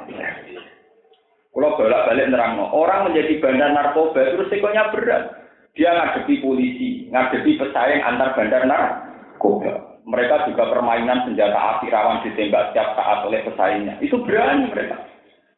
Kalau 1.52 1.76
bolak-balik 1.76 2.32
nerang, 2.32 2.62
orang 2.72 3.10
menjadi 3.10 3.42
bandar 3.42 3.76
narkoba 3.76 4.24
itu 4.24 4.40
resikonya 4.40 4.88
berat. 4.88 5.36
Dia 5.76 5.92
ngadepi 5.92 6.40
polisi, 6.40 7.10
ngadepi 7.12 7.60
pesaing 7.60 8.00
antar 8.00 8.32
bandar 8.38 8.64
narkoba. 8.64 10.00
Mereka 10.06 10.48
juga 10.48 10.70
permainan 10.72 11.26
senjata 11.26 11.58
api 11.58 11.90
rawan 11.90 12.22
ditembak 12.24 12.70
setiap 12.70 12.94
saat 12.96 13.18
oleh 13.26 13.42
pesaingnya. 13.44 13.98
Itu 13.98 14.22
berani 14.22 14.70
mereka. 14.70 14.96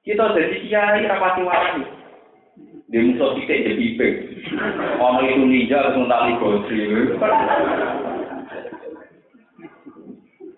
Kita 0.05 0.37
jadi 0.37 0.57
kiai 0.65 1.05
rapati 1.09 1.43
wali. 1.45 2.04
Di 2.89 2.99
musuh 3.01 3.35
kita 3.41 3.55
jadi 3.55 3.81
IP. 3.81 4.01
Orang 5.03 5.27
itu 5.27 5.45
ninja 5.47 5.83
terus 5.91 6.07
tali 6.07 6.33
gosri. 6.39 6.81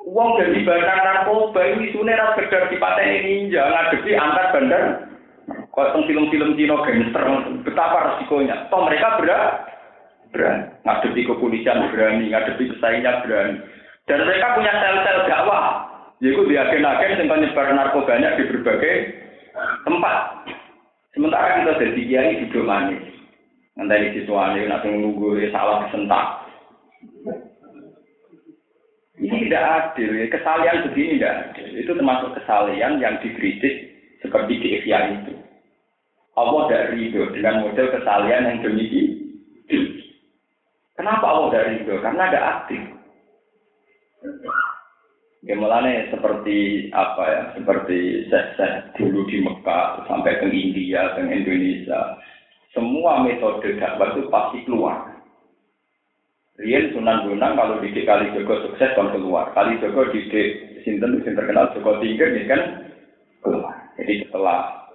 Uang 0.07 0.28
jadi 0.38 0.59
bandar 0.64 0.99
narkoba 1.03 1.61
ini 1.76 1.92
sebenarnya 1.92 2.36
sekedar 2.36 2.72
di 2.72 2.76
ninja 3.24 3.62
ngadepi 3.68 4.12
antar 4.16 4.47
bandar 4.55 4.82
kalau 5.47 6.09
film-film 6.09 6.57
Cina 6.57 6.80
gangster, 6.82 7.24
betapa 7.61 7.99
resikonya. 8.09 8.66
Toh 8.72 8.88
mereka 8.88 9.20
berat, 9.20 9.44
berani. 10.32 10.72
Ngadepi 10.82 11.28
kepolisian 11.28 11.92
berani, 11.92 12.32
ngadepi 12.32 12.72
pesaingnya 12.72 13.20
berani. 13.22 13.61
Dan 14.09 14.24
mereka 14.24 14.57
punya 14.57 14.72
sel-sel 14.72 15.18
dakwah. 15.28 15.84
Yaitu 16.24 16.49
di 16.49 16.57
agen-agen 16.57 17.20
yang 17.20 17.28
penyebar 17.28 17.68
narkobanya 17.76 18.40
di 18.40 18.49
berbagai 18.49 18.94
tempat. 19.84 20.16
Sementara 21.16 21.64
kita 21.64 21.80
jadi 21.80 22.02
kiai 22.04 22.32
hidup 22.44 22.68
manis. 22.68 23.00
Nanti 23.80 24.20
siswa 24.20 24.52
ini 24.52 24.68
nanti 24.68 24.92
menunggu 24.92 25.40
salah 25.48 25.88
kesentak. 25.88 26.44
Ini 29.16 29.48
tidak 29.48 29.96
adil. 29.96 30.12
Kesalian 30.28 30.84
begini 30.92 31.16
tidak 31.16 31.34
adil. 31.56 31.68
Itu 31.72 31.96
termasuk 31.96 32.36
kesalian 32.36 33.00
yang 33.00 33.16
dikritik 33.24 33.96
seperti 34.20 34.60
di 34.60 34.68
Ikhya 34.76 35.24
itu. 35.24 35.32
Allah 36.36 36.68
tidak 36.68 36.92
ridho 36.92 37.32
dengan 37.32 37.64
model 37.64 37.96
kesalian 37.96 38.44
yang 38.44 38.58
demikian. 38.60 39.08
Kenapa 41.00 41.24
Allah 41.24 41.48
tidak 41.48 41.66
ridho? 41.72 41.94
Karena 42.04 42.22
ada 42.28 42.40
aktif. 42.60 42.82
Ya 45.47 45.55
seperti 46.11 46.90
apa 46.90 47.22
ya, 47.22 47.42
seperti 47.55 48.26
set-set 48.26 48.90
dulu 48.99 49.30
di 49.30 49.47
Mekah 49.47 50.03
sampai 50.11 50.42
ke 50.42 50.51
India, 50.51 51.14
ke 51.14 51.22
Indonesia. 51.22 52.18
Semua 52.74 53.22
metode 53.22 53.78
dakwah 53.78 54.11
itu 54.11 54.26
pasti 54.26 54.66
keluar. 54.66 55.07
Rian 56.59 56.90
Sunan 56.90 57.30
Bonang 57.30 57.55
kalau 57.55 57.78
di 57.78 57.94
Kali 58.03 58.34
Joko 58.34 58.59
sukses 58.66 58.90
kan 58.99 59.14
keluar. 59.14 59.55
Kali 59.55 59.78
Joko 59.78 60.11
di 60.11 60.26
Sinten, 60.82 61.22
Sinten 61.22 61.38
terkenal 61.38 61.70
Joko 61.78 62.03
Tinggi 62.03 62.26
ini 62.26 62.42
kan 62.51 62.90
keluar. 63.38 63.76
Jadi 64.03 64.26
setelah 64.26 64.90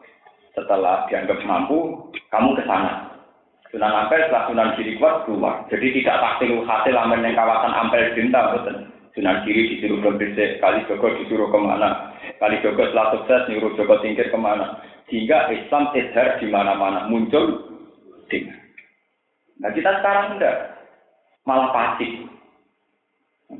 setelah 0.52 1.08
dianggap 1.08 1.48
mampu, 1.48 2.12
kamu 2.28 2.60
ke 2.60 2.68
sana. 2.68 3.08
Sunan 3.72 4.04
Ampel 4.04 4.28
setelah 4.28 4.52
Sunan 4.52 4.76
Giri 4.76 5.00
kuat 5.00 5.24
keluar. 5.24 5.64
Jadi 5.72 5.96
tidak 5.96 6.20
taktil 6.20 6.60
hasil 6.68 6.92
aman 6.92 7.24
yang 7.24 7.40
kawasan 7.40 7.72
Ampel 7.72 8.04
Dinta, 8.20 8.52
betul. 8.52 8.91
Sunan 9.12 9.44
Giri 9.44 9.76
disuruh 9.76 10.00
berbisik, 10.00 10.64
Kali 10.64 10.88
Joko 10.88 11.12
disuruh 11.20 11.52
ke 11.52 11.60
mana. 11.60 12.16
Kali 12.40 12.64
Joko 12.64 12.88
setelah 12.88 13.12
sukses 13.16 13.48
nyuruh 13.52 13.76
Joko 13.76 14.00
tingkir 14.00 14.32
ke 14.32 14.40
mana. 14.40 14.80
Sehingga 15.12 15.52
Islam 15.52 15.92
edhar 15.92 16.40
di 16.40 16.48
mana-mana 16.48 17.12
muncul. 17.12 17.68
Nah 19.60 19.70
kita 19.76 20.00
sekarang 20.00 20.40
enggak. 20.40 20.80
Malah 21.44 21.70
pasif. 21.76 22.32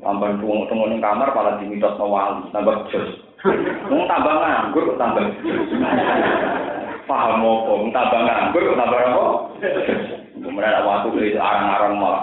Tambah 0.00 0.40
tunggu-tunggu 0.40 0.96
kamar 1.04 1.36
malah 1.36 1.60
dimitos 1.60 2.00
wali, 2.00 2.48
tambah 2.48 2.88
jos. 2.88 3.12
Mau 3.92 4.08
tambah 4.08 4.34
nganggur, 4.40 4.96
tambah 4.96 5.24
paham 7.06 7.42
apa 7.44 7.74
tambah 7.92 8.20
nganggur 8.24 8.64
tambah 8.78 9.00
apa 9.02 9.24
kemudian 10.42 10.86
waktu 10.86 11.08
dari 11.12 11.30
arang-arang 11.36 11.94
malah 11.98 12.22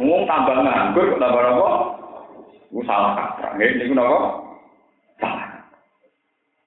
ngomong 0.00 0.24
tambah 0.24 0.56
nganggur 0.64 1.08
tambah 1.20 1.42
apa 1.44 1.68
Ku 2.70 2.86
salah 2.86 3.18
kaprah. 3.18 3.58
Nggih 3.58 3.82
niku 3.82 3.94
napa? 3.98 4.18
Salah. 5.18 5.50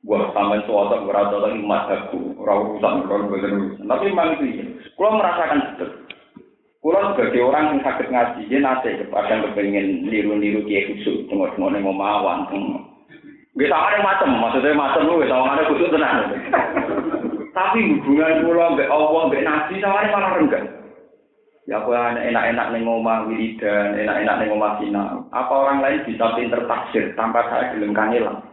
Gua 0.04 0.28
sama 0.36 0.60
suatu 0.68 1.00
ora 1.08 1.32
rasa 1.32 1.48
tadi 1.48 1.64
madhabku, 1.64 2.36
ora 2.36 2.54
urusan 2.60 3.08
kulo 3.08 3.16
mboten 3.24 3.56
urusan. 3.56 3.88
Tapi 3.88 4.12
mangki 4.12 4.46
iki, 4.52 4.64
kula 5.00 5.16
merasakan 5.16 5.64
betul. 5.64 5.90
Kula 6.84 7.16
sebagai 7.16 7.40
orang 7.48 7.66
yang 7.72 7.80
sakit 7.88 8.12
ngaji, 8.12 8.42
dia 8.52 8.60
nate 8.60 9.00
kepada 9.00 9.40
kepengen 9.48 10.04
niru-niru 10.04 10.68
kiai 10.68 10.92
khusus, 10.92 11.24
cuma-cuma 11.32 11.72
nih 11.72 11.80
mau 11.80 11.96
mawan. 11.96 12.52
Gak 13.56 13.72
sama 13.72 13.96
ada 13.96 14.28
maksudnya 14.28 14.76
macam 14.76 15.08
lu, 15.08 15.24
gak 15.24 15.32
sama 15.32 15.56
ada 15.56 15.70
khusus 15.72 15.88
tenang. 15.88 16.20
Tapi 17.56 17.80
hubungan 18.04 18.44
kula 18.44 18.76
mbek 18.76 18.92
Allah, 18.92 19.22
mbek 19.32 19.46
nabi 19.48 19.80
sama 19.80 20.04
ada 20.04 20.12
malah 20.12 20.32
renggang. 20.36 20.68
Ya 21.64 21.80
aku 21.80 21.96
enak-enak 21.96 22.76
ning 22.76 22.84
omah 22.84 23.24
wiridan, 23.24 23.96
enak-enak 23.96 24.36
ning 24.36 24.50
omah 24.52 24.76
sinau. 24.84 25.24
Apa 25.32 25.54
orang 25.64 25.80
lain 25.80 26.04
bisa 26.04 26.36
pinter 26.36 26.60
taksir 26.68 27.16
tanpa 27.16 27.48
saya 27.48 27.72
gelem 27.72 27.96
kangelan? 27.96 28.44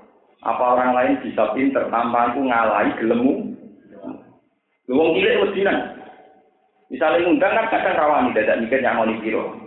Apa 0.46 0.78
orang 0.78 0.94
lain 0.94 1.12
bisa 1.18 1.50
pinter 1.50 1.90
tanpa 1.90 2.30
aku 2.30 2.46
ngalahi 2.46 2.94
gelemu? 3.02 3.50
Lu 4.86 4.94
wong 4.94 5.18
cilik 5.18 5.42
mestinan. 5.42 5.78
Misalnya 6.90 7.22
ngundang 7.22 7.54
kan 7.54 7.66
kadang 7.70 7.98
rawan 7.98 8.30
tidak 8.34 8.62
mikir 8.62 8.82
yang 8.82 8.98
ngoni 8.98 9.18
biro. 9.22 9.58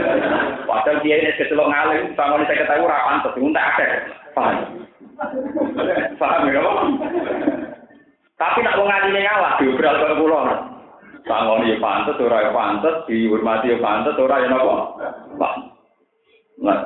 Padahal 0.68 1.00
dia 1.00 1.16
ini 1.16 1.32
kecelok 1.40 1.68
ngalim, 1.68 2.12
sama 2.12 2.44
saya 2.44 2.60
ketahui 2.60 2.88
rapan 2.88 3.20
terus 3.24 3.36
ngundang 3.40 3.64
ada. 3.64 3.86
Paham? 4.36 4.56
Paham 6.20 6.52
ya? 6.52 6.60
Tapi 8.36 8.58
nak 8.64 8.76
wong 8.80 8.88
ngadine 8.88 9.20
ngalah 9.24 9.52
diobral 9.60 9.96
karo 9.96 10.14
kula. 10.20 10.42
Sangoni 11.28 11.76
ya 11.76 11.78
pantes, 11.78 12.16
ora 12.16 12.40
ya 12.40 12.50
pantes, 12.56 13.04
dihormati 13.04 13.68
ya 13.68 13.78
pantes, 13.84 14.16
ora 14.16 14.40
ya 14.40 14.48
napa? 14.48 14.76
Pak. 15.36 15.54
Nah, 16.64 16.78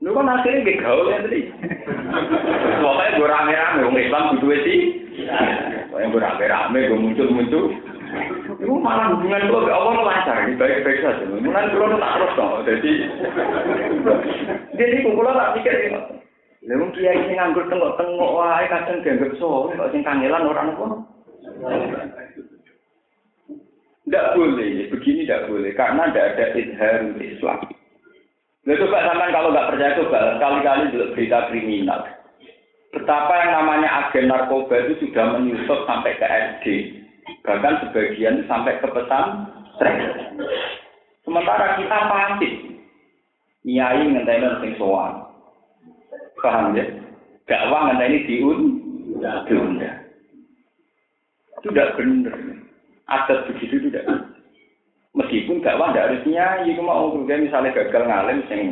lu 0.00 0.16
kan 0.16 0.32
akhirnya 0.32 0.64
gak 0.64 0.80
gaul 0.80 1.12
ya 1.12 1.20
tadi. 1.20 1.40
Pokoknya 2.82 3.16
gue 3.20 3.28
rame-rame, 3.28 3.80
orang 3.84 4.00
Islam 4.00 4.24
kudu 4.40 4.56
sih. 4.64 4.80
Pokoknya 5.92 6.10
gue 6.10 6.24
rame-rame, 6.24 6.78
gue 6.88 6.98
muncul-muncul. 6.98 7.64
Itu 8.56 8.74
malah 8.80 9.12
hubungan 9.12 9.46
gue 9.46 9.66
gak 9.68 9.76
Allah 9.76 9.92
lancar, 10.00 10.36
baik-baik 10.56 10.98
saja. 11.04 11.24
Mulai 11.28 11.68
gue 11.68 12.00
tak 12.00 12.14
terus 12.16 12.32
dong, 12.40 12.52
jadi. 12.64 12.92
Jadi 14.80 14.94
gue 15.04 15.30
tak 15.36 15.52
pikir 15.60 15.76
ini. 15.92 16.00
Lalu 16.60 16.92
kiai 16.92 17.24
sing 17.24 17.40
nganggur 17.40 17.64
tengok-tengok 17.72 18.30
wae 18.36 18.68
kadang 18.68 19.00
dianggap 19.00 19.32
soleh, 19.40 19.76
kok 19.80 19.90
sing 19.96 20.04
kangelan 20.04 20.44
orang 20.44 20.76
pun. 20.76 20.92
Tidak 24.10 24.34
boleh, 24.34 24.90
begini 24.90 25.22
tidak 25.22 25.46
boleh, 25.46 25.70
karena 25.78 26.10
tidak 26.10 26.34
ada 26.34 26.46
izhar 26.58 27.14
Islam. 27.22 27.62
Nah, 28.66 28.74
coba 28.74 29.06
sampai 29.06 29.30
kalau 29.30 29.54
nggak 29.54 29.68
percaya 29.70 29.98
coba 30.02 30.18
kali-kali 30.42 30.90
juga 30.90 31.06
berita 31.14 31.38
kriminal. 31.46 32.02
Betapa 32.90 33.30
yang 33.38 33.52
namanya 33.54 33.88
agen 34.10 34.26
narkoba 34.26 34.82
itu 34.82 35.06
sudah 35.06 35.38
menyusup 35.38 35.86
sampai 35.86 36.18
ke 36.18 36.26
SD, 36.26 36.66
bahkan 37.46 37.86
sebagian 37.86 38.42
sampai 38.50 38.82
ke 38.82 38.88
pesan 38.90 39.46
Sementara 41.22 41.78
kita 41.78 41.98
pasti 42.10 42.48
nyai 43.62 44.10
ngenteni 44.10 44.58
sing 44.58 44.72
sowan. 44.74 45.22
Paham 46.42 46.74
ya? 46.74 46.82
Dakwah 47.46 47.94
ngenteni 47.94 48.26
diun, 48.26 48.58
diunda. 49.46 50.02
Itu 51.62 51.70
tidak 51.70 51.94
benar 51.94 52.59
adat 53.10 53.50
begitu 53.50 53.90
tidak. 53.90 54.06
Meskipun 55.10 55.58
dakwah 55.66 55.90
tidak 55.90 56.06
harus 56.06 56.22
nyai, 56.30 56.70
itu 56.70 56.78
mau 56.78 57.10
juga 57.10 57.34
misalnya 57.34 57.74
gagal 57.74 58.06
ngalim 58.06 58.38
sing 58.46 58.70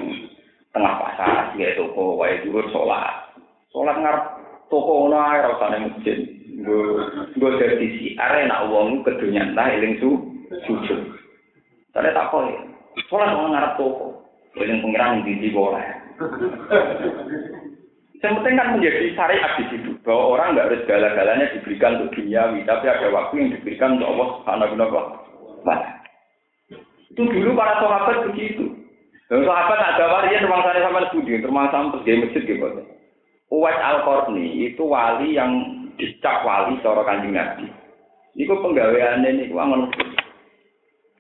tengah 0.71 0.95
pasar, 1.03 1.59
ya 1.59 1.75
toko, 1.75 2.15
wae 2.15 2.39
dhuwur 2.47 2.71
sholat. 2.71 3.35
Sholat 3.75 3.99
ngarep 3.99 4.25
toko 4.71 5.11
ono 5.11 5.19
ora 5.19 5.51
usah 5.59 5.75
masjid. 5.83 6.19
Gue 7.39 7.51
dari 7.59 7.87
siar 7.99 8.47
nak 8.47 8.71
wong 8.71 9.03
kedunya 9.03 9.51
entah 9.51 9.67
eling 9.67 9.99
su 9.99 10.11
sujud. 10.67 11.19
Tadi 11.91 12.15
tak 12.15 12.31
kok 12.31 12.47
sholat 13.11 13.35
mau 13.35 13.51
ngarep 13.51 13.75
toko. 13.75 14.07
Eling 14.59 14.79
pengiran 14.83 15.27
di 15.27 15.39
di 15.43 15.51
boleh. 15.51 15.87
Yang 18.19 18.33
penting 18.43 18.55
kan 18.59 18.75
menjadi 18.75 19.15
syariat 19.15 19.53
di 19.59 19.65
situ 19.71 19.88
bahwa 20.09 20.41
orang 20.41 20.57
nggak 20.57 20.67
harus 20.73 20.81
segala-galanya 20.89 21.53
diberikan 21.53 22.01
untuk 22.01 22.17
duniawi, 22.17 22.65
tapi 22.65 22.89
ada 22.89 23.13
waktu 23.13 23.35
yang 23.45 23.51
diberikan 23.53 24.01
untuk 24.01 24.09
Allah 24.09 24.29
Subhanahu 24.41 24.75
wa 24.81 25.77
Itu 27.13 27.23
dulu 27.29 27.51
para 27.53 27.77
sahabat 27.77 28.25
begitu. 28.33 28.73
Dan 29.29 29.45
sahabat 29.45 29.77
ada 29.77 30.05
waria 30.09 30.41
rumah 30.41 30.65
saya 30.65 30.81
sama 30.89 31.05
studi, 31.13 31.37
rumah 31.45 31.69
sama 31.69 32.01
masjid 32.01 32.25
gitu. 32.41 32.65
Uwais 33.53 33.77
al 33.85 34.01
Qarni 34.09 34.73
itu 34.73 34.81
wali 34.89 35.37
yang 35.37 35.53
dicap 36.01 36.41
wali 36.41 36.81
seorang 36.81 37.05
kanjeng 37.05 37.37
Nabi. 37.37 37.69
Iku 38.41 38.65
penggaweannya 38.65 39.29
ini 39.29 39.45
angon. 39.53 39.93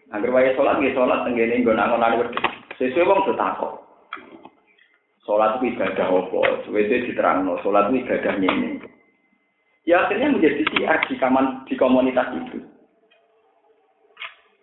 Angger 0.09 0.33
wae 0.33 0.57
salat 0.57 0.81
nggih 0.81 0.97
salat 0.97 1.29
tenggene 1.29 1.61
nggon 1.61 1.77
angon-angon. 1.77 2.33
Sesuai 2.81 3.05
wong 3.05 3.29
takok. 3.37 3.88
Sholat 5.29 5.61
itu 5.61 5.77
ibadah 5.77 6.09
apa? 6.09 6.65
Suwede 6.65 7.05
diterangno, 7.05 7.61
sholat 7.61 7.93
itu 7.93 8.01
ibadahnya 8.01 8.49
ini. 8.49 8.81
Ya 9.85 10.09
akhirnya 10.09 10.33
menjadi 10.33 10.65
siar 10.73 11.05
di, 11.05 11.21
kaman, 11.21 11.69
di 11.69 11.77
komunitas 11.77 12.33
itu. 12.33 12.65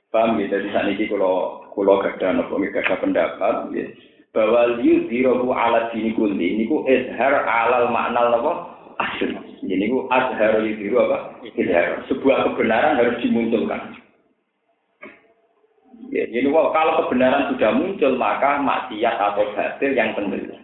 Paham 0.10 0.42
ya? 0.42 0.50
Jadi 0.50 0.74
saat 0.74 0.90
ini 0.90 1.06
kalau 1.06 1.62
kalau 1.70 2.02
gada 2.02 2.34
nopo 2.34 2.58
gada 2.58 2.98
pendapat, 2.98 3.70
ya. 3.78 3.86
bahwa 4.34 4.82
liu 4.82 5.06
dirohu 5.06 5.54
ala 5.54 5.94
dini 5.94 6.18
kulli, 6.18 6.58
ini 6.58 6.66
ku 6.66 6.82
izhar 6.90 7.46
alal 7.46 7.94
makna 7.94 8.34
nopo 8.34 8.66
asyur. 8.98 9.38
Ini 9.62 9.86
ku 9.86 10.10
azhar 10.10 10.66
liu 10.66 10.82
diru 10.82 10.98
apa? 10.98 11.46
Izhar. 11.46 12.10
Sebuah 12.10 12.42
kebenaran 12.42 12.98
harus 12.98 13.22
dimunculkan. 13.22 14.02
Ya, 16.16 16.24
jadi 16.32 16.48
kalau 16.48 17.04
kebenaran 17.04 17.52
sudah 17.52 17.76
muncul 17.76 18.16
maka 18.16 18.64
maksiat 18.64 19.20
atau 19.20 19.52
batil 19.52 19.92
yang 19.92 20.16
tenggelam. 20.16 20.64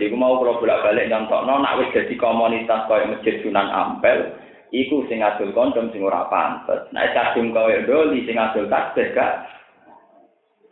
Jadi 0.00 0.16
mau 0.16 0.40
kalau 0.40 0.56
bolak 0.56 0.80
balik 0.80 1.12
nyontokno 1.12 1.60
nak 1.60 1.76
wis 1.76 1.92
jadi 1.92 2.16
komunitas 2.16 2.88
kaya 2.88 3.12
masjid 3.12 3.36
Sunan 3.44 3.68
Ampel, 3.68 4.32
iku 4.72 5.04
sing 5.12 5.20
adol 5.20 5.52
kondom 5.52 5.92
sing 5.92 6.00
ora 6.00 6.24
pantes. 6.32 6.88
Nek 6.96 7.12
kadung 7.12 7.52
kaya 7.52 7.84
doli 7.84 8.24
sing 8.24 8.40
adol 8.40 8.64
tasbih 8.72 9.12
gak. 9.12 9.44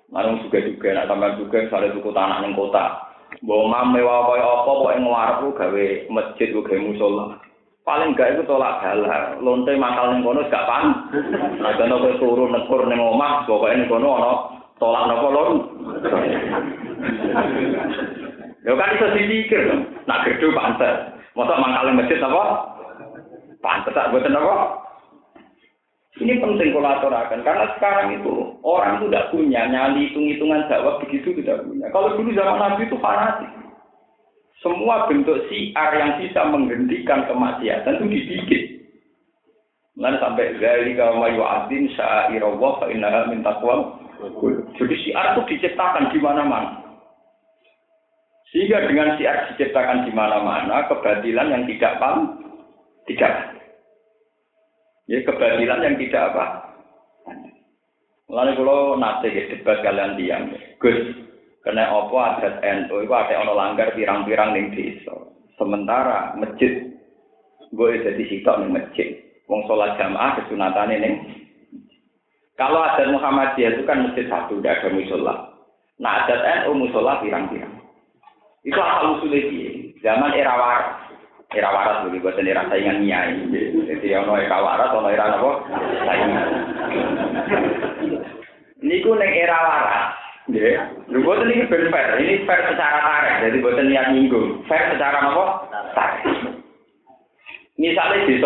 Marung 0.08 0.40
juga 0.48 0.64
juga 0.64 0.88
nak 0.96 1.12
tambah 1.12 1.36
juga 1.36 1.68
misalnya 1.68 1.92
tuku 1.92 2.10
tanah 2.16 2.38
ning 2.40 2.56
kota. 2.56 3.12
Mbok 3.44 3.68
mewah 3.68 4.32
kaya 4.32 4.44
apa 4.48 4.70
kok 4.72 4.94
ing 4.96 5.04
warung 5.04 5.52
gawe 5.52 5.86
masjid 6.08 6.48
gawe 6.56 6.78
musola. 6.80 7.36
Paling 7.88 8.12
gak 8.12 8.36
itu 8.36 8.44
tolak 8.44 8.84
bala 8.84 9.40
lonte 9.40 9.72
makal 9.80 10.12
ning 10.12 10.20
kono 10.20 10.44
gak 10.52 10.68
pan 10.68 11.08
nah 11.56 11.72
kono 11.72 12.12
turu 12.20 12.44
nekur 12.52 12.84
ning 12.84 13.00
omah 13.00 13.48
pokoke 13.48 13.72
ning 13.72 13.88
kono 13.88 14.08
ana 14.12 14.32
tolak 14.76 15.08
napa 15.08 15.28
lon? 15.32 15.52
Yo 18.68 18.76
kan 18.76 18.92
iso 18.92 19.06
dipikir 19.16 19.62
nak 20.04 20.28
gedhe 20.28 20.52
pantes. 20.52 21.16
Mosok 21.32 21.56
mangkal 21.56 21.96
masjid 21.96 22.20
apa 22.20 22.44
pantes 23.64 23.96
tak 23.96 24.12
boten 24.12 24.36
apa 24.36 24.84
ini 26.18 26.42
penting 26.42 26.74
kolaborasi 26.74 27.40
karena 27.46 27.66
sekarang 27.78 28.18
itu 28.18 28.58
orang 28.66 28.98
itu 28.98 29.06
tidak 29.06 29.30
punya 29.30 29.62
nyali 29.70 30.10
hitung-hitungan 30.10 30.66
jawab 30.66 30.98
begitu 31.00 31.30
tidak 31.40 31.62
punya. 31.62 31.86
Kalau 31.94 32.18
dulu 32.18 32.34
zaman 32.34 32.58
Nabi 32.58 32.90
itu 32.90 32.98
fanatik. 32.98 33.50
Semua 34.58 35.06
bentuk 35.06 35.46
siar 35.46 35.90
yang 35.94 36.18
bisa 36.18 36.42
menghentikan 36.50 37.30
kemaksiatan 37.30 38.02
itu 38.02 38.06
dibikin. 38.10 38.62
Lalu 39.98 40.18
sampai 40.22 40.54
dari 40.58 40.94
mayu 40.94 41.42
adin 41.42 41.90
syairullah 41.94 42.72
fa 42.82 42.86
inna 42.90 43.30
min 43.30 43.42
taqwa. 43.46 43.98
Jadi 44.74 44.94
siar 45.06 45.34
itu 45.34 45.42
diciptakan 45.54 46.10
di 46.10 46.18
mana-mana. 46.18 46.88
Sehingga 48.50 48.82
dengan 48.88 49.14
siar 49.14 49.54
diciptakan 49.54 50.08
di 50.08 50.12
mana-mana, 50.14 50.88
kebatilan 50.90 51.52
yang 51.52 51.62
tidak 51.68 52.00
paham, 52.00 52.40
tidak. 53.06 53.54
Ya, 55.06 55.22
kebatilan 55.22 55.84
yang 55.84 55.96
tidak 56.00 56.22
apa. 56.34 56.46
Lalu 58.28 58.60
kalau 58.60 58.96
nanti 59.00 59.32
debat 59.32 59.80
kalian 59.80 60.20
diam, 60.20 60.52
Gus, 60.82 61.27
Kena 61.66 61.90
apa 61.90 62.38
adat 62.38 62.54
NU 62.62 63.02
itu 63.02 63.12
ada 63.12 63.34
ono 63.42 63.52
langgar 63.58 63.90
pirang-pirang 63.92 64.54
ning 64.54 64.70
desa. 64.72 65.14
Sementara 65.58 66.38
masjid 66.38 66.86
gue 67.74 67.90
jadi 68.02 68.22
sitok 68.30 68.62
ning 68.62 68.70
masjid. 68.78 69.18
Wong 69.50 69.66
sholat 69.66 69.98
jamaah 69.98 70.38
kesunatan 70.38 70.94
ning 70.94 71.14
kalau 72.58 72.82
adat 72.82 73.06
Muhammadiyah 73.14 73.78
itu 73.78 73.86
kan 73.86 74.02
masjid 74.02 74.26
satu, 74.26 74.58
tidak 74.58 74.82
ada 74.82 74.90
musola. 74.90 75.34
Nah 76.02 76.26
adat 76.26 76.66
NU 76.66 76.74
musola 76.74 77.22
pirang-pirang. 77.22 77.78
Itu 78.66 78.78
asal 78.82 79.22
usulnya. 79.22 79.94
Zaman 80.02 80.34
era 80.34 80.58
waras. 80.58 80.90
Era 81.54 81.70
waras 81.70 82.04
lebih 82.10 82.26
buat 82.26 82.36
era 82.42 82.66
saingan 82.66 83.06
nyai. 83.06 83.46
Jadi 83.86 84.06
ono 84.18 84.34
era 84.36 84.58
waras, 84.58 84.90
ono 84.90 85.08
era 85.08 85.38
apa? 85.38 85.50
Saingan. 86.02 86.46
Niku 88.82 89.14
neng 89.14 89.32
era 89.38 89.58
waras. 89.62 90.17
Ya, 90.48 90.96
lu 91.12 91.20
buat 91.28 91.44
ini 91.44 91.68
fair, 91.68 91.92
ini 92.24 92.48
fair 92.48 92.72
secara 92.72 92.98
tarik, 93.04 93.34
jadi 93.44 93.56
buat 93.60 93.76
niat 93.84 94.16
nyinggung. 94.16 94.64
Fair 94.64 94.96
secara 94.96 95.28
apa? 95.28 95.44
Tarik. 95.92 96.24
Misalnya 97.76 98.24
di 98.24 98.40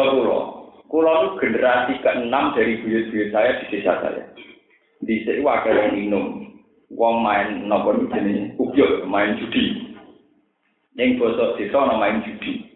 pulau 0.93 1.15
itu 1.25 1.29
generasi 1.41 1.95
ke-6 2.05 2.35
dari 2.53 2.83
buyut-buyut 2.85 3.31
saya 3.33 3.57
di 3.63 3.65
desa 3.73 4.03
saya. 4.05 4.29
Di 5.01 5.25
sini 5.25 5.41
ada 5.47 5.71
yang 5.73 5.97
minum, 5.97 6.25
uang 6.93 7.25
main 7.25 7.65
nopo 7.65 7.97
jenis 8.13 8.53
kubyuk, 8.61 9.09
main 9.09 9.41
judi. 9.41 9.95
Yang 10.99 11.23
bosok 11.23 11.57
desa 11.57 11.87
main 11.97 12.21
judi. 12.29 12.67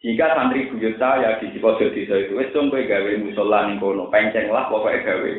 Jika 0.00 0.32
santri 0.32 0.72
buyut 0.72 0.96
saya 0.96 1.36
di 1.42 1.52
pojok 1.60 1.92
desa 1.92 2.16
itu, 2.16 2.32
wes 2.32 2.48
dong 2.56 2.72
gawe 2.72 3.10
musola 3.20 3.68
ning 3.68 3.76
kono, 3.76 4.08
penceng 4.08 4.48
lah 4.48 4.72
pokoknya 4.72 5.04
gawe. 5.04 5.30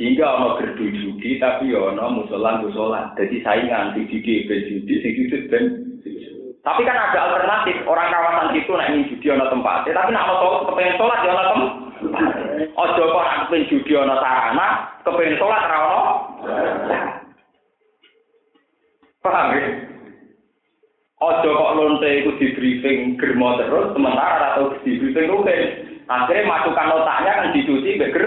Sehingga 0.00 0.26
ono 0.26 0.58
gerdu 0.58 0.88
judi 1.22 1.38
tapi 1.38 1.70
ya 1.70 1.78
ono 1.78 2.18
musola 2.18 2.58
musola. 2.58 3.14
Jadi 3.14 3.38
saingan 3.46 3.94
di 3.94 4.10
judi 4.10 4.42
ben 4.50 4.66
judi 4.66 4.94
sing 4.98 5.12
judi 5.14 5.38
ben. 5.46 5.64
Tapi 6.62 6.82
kan 6.82 6.98
ada 6.98 7.18
alternatif 7.30 7.78
orang 7.86 8.10
kawasan 8.10 8.54
itu 8.58 8.70
naik 8.74 8.90
ingin 8.90 9.08
judi 9.14 9.26
ono 9.30 9.46
tempat. 9.46 9.86
Tapi 9.86 10.10
nak 10.10 10.26
mau 10.26 10.66
kepengen 10.66 10.98
sholat 10.98 11.22
ya 11.22 11.30
ono 11.30 11.44
tempat. 11.46 11.70
Ojo 12.74 13.02
kok 13.06 13.22
nak 13.22 13.38
kepengen 13.46 13.70
judi 13.70 13.92
ono 13.94 14.14
sarana, 14.18 14.66
kepengen 15.06 15.38
sholat 15.38 15.62
ra. 15.70 15.82
Paham 19.22 19.46
ya? 19.54 19.62
Ojo 21.22 21.50
kok 21.54 21.74
lonte 21.78 22.10
itu 22.10 22.30
di 22.42 22.46
briefing 22.58 23.14
germo 23.14 23.54
terus, 23.54 23.94
sementara 23.94 24.58
atau 24.58 24.74
di 24.82 24.98
briefing 24.98 25.30
rutin. 25.30 25.62
Akhirnya 26.10 26.50
masukan 26.50 26.98
otaknya 26.98 27.30
kan 27.38 27.54
dicuci 27.54 27.94
beger. 27.94 28.26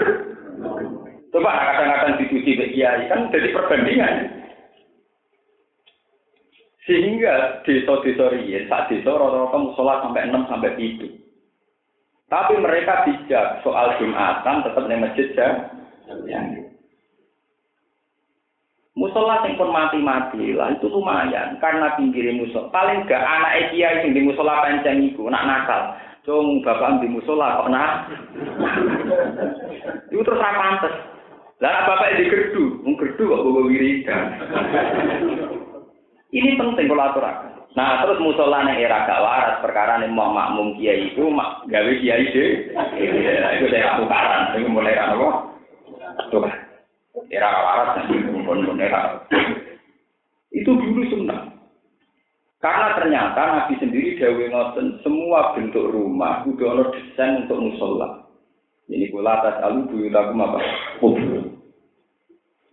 Coba 1.36 1.52
kadang-kadang 1.52 2.16
dicuci 2.16 2.56
be 2.56 2.72
kiai 2.72 3.12
kan 3.12 3.28
jadi 3.28 3.52
perbandingan. 3.52 4.40
Sehingga 6.88 7.60
desa-desa 7.60 8.32
riyen, 8.32 8.64
sak 8.72 8.88
desa 8.88 9.12
rata-rata 9.12 9.58
musola 9.60 10.00
sampai 10.00 10.32
6 10.32 10.48
sampai 10.48 10.72
7. 10.80 11.12
Tapi 12.32 12.56
mereka 12.56 13.04
bijak 13.04 13.60
soal 13.60 14.00
Jumatan 14.00 14.64
tetap 14.64 14.88
di 14.88 14.96
masjid 14.96 15.28
ya. 16.24 16.40
Musola 18.96 19.44
sing 19.44 19.60
pun 19.60 19.68
mati-mati 19.68 20.56
lah 20.56 20.72
itu 20.72 20.88
lumayan 20.88 21.60
karena 21.60 22.00
pinggir 22.00 22.32
musola. 22.32 22.72
Paling 22.72 23.04
gak 23.04 23.20
anak 23.20 23.76
kiai 23.76 24.00
sing 24.00 24.16
di 24.16 24.24
musola 24.24 24.64
panjang 24.64 25.04
iku 25.04 25.28
nak 25.28 25.44
nakal. 25.44 26.00
Cung 26.24 26.64
bapak 26.64 27.04
di 27.04 27.12
musola 27.12 27.60
kok 27.60 27.68
nak. 27.68 27.92
itu 30.08 30.24
terus 30.24 30.40
apa 30.40 30.56
pantes. 30.56 31.15
Lah 31.56 31.88
bapak 31.88 32.20
di 32.20 32.28
gerdu, 32.28 32.84
wong 32.84 32.94
gerdu 33.00 33.32
kok 33.32 33.42
bawa 33.44 33.60
wiridan. 33.64 34.24
Ini 36.34 36.60
penting 36.60 36.86
kalau 36.92 37.06
aturakan. 37.08 37.52
Nah, 37.76 38.04
terus 38.04 38.20
musola 38.20 38.64
ning 38.64 38.80
era 38.80 39.04
gak 39.04 39.20
waras 39.20 39.60
perkara 39.60 40.00
nih 40.00 40.08
mau 40.08 40.32
makmum 40.32 40.76
kiai 40.76 41.12
itu 41.12 41.28
mak 41.28 41.64
gawe 41.68 41.92
kiai 42.00 42.28
deh. 42.32 42.72
Itu 43.60 43.66
saya 43.68 44.00
tukaran, 44.00 44.56
itu 44.56 44.68
mulai 44.68 44.96
apa? 44.96 45.52
Tuh 46.32 46.44
era 47.30 47.48
waras 47.64 48.06
pun 48.44 48.78
era 48.78 49.24
itu 50.52 50.70
dulu 50.70 51.02
sunnah 51.10 51.52
karena 52.60 52.96
ternyata 52.98 53.40
Nabi 53.40 53.74
sendiri 53.80 54.20
dawe 54.20 54.44
ngoten 54.52 54.86
semua 55.04 55.52
bentuk 55.54 55.92
rumah 55.92 56.44
udah 56.48 56.66
ono 56.72 56.84
desain 56.92 57.44
untuk 57.46 57.60
musola 57.60 58.24
ini 58.88 59.10
kula 59.10 59.42
atas 59.42 59.56
alu 59.64 59.88
buyutakum 59.90 60.44
apa 60.44 60.58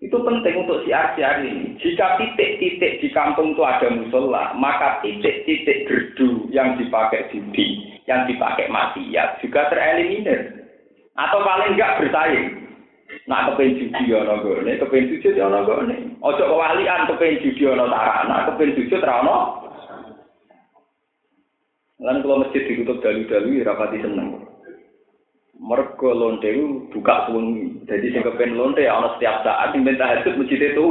itu 0.03 0.17
penting 0.19 0.67
untuk 0.67 0.83
siar-siar 0.83 1.47
ini. 1.47 1.79
Jika 1.79 2.19
titik-titik 2.19 2.99
di 2.99 3.07
kampung 3.15 3.55
itu 3.55 3.63
ada 3.63 3.87
musola, 3.87 4.51
maka 4.59 4.99
titik-titik 4.99 5.87
gerdu 5.87 6.43
yang 6.51 6.75
dipakai 6.75 7.31
judi, 7.31 7.95
yang 8.03 8.27
dipakai 8.27 8.67
maksiat 8.67 9.39
juga 9.39 9.71
tereliminir. 9.71 10.67
Atau 11.15 11.39
paling 11.47 11.79
enggak 11.79 12.03
bersaing. 12.03 12.67
Nak 13.31 13.55
kepen 13.55 13.79
judi 13.79 14.11
ana 14.11 14.43
gone, 14.43 14.71
kepen 14.75 15.07
sujud 15.07 15.39
ana 15.39 15.63
gone. 15.63 15.95
Aja 16.19 16.43
kewalian 16.51 17.07
kepen 17.07 17.39
judi 17.39 17.63
ana 17.63 17.87
sarana, 17.87 18.37
kepen 18.51 18.75
sujud 18.75 18.99
ra 18.99 19.23
ana. 19.23 19.37
Lan 22.03 22.19
kalau 22.19 22.43
masjid 22.43 22.67
ditutup 22.67 22.99
dalu-dalu 22.99 23.63
ya 23.63 23.71
rapati 23.71 24.03
seneng. 24.03 24.42
Mergo 25.63 26.11
lonte 26.11 26.51
buka 26.91 27.23
suwengi. 27.31 27.87
Jadi 27.87 28.11
sing 28.11 28.19
kepen 28.19 28.59
lonte 28.59 28.83
ana 28.83 29.15
setiap 29.15 29.47
saat 29.47 29.71
sing 29.71 29.87
minta 29.87 30.11
tahajud 30.11 30.35
masjid 30.35 30.59
itu. 30.59 30.87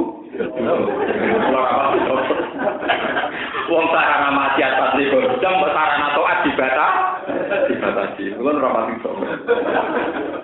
Wong 3.68 3.84
sarana 3.92 4.32
maksiat 4.32 4.72
pas 4.80 4.96
jam 5.44 5.60
sarana 5.60 6.16
taat 6.16 6.38
dibatas. 6.48 6.94
Dibatasi. 7.68 8.32
Kulo 8.32 8.48
ora 8.56 8.72
pati 8.72 8.94
sok. 9.04 9.14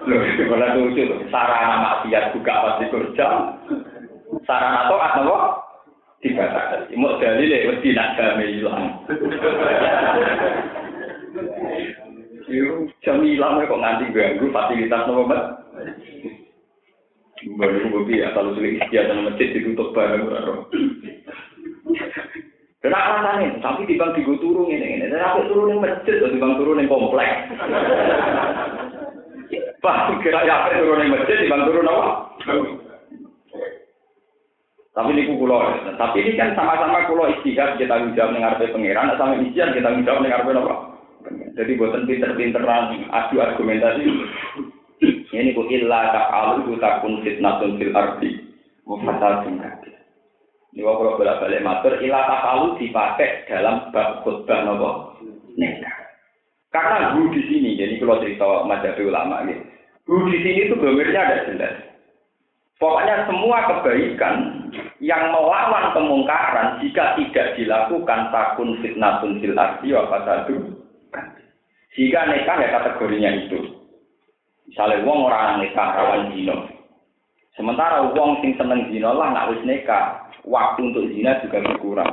Lho, 0.05 0.17
malah 0.53 0.77
lucu. 0.77 1.09
Sarana 1.33 1.77
maksiat 1.81 2.37
buka 2.37 2.53
pasti 2.53 2.85
kerja. 2.93 3.29
Sarana 4.45 4.93
taat 4.93 5.25
napa? 5.25 5.37
Dibatasi. 6.21 6.93
Mau 7.01 7.17
dalil 7.17 7.49
ya 7.49 7.65
mesti 7.73 7.97
nak 7.97 8.13
game 8.21 8.45
ilang. 8.61 8.93
Yo, 12.49 12.89
jam 13.05 13.21
ilang 13.21 13.61
kok 13.69 13.77
nganti 13.77 14.09
ganggu 14.09 14.49
fasilitas 14.49 15.05
nopo, 15.05 15.29
Mbak? 15.29 15.45
Baru 17.61 17.93
bukti 17.93 18.25
ya, 18.25 18.33
kalau 18.33 18.57
sulit 18.57 18.81
istiadat 18.81 19.21
masjid 19.21 19.53
ditutup 19.53 19.93
bareng. 19.93 20.27
Kenapa 22.81 23.37
nih? 23.37 23.61
Tapi 23.61 23.85
di 23.85 24.01
bang 24.01 24.17
digo 24.17 24.41
turun 24.41 24.73
ini, 24.73 24.97
ini. 24.97 25.07
Dan 25.13 25.21
aku 25.21 25.45
turun 25.53 25.77
yang 25.77 25.85
masjid, 25.85 26.19
di 26.19 26.41
bang 26.41 26.55
turun 26.57 26.81
yang 26.81 26.89
komplek. 26.89 27.53
Pak, 29.79 30.19
kira 30.25 30.43
ya 30.49 30.67
apa 30.67 30.81
turun 30.81 31.05
yang 31.05 31.15
masjid, 31.15 31.37
di 31.37 31.53
bang 31.53 31.63
turun 31.69 31.91
apa? 31.91 32.07
Tapi 34.97 35.15
ini 35.15 35.31
kulo, 35.31 35.63
tapi 35.95 36.27
ini 36.27 36.35
kan 36.35 36.59
sama-sama 36.59 37.07
kulo 37.07 37.31
istihad 37.31 37.79
kita 37.79 38.03
menjawab 38.03 38.35
dengan 38.35 38.51
arti 38.51 38.67
pangeran, 38.75 39.15
sama 39.15 39.39
istihad 39.39 39.71
kita 39.71 39.95
menjawab 39.95 40.27
dengan 40.27 40.43
arti 40.43 40.59
apa? 40.59 40.98
Jadi 41.29 41.73
buatan 41.77 42.07
pinter-pinteran 42.09 43.09
adu 43.11 43.37
argumentasi. 43.43 44.05
Ini 45.29 45.55
ku 45.55 45.69
illa 45.69 46.11
ta'alu 46.11 46.79
takun 46.81 47.21
fitnatun 47.23 47.77
fil 47.77 47.95
ardi. 47.95 48.31
Mufasadun 48.89 49.61
kabir. 49.61 49.99
Ini 50.73 50.81
kalau 50.87 51.19
bolak 51.19 51.41
balik 51.43 51.65
matur, 51.65 51.99
ilah 52.01 52.25
tafalu 52.29 52.79
dipakai 52.79 53.45
dalam 53.51 53.91
bab 53.93 54.23
khutbah 54.25 54.65
nopo. 54.65 55.17
Karena 56.69 57.17
hu 57.17 57.33
di 57.33 57.43
sini, 57.49 57.75
jadi 57.75 57.99
kalau 57.99 58.21
cerita 58.21 58.69
mazhabi 58.69 59.09
ulama 59.09 59.43
ini, 59.43 59.59
hu 60.07 60.29
di 60.29 60.39
sini 60.39 60.69
itu 60.69 60.79
domirnya 60.79 61.21
ada 61.25 61.37
jelas. 61.51 61.75
Pokoknya 62.79 63.27
semua 63.27 63.59
kebaikan 63.67 64.35
yang 65.03 65.35
melawan 65.35 65.91
kemungkaran 65.99 66.79
jika 66.79 67.19
tidak 67.19 67.59
dilakukan 67.59 68.31
takun 68.31 68.79
fitnatun 68.79 69.43
fil 69.43 69.59
ardi 69.59 69.91
wa 69.91 70.07
fasadu. 70.07 70.78
Jika 71.99 72.21
nikah 72.31 72.57
ya 72.63 72.69
kategorinya 72.79 73.31
itu. 73.47 73.59
Misalnya 74.69 75.03
wong 75.03 75.27
orang 75.27 75.65
nikah 75.65 75.89
rawan 75.97 76.31
dino. 76.31 76.69
Sementara 77.59 78.07
wong 78.15 78.39
sing 78.39 78.55
seneng 78.55 78.87
dino 78.87 79.11
lah 79.17 79.35
nak 79.35 79.51
wis 79.51 79.65
nikah, 79.67 80.31
waktu 80.47 80.95
untuk 80.95 81.11
zina 81.11 81.43
juga 81.43 81.65
berkurang. 81.65 82.13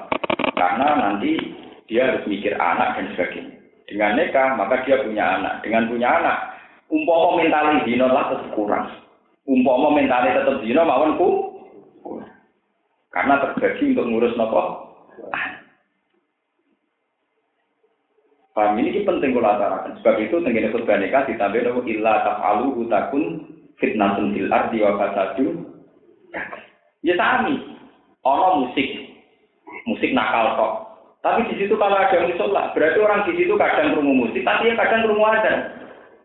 Karena 0.58 0.88
nanti 0.98 1.38
dia 1.86 2.10
harus 2.10 2.26
mikir 2.26 2.58
anak 2.58 2.98
dan 2.98 3.14
sebagainya. 3.14 3.56
Dengan 3.86 4.18
nikah, 4.18 4.58
maka 4.58 4.82
dia 4.82 4.98
punya 5.06 5.38
anak. 5.38 5.62
Dengan 5.62 5.86
punya 5.86 6.10
anak, 6.18 6.38
umpama 6.90 7.38
mentali 7.38 7.86
zina 7.86 8.10
lah 8.10 8.34
tetap 8.34 8.50
kurang. 8.58 8.90
Umpama 9.46 9.94
mentali 9.94 10.34
tetap 10.34 10.58
zina, 10.66 10.82
mawon 10.82 11.22
ku. 11.22 11.30
Karena 13.14 13.38
terbagi 13.40 13.94
untuk 13.94 14.08
ngurus 14.10 14.34
nopo. 14.36 14.62
Paham 18.56 18.80
ini 18.80 19.04
penting 19.04 19.36
kalau 19.36 19.52
atarakan. 19.52 20.00
Sebab 20.00 20.16
itu 20.24 20.40
tenggine 20.40 20.72
khutbah 20.72 20.96
nikah 20.96 21.28
ditambah 21.28 21.60
nopo 21.60 21.84
illa 21.92 22.24
taf'alu 22.24 22.72
hutakun 22.80 23.44
fitnatun 23.76 24.32
fil 24.32 24.48
ardi 24.48 24.80
wa 24.80 24.96
fasadu. 24.96 25.76
Ya 27.04 27.20
sami 27.20 27.60
ono 28.24 28.64
musik, 28.64 28.88
musik 29.84 30.16
nakal 30.16 30.56
kok. 30.56 30.74
Tapi 31.20 31.52
di 31.52 31.60
situ 31.60 31.76
kalau 31.76 32.00
ada 32.00 32.24
musola, 32.24 32.72
berarti 32.72 32.98
orang 33.04 33.28
di 33.28 33.34
situ 33.44 33.54
kadang 33.60 33.92
kerungu 33.92 34.24
musik, 34.24 34.46
tapi 34.46 34.72
yang 34.72 34.80
kadang 34.80 35.04
kerungu 35.04 35.26
ada. 35.28 35.54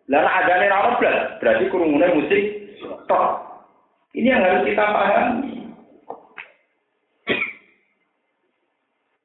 Lalu 0.06 0.28
ada 0.28 0.52
nih 0.54 0.70
rawat 0.70 0.94
berarti 1.42 1.64
kerungunya 1.66 2.14
musik 2.14 2.42
kok. 3.10 3.26
Ini 4.14 4.38
yang 4.38 4.42
harus 4.46 4.66
kita 4.70 4.84
pahami. 4.86 5.54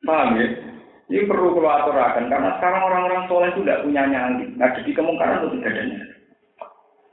Paham 0.05 0.37
ya? 0.41 0.64
Ini 1.05 1.29
perlu 1.29 1.61
aturakan 1.61 2.33
karena 2.33 2.57
sekarang 2.57 2.81
orang-orang 2.81 3.29
soleh 3.29 3.53
itu 3.53 3.61
tidak 3.61 3.85
punya 3.85 4.09
nyali. 4.09 4.49
Nah, 4.57 4.73
jadi 4.73 4.89
kemungkaran 4.89 5.45
itu 5.45 5.61
tidak 5.61 5.73
ada. 5.77 5.97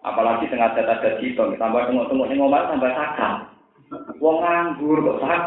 Apalagi 0.03 0.49
tengah 0.49 0.72
data 0.72 1.20
cito, 1.20 1.45
tambah 1.61 1.82
tengok-tengok 1.86 2.28
ngomong 2.32 2.64
tambah 2.72 2.90
sakal. 2.97 3.32
Wong 4.18 4.36
nganggur 4.40 4.99
kok 5.05 5.20
sak. 5.20 5.43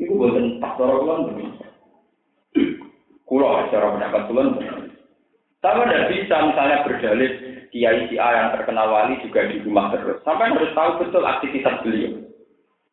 Iku 0.00 0.12
boten 0.16 0.56
pas 0.56 0.72
cara 0.80 0.94
kula. 0.96 1.14
Kula 3.28 3.48
secara 3.68 3.92
pendapat 3.92 4.22
kula. 4.32 4.42
Tapi 5.62 5.78
tidak 5.86 6.08
bisa 6.10 6.36
misalnya 6.48 6.82
berdalih 6.82 7.30
kiai 7.70 8.10
si 8.10 8.16
yang 8.18 8.50
terkenal 8.56 8.90
wali 8.90 9.20
juga 9.22 9.46
di 9.46 9.62
rumah 9.62 9.94
terus. 9.94 10.18
Sampai 10.26 10.50
harus 10.50 10.74
tahu 10.74 11.06
betul 11.06 11.22
aktivitas 11.22 11.78
beliau. 11.86 12.31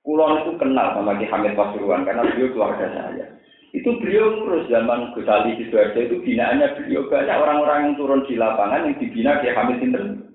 Kulon 0.03 0.41
itu 0.41 0.51
kenal 0.55 0.95
sama 0.95 1.19
Ki 1.19 1.27
Hamid 1.27 1.53
Pasuruan 1.59 2.07
karena 2.07 2.23
beliau 2.23 2.49
keluarga 2.55 2.87
saya. 2.87 3.25
Itu 3.75 3.99
beliau 4.01 4.41
terus 4.41 4.65
zaman 4.71 5.13
Gus 5.13 5.29
Ali 5.29 5.59
di 5.59 5.69
Sidoarjo 5.69 5.99
itu 5.99 6.17
binaannya 6.25 6.73
beliau 6.79 7.05
banyak 7.05 7.37
orang-orang 7.37 7.79
yang 7.85 7.95
turun 7.99 8.25
di 8.25 8.33
lapangan 8.39 8.87
yang 8.87 8.95
dibina 8.97 9.43
Ki 9.43 9.51
Hamid 9.53 9.77
Sinten 9.83 10.33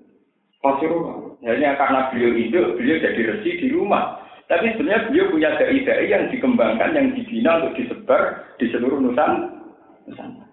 Rasulullah. 0.63 1.35
Hanya 1.43 1.77
karena 1.77 2.09
beliau 2.09 2.31
hidup, 2.37 2.65
beliau 2.79 2.97
jadi 3.03 3.21
resi 3.35 3.51
di 3.59 3.67
rumah. 3.73 4.21
Tapi 4.45 4.77
sebenarnya 4.77 5.09
beliau 5.09 5.25
punya 5.33 5.49
dai-dai 5.57 6.05
yang 6.05 6.29
dikembangkan, 6.29 6.93
yang 6.93 7.07
dibina 7.17 7.65
untuk 7.65 7.81
disebar 7.81 8.45
di 8.61 8.69
seluruh 8.69 9.01
Nusantara. 9.01 10.45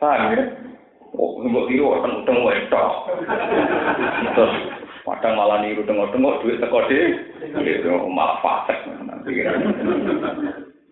Paham 0.00 0.32
ya? 0.32 0.42
Oh, 1.12 1.44
nggak 1.44 1.66
tiru, 1.68 1.92
akan 1.92 2.24
utang 2.24 2.40
wedok. 2.40 2.92
Kadang 5.16 5.34
malah 5.34 5.58
niru 5.64 5.82
tengok-tengok 5.82 6.38
duit 6.44 6.62
teko. 6.62 6.86
Itu 6.86 7.90
malah 8.06 8.38
fasek. 8.44 8.78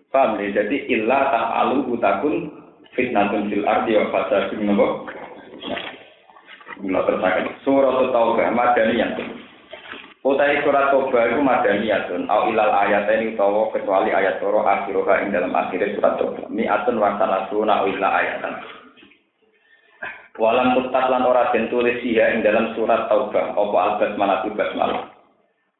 Paham 0.09 0.41
ya? 0.41 0.65
Jadi, 0.65 0.89
illa 0.89 1.29
ta'alu 1.29 1.93
utakun 1.93 2.49
fitnatun 2.97 3.53
fil 3.53 3.69
ardi 3.69 3.95
wa 3.95 4.09
fasadun 4.11 4.61
nopo. 4.65 4.87
Mula 6.79 7.03
tersakan. 7.05 7.59
Surat 7.67 8.15
Taubah, 8.15 8.49
Madaniyah. 8.55 9.19
Utai 10.27 10.63
surat 10.67 10.91
Taubah 10.91 11.31
itu 11.31 11.43
Madaniyatun. 11.43 12.27
Au 12.27 12.51
ilal 12.51 12.75
ayat 12.75 13.11
ini 13.19 13.35
utawa 13.35 13.71
kecuali 13.71 14.11
ayat 14.11 14.43
soro 14.43 14.67
akhiroha 14.67 15.23
ing 15.23 15.35
dalam 15.35 15.55
akhirnya 15.55 15.95
surat 15.95 16.19
Taubah. 16.19 16.47
Mi'atun 16.51 16.99
wasana 16.99 17.47
suna 17.51 17.83
au 17.83 17.91
ilal 17.91 18.15
ayatan. 18.15 18.55
Walam 20.39 20.79
tutat 20.79 21.11
lan 21.11 21.27
ora 21.27 21.51
den 21.51 21.67
tulis 21.67 21.99
iya 22.07 22.31
ing 22.31 22.47
dalam 22.47 22.71
surat 22.79 23.11
Taubah 23.11 23.59
apa 23.59 23.79
al-basmalah 23.91 24.47
tu 24.47 24.55
basmalah. 24.55 25.11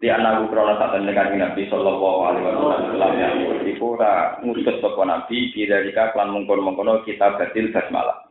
Di 0.03 0.11
anak 0.11 0.51
krono 0.51 0.75
saat 0.79 0.99
dengan 0.99 1.31
Nabi 1.31 1.71
Sallallahu 1.71 2.19
Alaihi 2.27 2.47
Wasallam 2.47 3.13
yang 3.23 3.35
iku 3.71 3.95
ora 3.95 4.35
ngutus 4.43 4.83
sapa 4.83 4.99
Nabi 5.07 5.55
bidarika 5.55 6.11
klan 6.11 6.35
mungkon-mungkono 6.35 7.07
kita 7.07 7.39
batil 7.39 7.71
basmalah. 7.71 8.27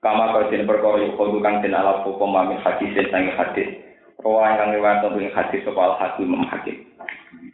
Kama 0.00 0.32
kau 0.32 0.48
den 0.48 0.64
perkara 0.64 1.04
iku 1.04 1.28
kang 1.44 1.60
den 1.60 1.76
ala 1.76 2.08
hukum 2.08 2.32
mamin 2.32 2.56
hadis 2.64 2.96
sang 3.12 3.28
hadis. 3.28 3.68
Rawa 4.24 4.56
kang 4.56 4.72
riwayat 4.72 5.04
ing 5.12 5.28
hadis 5.28 5.60
sapa 5.60 5.80
al 5.80 5.94
hakim 6.00 6.40
hakim. 6.40 6.88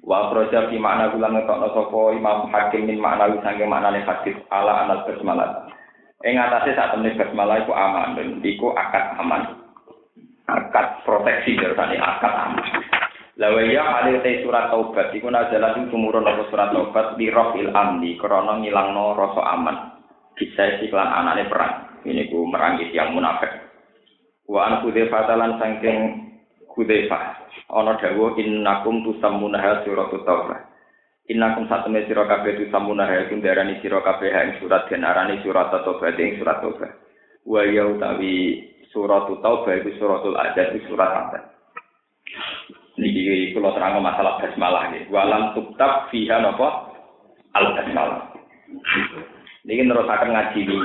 Wa 0.06 0.30
proja 0.30 0.70
fi 0.70 0.78
makna 0.78 1.10
kula 1.10 1.34
ngetokno 1.34 1.74
sapa 1.74 1.98
Imam 2.14 2.46
Hakim 2.54 2.86
min 2.86 3.02
makna 3.02 3.34
sange 3.42 3.66
maknane 3.66 4.06
hadis 4.06 4.38
ala 4.54 4.86
anal 4.86 5.02
basmalah. 5.10 5.74
Ing 6.24 6.40
atase 6.40 6.72
sak 6.72 6.96
temene 6.96 7.12
basmalah 7.12 7.60
iku 7.60 7.76
aman, 7.76 8.40
iku 8.40 8.72
akad 8.72 9.20
aman. 9.20 9.42
Akad 10.48 11.04
proteksi 11.04 11.60
dari 11.60 12.00
akad 12.00 12.32
aman. 12.32 12.64
Lawa 13.36 13.60
ya 13.68 13.84
halil 13.84 14.24
te 14.24 14.40
surat 14.40 14.72
taubat 14.72 15.12
iku 15.12 15.28
nazalat 15.28 15.76
ing 15.76 15.92
sumurun 15.92 16.24
apa 16.24 16.48
surat 16.48 16.72
taubat 16.72 17.20
di 17.20 17.28
rofil 17.28 17.68
amni 17.68 18.16
krana 18.16 18.64
ngilangno 18.64 19.12
rasa 19.12 19.42
aman. 19.52 19.76
Bisa 20.32 20.80
iklan 20.80 21.04
anane 21.04 21.44
perang. 21.44 22.00
Ini 22.08 22.32
ku 22.32 22.48
merangi 22.48 22.96
yang 22.96 23.12
munafik. 23.12 23.52
Wa 24.48 24.64
an 24.64 24.74
kudefah 24.88 25.28
talan 25.28 25.60
sangking 25.60 26.32
kudefah. 26.72 27.44
Ana 27.68 28.00
dawuh 28.00 28.40
innakum 28.40 29.04
tusammuna 29.04 29.84
surat 29.84 30.08
taubat. 30.24 30.75
Innakum 31.26 31.66
satune 31.66 32.06
sira 32.06 32.22
kabeh 32.22 32.54
tu 32.54 32.64
samuna 32.70 33.10
ha 33.10 33.26
iku 33.26 33.42
darani 33.42 33.82
sira 33.82 33.98
kabeh 33.98 34.30
ing 34.30 34.62
surat 34.62 34.86
den 34.86 35.02
arani 35.02 35.42
surat 35.42 35.74
Taubah 35.74 36.14
ing 36.14 36.38
surat 36.38 36.62
Taubah. 36.62 36.90
Wa 37.42 37.66
ya 37.66 37.82
utawi 37.82 38.62
surat 38.94 39.26
Taubah 39.42 39.74
iku 39.74 39.90
suratul 39.98 40.38
Adzab 40.38 40.78
iku 40.78 40.94
surat 40.94 41.10
apa? 41.10 41.38
Niki 42.94 43.50
kula 43.58 43.74
terang 43.74 43.98
masalah 43.98 44.38
basmalah 44.38 44.94
nggih. 44.94 45.10
Walam 45.10 45.50
tuktab 45.58 46.06
fiha 46.14 46.38
napa? 46.38 46.94
Al 47.58 47.74
basmalah. 47.74 48.30
Niki 49.66 49.82
nerusaken 49.82 50.30
ngaji 50.30 50.60
ini. 50.62 50.78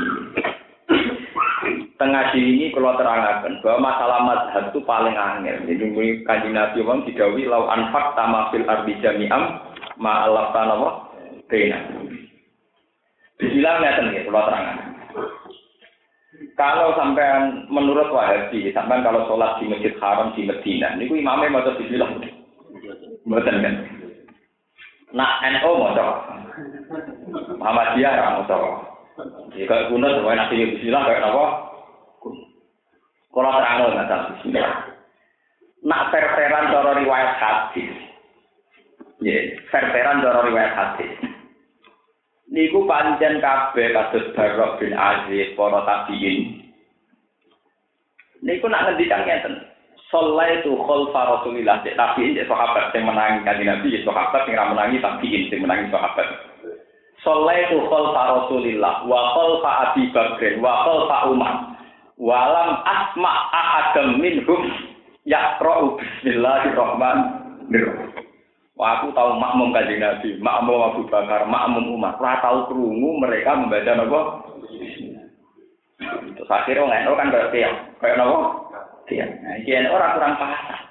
Tengah 2.02 2.34
ini 2.34 2.74
kalau 2.74 2.98
terangkan 2.98 3.62
bahwa 3.62 3.94
masalah 3.94 4.20
mazhab 4.26 4.74
itu 4.74 4.82
paling 4.90 5.14
angel. 5.14 5.70
Jadi 5.70 5.86
kanji 6.26 6.50
Nabi 6.50 6.82
Muhammad 6.82 7.06
didawi 7.06 7.46
lau 7.46 7.70
anfak 7.70 8.18
tamafil 8.18 8.66
ardi 8.66 8.98
jami'am 9.06 9.71
ma'alaf 10.02 10.50
tanapa 10.52 10.90
bena. 11.46 11.78
Bismillah 13.38 13.74
ngeten 13.82 14.14
ya, 14.18 14.22
kula 14.26 14.42
terangan. 14.50 14.78
Kalau 16.58 16.98
sampai 16.98 17.28
menurut 17.70 18.10
Wahabi, 18.10 18.74
sampai 18.74 19.06
kalau 19.06 19.30
sholat 19.30 19.62
di 19.62 19.70
Masjid 19.70 19.94
Haram 20.02 20.34
di 20.34 20.46
Medina, 20.46 20.98
niku 20.98 21.18
imamnya 21.18 21.54
mau 21.54 21.66
bismillah. 21.66 22.10
Mboten 23.26 23.62
kan. 23.62 23.76
Nak 25.12 25.34
NO 25.44 25.70
mau 25.76 25.94
Muhammadiyah 27.62 28.14
ra 28.16 28.42
mau 28.42 28.46
Jika 29.54 29.92
kuno 29.92 30.08
semuanya 30.08 30.48
nanti 30.48 30.72
bismillah 30.78 31.02
kayak 31.04 31.30
apa? 31.30 31.46
Kalau 33.32 33.52
terang 33.54 33.78
nggak 33.92 34.22
bismillah. 34.40 34.76
Nak 35.82 36.14
perperan 36.14 36.70
cara 36.70 36.92
riwayat 36.94 37.32
hadis, 37.42 38.11
Ya, 39.22 39.38
verteran 39.70 40.26
cara 40.26 40.50
riwayat 40.50 40.74
hadis. 40.74 41.14
Niku 42.50 42.90
pancen 42.90 43.38
kabeh 43.38 43.94
kados 43.94 44.34
Barok 44.34 44.82
bin 44.82 44.98
Aziz 44.98 45.54
para 45.54 45.86
tabiin. 45.86 46.66
Niku 48.42 48.66
nak 48.66 48.90
ngendikan 48.90 49.22
ngeten. 49.24 49.62
Sallaitu 50.10 50.74
khalfa 50.76 51.22
Rasulillah 51.38 51.86
cek 51.86 51.94
tabiin 51.96 52.36
cek 52.36 52.50
sahabat 52.50 52.92
sing 52.92 53.08
menangi 53.08 53.48
kanjeng 53.48 53.72
Nabi 53.72 53.96
cek 53.96 54.04
sahabat 54.04 54.44
sing 54.44 54.60
ra 54.60 54.68
menangi 54.68 55.00
tabiin 55.00 55.48
sing 55.48 55.64
menangi 55.64 55.88
sahabat. 55.94 56.28
Sallaitu 57.22 57.78
khalfa 57.88 58.22
Rasulillah 58.42 59.08
wa 59.08 59.22
khalfa 59.38 59.72
Abi 59.88 60.12
Bakr 60.12 60.60
wa 60.60 60.84
khalfa 60.84 61.18
Umar. 61.30 61.54
Walam 62.18 62.84
asma 62.84 63.32
ahadam 63.54 64.20
minhum 64.20 64.68
yaqra'u 65.30 65.96
bismillahirrahmanirrahim. 66.02 68.21
Wah, 68.82 68.98
aku 68.98 69.14
tahu 69.14 69.38
makmum 69.38 69.70
kanjeng 69.70 70.02
Nabi, 70.02 70.42
makmum 70.42 70.82
Abu 70.82 71.06
Bakar, 71.06 71.46
makmum 71.46 72.02
Umar. 72.02 72.18
Ora 72.18 72.42
tahu 72.42 72.66
kerungu 72.74 73.22
mereka 73.22 73.54
membaca 73.54 73.94
apa? 73.94 74.22
Terus 76.34 76.50
akhirnya 76.50 76.90
orang 76.90 77.06
NU 77.06 77.14
kan 77.14 77.30
berarti 77.30 77.62
ya, 77.62 77.72
kayak 78.02 78.18
nopo? 78.18 78.42
Iya. 79.14 79.30
Nah, 79.30 79.94
orang 79.94 80.14
kurang 80.18 80.34
paham. 80.34 80.82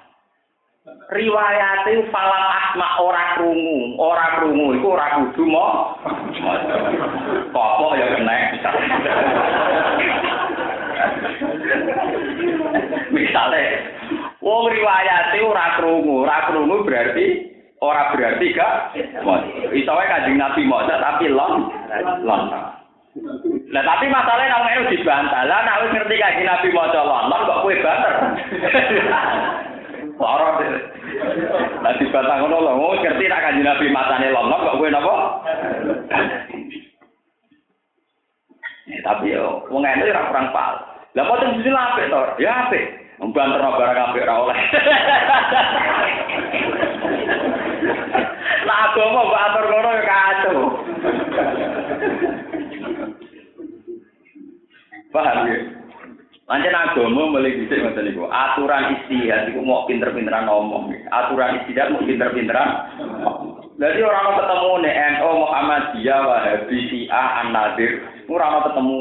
Riwayat 1.11 1.83
itu 1.91 2.07
falam 2.15 2.45
asma 2.47 3.03
ora 3.03 3.35
krungu, 3.35 3.99
ora 3.99 4.39
krungu 4.39 4.71
iku 4.79 4.87
ora 4.95 5.07
kudu 5.19 5.43
mo. 5.51 5.99
Apa 7.51 7.85
ya 7.99 8.07
kena 8.07 8.35
Misalnya, 13.11 13.63
wong 14.39 14.71
riwayat 14.71 15.35
itu 15.35 15.43
ora 15.43 15.75
krungu, 15.75 16.23
ora 16.23 16.47
krungu 16.47 16.87
berarti 16.87 17.50
Ora 17.81 18.13
berarti 18.13 18.53
gak 18.53 18.93
iso 19.73 19.91
wae 19.97 20.05
Kanjeng 20.05 20.37
Nabi 20.37 20.69
maca 20.69 21.01
tapi 21.01 21.25
lon 21.33 21.65
lon. 22.21 22.41
Lah 23.73 23.83
tapi 23.83 24.05
masalahnya 24.05 24.53
nang 24.53 24.63
melu 24.69 24.85
dibantah. 24.93 25.49
Lah 25.49 25.65
nek 25.65 25.89
ngerti 25.89 26.21
Kanjeng 26.21 26.45
Nabi 26.45 26.69
maca 26.69 27.01
lon, 27.01 27.25
lon 27.33 27.41
kok 27.49 27.61
kowe 27.65 27.73
banter. 27.81 28.13
Deh. 30.61 30.73
Lah 31.81 31.93
dibantah 31.97 32.37
ngono 32.37 32.57
lho, 32.61 32.71
wong 32.77 33.01
ngerti 33.01 33.25
nek 33.25 33.41
Kanjeng 33.49 33.65
Nabi 33.65 33.89
macane 33.89 34.29
lon, 34.29 34.45
lon 34.45 34.61
kok 34.61 34.77
kowe 34.77 34.85
napa? 34.93 35.15
Eh, 38.93 39.01
tapi 39.01 39.33
yo 39.33 39.65
wong 39.73 39.81
ene 39.81 40.05
ora 40.05 40.29
kurang 40.29 40.53
pal. 40.53 40.85
Lah 41.17 41.25
sing 41.41 41.49
sisi 41.57 41.73
apik 41.73 42.13
to? 42.13 42.21
Ya 42.37 42.69
apik. 42.69 42.85
Banter 43.33 43.57
barang 43.57 44.05
apik 44.13 44.21
ora 44.29 44.35
oleh. 44.37 44.59
Lah 48.67 48.77
agama 48.91 49.25
mbok 49.25 49.41
atur 49.41 49.65
ngono 49.69 49.89
ya 49.89 50.03
kacau. 50.05 50.57
Paham 55.11 55.37
ya? 55.49 55.57
Pancen 56.45 56.75
agama 56.75 57.21
mulai 57.31 57.55
dhisik 57.55 57.79
ngoten 57.79 58.11
niku. 58.11 58.27
Aturan 58.27 58.99
istihad 58.99 59.47
iku 59.49 59.63
mau 59.63 59.87
pinter-pinteran 59.87 60.45
ngomong. 60.45 60.91
Aturan 61.09 61.63
istihad 61.63 61.95
mau 61.95 62.03
pinter-pinteran. 62.03 62.69
Jadi 63.79 63.99
orang 64.03 64.25
mau 64.27 64.37
ketemu 64.37 64.71
nih 64.83 64.93
NU 64.93 65.29
Muhammadiyah 65.41 66.21
Wahabi 66.21 66.77
Syiah 66.91 67.27
An-Nadir, 67.41 68.03
orang 68.29 68.51
mau 68.51 68.65
ketemu 68.69 68.97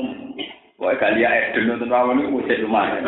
Wah, 0.80 0.96
Galia 0.96 1.28
Eden 1.28 1.68
nonton 1.68 1.92
lawan 1.92 2.24
itu 2.24 2.32
musik 2.32 2.56
lumayan. 2.64 3.04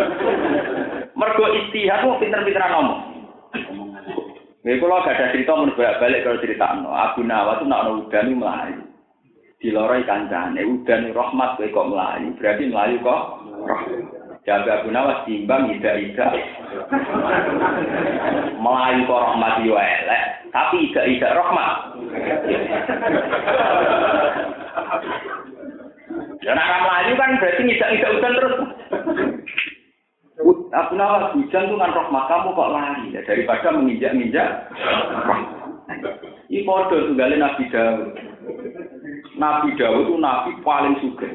Mergo 1.17 1.47
istihad 1.57 2.05
mau 2.05 2.21
pinter-pinteran 2.21 2.69
ngomong. 2.69 3.01
Kalau 4.63 5.03
gak 5.03 5.19
ada 5.19 5.35
cerita 5.35 5.59
menurut 5.59 5.75
balik 5.75 6.23
kalau 6.23 6.39
cerita 6.39 6.67
no, 6.79 6.95
Abu 6.95 7.27
Nawas 7.27 7.67
nak 7.67 7.91
udan 7.99 8.31
itu 8.31 8.39
melayu. 8.39 8.83
Di 9.59 9.69
loroi 9.75 10.07
kancane 10.07 10.63
udan 10.63 11.11
rahmat 11.11 11.59
gue 11.59 11.75
kok 11.75 11.91
melayu, 11.91 12.31
berarti 12.39 12.71
melayu 12.71 12.97
kok 13.03 13.23
Jaga 14.43 14.83
Abu 14.83 14.95
Nawas 14.95 15.27
timbang 15.27 15.71
ida 15.71 15.99
ida. 15.99 16.31
Melayu 18.59 19.01
kok 19.07 19.23
rahmat 19.35 19.55
yo 19.67 19.75
elek, 19.75 20.23
tapi 20.55 20.91
ida 20.91 21.03
ida 21.11 21.29
rahmat. 21.35 21.75
Ya 26.43 26.55
nak 26.55 26.83
melayu 26.87 27.13
kan 27.19 27.39
berarti 27.39 27.63
ida 27.67 27.87
ida 27.99 28.09
udan 28.15 28.33
terus. 28.39 28.57
Abu 30.73 30.95
Nawas 30.99 31.37
hujan 31.37 31.71
tuh 31.71 31.79
kan 31.79 31.95
rahmat 31.95 32.25
kamu 32.27 32.57
kok 32.57 32.73
lari 32.73 33.15
ya 33.15 33.21
daripada 33.23 33.69
menginjak-injak. 33.77 34.51
Ini 36.51 36.67
podo 36.67 36.97
tunggalin 37.09 37.41
Nabi 37.41 37.65
Dawud. 37.71 38.09
Nabi 39.39 39.69
Dawud 39.79 40.05
itu 40.09 40.15
nabi 40.19 40.51
paling 40.61 40.97
suka. 41.01 41.29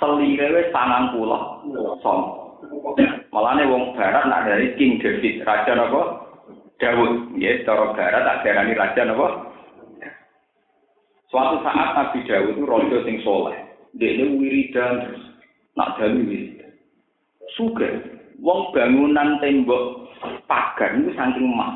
Selingkuh 0.00 0.70
sanang 0.74 1.14
pulau, 1.14 1.62
som. 2.00 2.20
Malah 3.34 3.60
wong 3.66 3.98
barat 3.98 4.24
nak 4.30 4.46
dari 4.46 4.72
King 4.78 5.02
David, 5.02 5.42
raja 5.42 5.74
apa? 5.74 6.02
Dawud, 6.78 7.38
ya, 7.38 7.62
cara 7.66 7.94
barat 7.94 8.22
tak 8.22 8.40
darani 8.46 8.74
raja 8.78 9.02
apa? 9.10 9.26
Suatu 11.34 11.58
saat 11.66 11.88
Nabi 11.98 12.22
Dawud 12.30 12.54
itu 12.54 12.62
rojo 12.62 12.96
sing 13.02 13.18
soleh. 13.26 13.58
Dia 13.98 14.14
ini 14.14 14.38
wiridan. 14.38 15.18
Nak 15.74 15.98
dalu 15.98 16.30
wiridan. 16.30 16.53
suge 17.54 17.90
wong 18.42 18.74
bangunan 18.74 19.38
tembok 19.38 20.10
pagar 20.50 20.94
itu 20.98 21.10
saking 21.14 21.46
emas. 21.48 21.74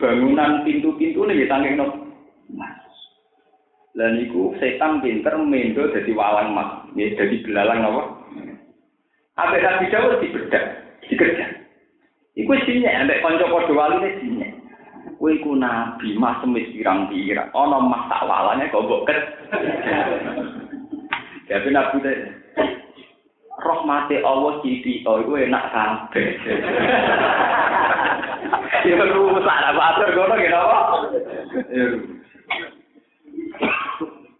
Bangunan 0.00 0.66
pintu-pintu 0.66 1.24
nih 1.24 1.44
ya 1.44 1.56
saking 1.56 1.80
no 1.80 1.86
emas. 2.52 2.76
Dan 3.94 4.18
itu 4.20 4.54
setan 4.58 4.98
pinter 5.00 5.38
mendo 5.40 5.90
dadi 5.92 6.12
walang 6.12 6.52
emas. 6.52 6.88
Nggih 6.92 7.14
dadi 7.16 7.36
belalang 7.44 7.80
apa? 7.86 8.02
Apa 9.34 9.58
yang 9.58 9.82
bisa 9.82 10.22
dibedak, 10.22 10.64
dikerja 11.10 11.64
itu 12.34 12.50
sinya 12.66 12.90
ada 12.90 13.14
kanca 13.22 13.46
padha 13.46 13.70
waline 13.70 14.10
ini 14.10 14.18
sinya 14.18 14.48
iku 15.22 15.54
nabi 15.54 16.18
mas 16.18 16.42
semis 16.42 16.66
pirang 16.74 17.06
pirang 17.06 17.46
ana 17.54 17.78
mas 17.78 18.10
tak 18.10 18.26
walane 18.26 18.66
kok 18.74 18.82
mbok 18.82 19.06
ket 19.06 19.18
jadi 21.46 21.68
nabi 21.70 21.96
deh 22.02 22.16
teh, 23.84 24.20
rahmati 24.20 24.24
Allah 24.24 24.52
citi, 24.64 25.04
oh 25.04 25.20
itu 25.20 25.32
enak 25.36 25.64
kabeh. 25.72 26.28
Ya 28.84 29.00
batur 29.00 30.12
gono 30.12 30.36
gitu 30.36 30.52
apa? 30.52 30.78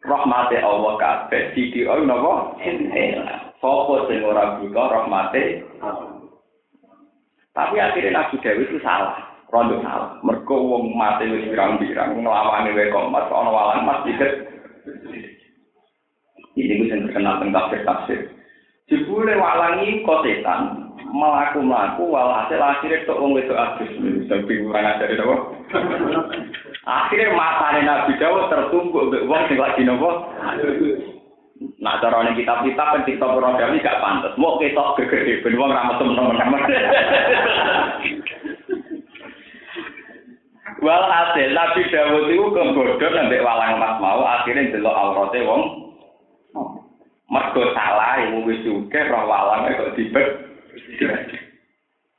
Rahmati 0.05 0.57
Allah 0.61 0.93
kabeh, 1.01 1.43
napa? 2.05 2.35
Sopo 3.65 4.05
sing 4.05 4.21
ora 4.21 4.61
rahmati 4.61 5.65
Tapi 7.57 7.77
akhirnya 7.81 8.21
Nabi 8.21 8.37
itu 8.37 8.77
salah. 8.85 9.17
Rondo 9.55 9.79
salah. 9.87 10.19
Mergo 10.27 10.59
wong 10.59 10.99
mati 10.99 11.31
wis 11.31 11.47
pirang-pirang 11.47 12.19
nglawani 12.19 12.75
wae 12.75 12.91
kok 12.91 13.07
mas 13.15 13.31
ana 13.31 13.51
walang 13.55 13.87
mas. 13.87 14.03
Ini 16.55 16.75
gue 16.75 16.91
terkenal 16.91 17.39
tentang 17.39 17.71
tafsir 17.71 17.81
tafsir. 17.87 18.21
Jebule 18.85 19.33
walangi 19.41 20.05
kok 20.05 20.29
setan 20.29 20.93
melaku 21.09 21.65
melaku 21.65 22.05
walhasil 22.13 22.61
akhirnya 22.61 23.09
tok 23.09 23.17
wong 23.17 23.33
wedok 23.33 23.57
abis 23.57 23.89
sampai 24.29 24.61
kurang 24.61 24.85
ajar 24.85 25.09
itu 25.09 25.25
apa? 25.25 25.37
Akhirnya 26.85 27.33
matanya 27.33 27.81
Nabi 27.81 28.13
Dawud 28.21 28.53
tertumbuk 28.53 29.09
mbek 29.09 29.25
wong 29.25 29.41
sing 29.49 29.57
lagi 29.57 29.89
nopo? 29.89 30.29
Nah, 31.81 31.97
cara 32.03 32.29
ini 32.29 32.45
kitab-kitab 32.45 32.89
kan 32.93 33.07
TikTok 33.09 33.41
program 33.41 33.79
gak 33.81 34.03
pantas. 34.05 34.37
Mau 34.37 34.61
ketok 34.61 35.01
gegede, 35.01 35.41
ben 35.41 35.57
wong 35.57 35.73
ramet 35.73 35.97
temen-temen. 35.97 36.63
Walhasil 40.85 41.49
Nabi 41.57 41.83
Dawud 41.89 42.29
itu 42.29 42.53
kegodon 42.53 43.13
nambah 43.17 43.41
walang 43.41 43.81
emas 43.81 43.97
mau 43.97 44.21
akhirnya 44.29 44.77
delok 44.77 44.93
aurate 44.93 45.41
wong 45.41 45.94
mergo 47.29 47.63
salah 47.73 48.21
ibu 48.29 48.45
wis 48.49 48.61
suke 48.65 49.01
roh 49.09 49.25
walang 49.25 49.73
kok 49.73 49.95
dibet. 49.97 50.29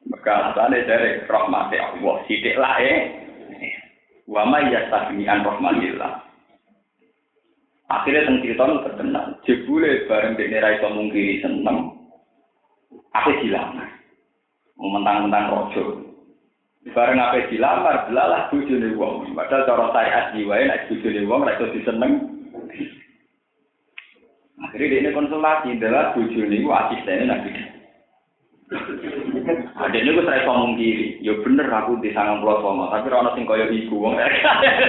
Maka 0.06 0.53
asane 0.53 0.86
dari 0.86 1.22
rahmati 1.26 1.78
Allah 1.82 2.16
sithik 2.30 2.58
lah 2.62 2.78
eh. 2.78 2.97
Wa 4.26 4.45
may 4.45 4.70
yastagni 4.70 5.26
an 5.26 5.45
rahmatillah. 5.45 6.26
Akhirnya 7.86 8.26
teng 8.26 8.41
cerita 8.41 8.66
itu 8.66 8.82
terkenal. 8.82 9.26
Jebule 9.45 10.10
bareng 10.10 10.34
dekne 10.34 10.58
ra 10.58 10.74
iso 10.74 10.89
seneng. 10.89 11.78
Apa 13.14 13.32
dilamar? 13.45 13.89
Mentang-mentang 14.76 15.45
rojo. 15.53 15.84
Bareng 16.93 17.22
apa 17.22 17.45
dilamar, 17.49 18.10
belalah 18.10 18.49
bojone 18.49 18.97
wong. 18.97 19.34
Padahal 19.38 19.66
cara 19.70 19.86
syariat 19.93 20.26
jiwae 20.34 20.64
nek 20.66 20.86
bojone 20.89 21.22
wong 21.30 21.41
ra 21.45 21.53
iso 21.58 21.66
diseneng. 21.78 22.35
Akhirnya 24.56 25.03
dia 25.03 25.12
konsultasi, 25.12 25.76
adalah 25.76 26.16
bojone 26.16 26.56
iku 26.56 26.70
asistene 26.72 27.28
Nabi. 27.28 27.51
Ada 29.76 29.93
ini 29.93 30.16
gue 30.16 30.26
saya 30.26 30.41
ngomong 30.47 30.74
kiri, 30.80 31.22
ya 31.22 31.38
bener 31.43 31.70
aku 31.70 32.01
di 32.01 32.10
sangang 32.16 32.41
pulau 32.41 32.66
sama, 32.66 32.89
tapi 32.89 33.14
orang 33.14 33.36
sing 33.36 33.45
kaya 33.45 33.70
ibu 33.70 33.93
wong. 33.99 34.18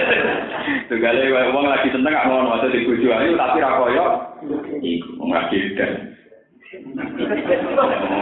Tuh 0.89 0.97
gale 0.97 1.29
wong 1.29 1.65
lagi 1.67 1.93
seneng 1.93 2.09
gak 2.09 2.25
ngono, 2.25 2.57
atau 2.57 2.73
di 2.73 2.87
bojo 2.87 3.05
ayu 3.11 3.37
tapi 3.37 3.61
ra 3.61 3.77
kaya 3.77 4.05
iku 4.81 5.09
wong 5.19 5.29
lagi 5.29 5.57
dan. 5.77 5.91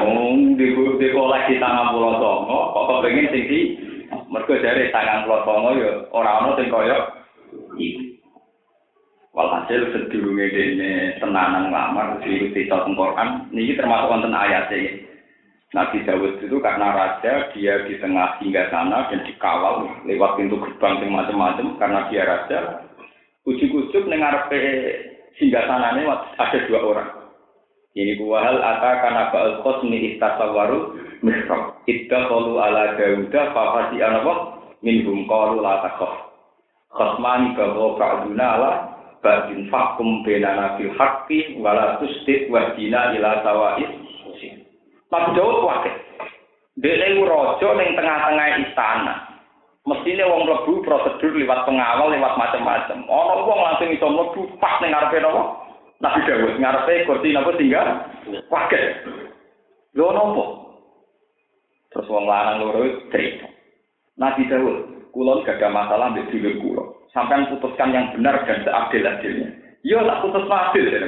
Wong 0.04 0.60
di 0.60 0.76
di 0.76 1.08
kolek 1.14 1.48
di 1.48 1.56
sangang 1.62 1.94
pulau 1.94 2.20
sama, 2.20 2.58
kok 2.76 3.02
pengen 3.06 3.32
sing 3.32 3.44
di 3.48 3.60
mergo 4.28 4.60
dari 4.60 4.92
sangang 4.92 5.24
pulau 5.24 5.46
sama 5.46 5.70
ya 5.78 6.04
orang 6.12 6.38
ono 6.42 6.52
sing 6.60 6.68
kaya 6.68 6.98
iku. 7.80 8.15
Walhasil 9.36 9.92
sedurunge 9.92 10.48
dene 10.48 11.20
tenanan 11.20 11.68
lamar 11.68 12.24
di 12.24 12.56
cerita 12.56 12.88
Quran, 12.88 13.52
niki 13.52 13.76
termasuk 13.76 14.08
wonten 14.08 14.32
ayatnya. 14.32 15.04
Nabi 15.76 16.08
Dawud 16.08 16.40
itu 16.40 16.56
karena 16.64 16.96
raja, 16.96 17.52
dia 17.52 17.84
di 17.84 18.00
tengah 18.00 18.40
hingga 18.40 18.72
sana 18.72 19.12
dan 19.12 19.28
dikawal 19.28 19.92
lewat 20.08 20.40
pintu 20.40 20.56
gerbang 20.56 21.04
yang 21.04 21.20
macam-macam 21.20 21.76
karena 21.76 22.00
dia 22.08 22.24
raja. 22.24 22.60
Ujuk-ujuk 23.44 24.08
dengar 24.08 24.48
hingga 25.36 25.62
sana 25.68 26.00
ini 26.00 26.08
ada 26.40 26.58
dua 26.72 26.80
orang. 26.80 27.12
Ini 27.92 28.16
buahal 28.16 28.60
ata 28.60 28.92
karena 29.04 29.24
ba'al 29.36 29.60
khosmi 29.68 30.16
istasawaru 30.16 30.96
misrok. 31.28 31.84
Idda 31.92 32.32
kalu 32.32 32.56
ala 32.56 32.96
Dawuda 32.96 33.52
fafasi 33.52 34.00
anabok 34.00 34.40
minhum 34.80 35.28
kalu 35.28 35.60
la 35.60 35.84
takof. 35.84 36.12
Khosmani 36.96 37.52
bahwa 37.60 38.00
ba'duna 38.00 38.48
ala 38.60 38.72
ba'din 39.26 39.66
fakum 39.74 40.22
benana 40.22 40.78
bil 40.78 40.94
haqqi 40.94 41.58
wala 41.58 41.98
tusdid 41.98 42.54
wajina 42.54 43.18
ila 43.18 43.42
Nabi 45.16 45.38
Daud 45.38 45.64
wakil. 45.64 45.96
Dia 46.84 47.08
itu 47.08 47.24
rojo 47.24 47.68
yang 47.80 47.96
tengah-tengah 47.96 48.48
istana. 48.68 49.16
Mestinya 49.86 50.28
wong 50.28 50.50
lebu 50.50 50.82
prosedur 50.82 51.38
lewat 51.38 51.64
pengawal, 51.64 52.10
lewat 52.10 52.34
macam-macam. 52.36 53.06
Orang 53.06 53.46
wong 53.48 53.60
langsung 53.64 53.90
iso 53.94 54.08
lebu 54.10 54.42
pas 54.58 54.82
ning 54.82 54.92
ngarepe 54.92 55.22
napa? 55.22 55.62
Nabi 56.04 56.20
Daud 56.26 56.58
ngarepe 56.58 57.06
kursi 57.08 57.32
napa 57.32 57.56
tinggal 57.56 57.88
wakil. 58.52 58.84
Lho 59.96 60.08
napa? 60.10 60.46
Terus 61.96 62.12
wong 62.12 62.26
lanang 62.28 62.60
loro 62.66 62.82
cerita. 63.14 63.48
Nabi 64.20 64.44
Daud, 64.52 64.78
kulon 65.16 65.46
gak 65.48 65.62
ada 65.62 65.72
masalah 65.72 66.12
mbek 66.12 66.28
dulur 66.34 66.56
kula. 66.60 66.84
Sampai 67.16 67.48
putuskan 67.48 67.96
yang 67.96 68.12
benar 68.12 68.44
dan 68.44 68.60
seadil-adilnya. 68.68 69.48
Yo 69.88 70.04
tak 70.04 70.20
putus 70.20 70.52
adil 70.52 70.86
ya. 70.92 71.00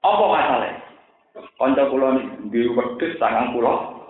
Apa 0.00 0.24
masalahnya? 0.24 0.80
Kanca 1.60 1.84
kula 1.92 2.16
di 2.48 2.64
wedhus 2.72 3.12
sangang 3.20 3.52
kula. 3.52 4.00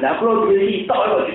Lah 0.00 0.12
kula 0.16 0.32
duwe 0.48 0.56
sitok 0.64 0.96
kok. 0.96 1.28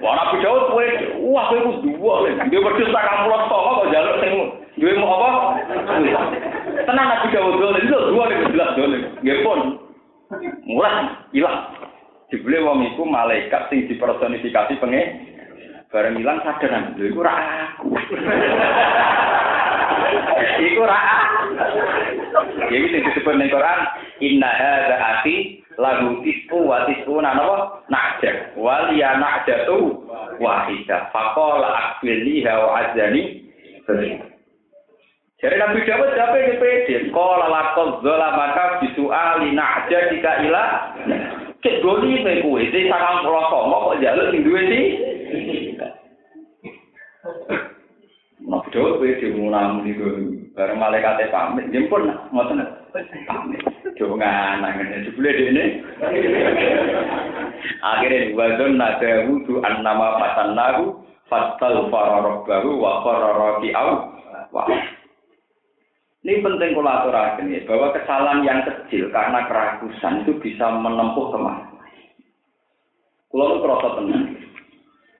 Wah, 0.00 0.12
Nabi 0.16 0.40
Daud 0.40 0.72
kowe 0.72 0.86
wah 1.28 1.44
kowe 1.52 1.60
kudu 1.60 1.92
dua 2.00 2.14
lho. 2.24 2.30
Dia 2.48 2.64
wedhus 2.64 2.88
sangang 2.88 3.28
kula 3.28 3.38
tok 3.52 3.62
kok 3.68 3.90
jaluk 3.92 4.16
sing 4.24 4.32
duwe 4.80 4.92
mau 4.96 5.20
apa? 5.20 5.30
Tenang 6.88 7.06
Nabi 7.12 7.28
Daud 7.28 7.60
dulu 7.60 7.76
itu 7.76 7.98
dua 8.08 8.24
nih 8.32 8.38
jelas 8.56 8.70
dulu. 8.72 8.98
Pun. 9.44 9.60
Mulai 10.64 11.12
hilang. 11.36 11.60
Dibeli 12.32 12.64
wong 12.64 12.88
iku 12.88 13.04
malaikat 13.04 13.68
sing 13.68 13.84
dipersonifikasi 13.84 14.80
pengen 14.80 15.33
bareng 15.94 16.18
hilang 16.18 16.42
sadaran. 16.42 16.98
Lha 16.98 17.06
iku 17.06 17.22
ora 17.22 17.34
aku. 17.78 17.86
Iku 20.54 20.82
ra. 20.86 20.98
Jadi 22.70 22.86
sing 22.90 23.02
disebut 23.06 23.34
ning 23.38 23.50
Quran, 23.50 23.80
inna 24.22 24.50
hadza 24.50 24.96
ati 24.98 25.62
lagu 25.78 26.18
tisku 26.26 26.66
wa 26.66 26.86
tisku 26.86 27.14
napa? 27.22 27.86
Najah. 27.90 28.58
Wal 28.58 28.94
ya 28.98 29.18
najatu 29.18 30.02
wahidah. 30.42 31.10
Faqala 31.14 31.68
akbilni 31.94 32.42
wa 32.42 32.82
azani. 32.82 33.22
Jadi 35.44 35.60
Nabi 35.60 35.84
Dawud 35.84 36.10
siapa 36.16 36.36
yang 36.40 36.56
pede? 36.56 36.96
Kala 37.12 37.46
lakot 37.52 38.00
zola 38.00 38.32
maka 38.32 38.80
bisu'ali 38.80 39.52
na'ja 39.52 40.08
jika 40.08 40.40
ilah. 40.40 40.68
Cek 41.60 41.80
doli 41.80 42.20
me 42.20 42.44
kue, 42.44 42.60
ini 42.60 42.92
sangat 42.92 43.24
pelosok, 43.24 43.62
mau 43.72 43.88
kok 43.88 44.04
jalur 44.04 44.28
sing 44.28 44.44
duwe 44.44 44.60
sih? 44.68 45.13
Nopo 48.44 48.68
kowe 48.68 49.08
diunam 49.16 49.80
niku 49.80 50.36
bareng 50.52 50.76
malaikate 50.76 51.32
pamit 51.32 51.72
nyimpun 51.72 52.12
nak 52.12 52.28
ngoten 52.28 52.60
nak 52.60 52.70
pamit. 53.24 53.64
Jo 53.96 54.12
nganang 54.12 54.84
jebule 55.08 55.30
dene. 55.32 55.64
Akhire 57.80 58.36
wa 58.36 58.52
dun 58.60 58.76
nate 58.76 59.24
wudu 59.30 59.64
annama 59.64 60.20
fatannahu 60.20 61.00
fatal 61.32 61.88
fararabbahu 61.88 62.70
wa 62.76 63.00
fararaki 63.00 63.72
au. 63.72 64.12
Wah. 64.52 64.68
Ini 66.24 66.40
penting 66.40 66.72
kula 66.72 67.04
aturaken 67.04 67.52
ya 67.52 67.64
bahwa 67.68 67.92
kesalahan 67.92 68.44
yang 68.48 68.60
kecil 68.64 69.12
karena 69.12 69.44
kerakusan 69.44 70.24
itu 70.24 70.32
bisa 70.40 70.72
menempuh 70.72 71.32
kemana. 71.32 71.68
Kulo 73.28 73.60
kerasa 73.60 73.88
tenang. 74.00 74.24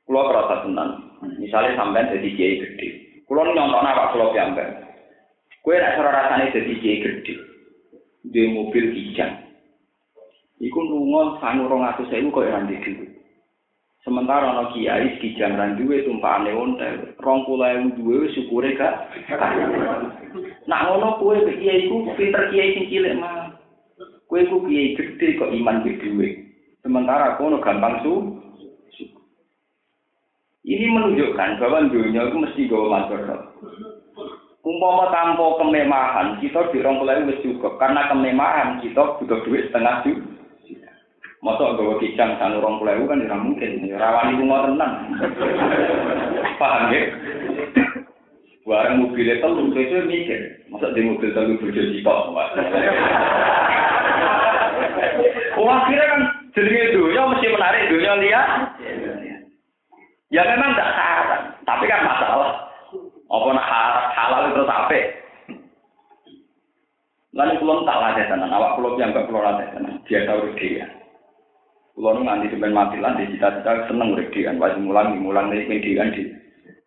Kulo 0.08 0.20
kerasa 0.32 0.54
tenang. 0.64 0.90
Misalnya 1.40 1.78
sampai 1.78 2.10
jadi 2.12 2.28
kiai 2.34 2.60
gede, 2.60 2.88
kalau 3.24 3.50
nyontok 3.50 3.84
apa 3.84 4.12
kalau 4.12 4.32
piambak, 4.32 4.68
kue 5.64 5.76
cara 5.76 6.10
rasanya 6.10 6.54
jadi 6.54 6.72
kiai 6.80 7.02
gede, 7.02 7.34
di 8.28 8.42
mobil 8.52 8.92
hijau, 8.92 9.44
Iku 10.62 10.78
nunggu 10.80 11.42
sangu 11.42 11.66
rong 11.66 11.82
atus 11.82 12.08
saya 12.08 12.22
kok 12.30 12.46
yang 12.46 12.70
di 12.70 12.78
Sementara 14.04 14.52
ana 14.52 14.68
kiai 14.76 15.16
di 15.16 15.32
jaman 15.32 15.80
duwe 15.80 16.04
tumpakane 16.04 16.52
ontel, 16.52 17.16
20000 17.24 17.96
duwe 17.96 18.28
syukure 18.36 18.76
gak. 18.76 19.08
Nak 20.68 20.82
ngono 20.84 21.16
kowe 21.16 21.32
kiai 21.40 21.88
iku 21.88 22.12
pinter 22.12 22.52
kiai 22.52 22.76
sing 22.76 22.84
cilik 22.92 23.16
mah. 23.16 23.56
Kowe 24.28 24.44
iku 24.44 24.60
kiai 24.68 24.92
gede 24.92 25.40
kok 25.40 25.52
iman 25.56 25.80
di. 25.88 25.96
Sementara 26.84 27.40
kono 27.40 27.64
gampang 27.64 28.04
su. 28.04 28.12
Ini 30.64 30.86
menunjukkan 30.88 31.60
bahwa 31.60 31.92
dunia 31.92 32.24
itu 32.24 32.36
mesti 32.40 32.60
gawa 32.72 33.04
matur. 33.04 33.20
Umpama 34.64 35.12
tanpa 35.12 35.60
kemewahan, 35.60 36.40
kita 36.40 36.72
dirong 36.72 37.04
wis 37.04 37.36
cukup. 37.44 37.76
Karena 37.76 38.08
kemewahan 38.08 38.80
kita 38.80 39.20
butuh 39.20 39.44
duit 39.44 39.68
setengah 39.68 40.00
juta. 40.08 40.34
Masa 41.44 41.76
gawa 41.76 42.00
kijang 42.00 42.40
sanu 42.40 42.64
rong 42.64 42.80
puluh 42.80 43.04
kan 43.04 43.20
tidak 43.20 43.44
mungkin. 43.44 43.92
Rawan 43.92 44.32
itu 44.32 44.44
mau 44.48 44.64
tenang. 44.64 44.94
Paham 46.60 46.88
ya? 46.88 47.00
Barang 48.64 48.96
mobilnya 49.04 49.44
telu, 49.44 49.68
itu 49.76 50.08
mikir. 50.08 50.40
Masa 50.72 50.96
di 50.96 51.04
mobil 51.04 51.36
telu 51.36 51.60
bojo 51.60 51.82
jipok. 51.92 52.32
Oh 55.60 55.68
akhirnya 55.68 56.08
kan 56.08 56.20
jenenge 56.56 56.96
dunia 56.96 57.28
mesti 57.28 57.46
menarik 57.52 57.92
dunia 57.92 58.12
lihat. 58.24 58.48
Ya 60.34 60.42
memang 60.42 60.74
tidak 60.74 60.98
salah, 60.98 61.40
tapi 61.62 61.86
kan 61.86 62.02
masalah. 62.02 62.66
Apa 63.30 63.48
nak 63.54 63.70
halal 64.18 64.50
terus 64.50 64.66
apa? 64.66 64.98
Lalu 67.34 67.58
pulau 67.62 67.86
tak 67.86 67.98
latih 68.02 68.26
tenan, 68.26 68.50
awak 68.50 68.74
pulau 68.78 68.98
yang 68.98 69.14
gak 69.14 69.30
pulau 69.30 69.46
latih 69.46 69.66
tenan, 69.70 70.02
dia 70.10 70.26
tahu 70.26 70.50
dia. 70.58 70.86
Kulo 71.94 72.18
nu 72.18 72.26
nganti 72.26 72.50
sampean 72.50 72.74
mati 72.74 72.98
lan 72.98 73.14
di 73.14 73.30
cita-cita 73.30 73.86
seneng 73.86 74.18
dhewean, 74.18 74.58
wajib 74.58 74.82
mulang 74.82 75.14
mulang 75.22 75.46
nek 75.46 75.70
dhewean 75.70 76.10
di. 76.10 76.26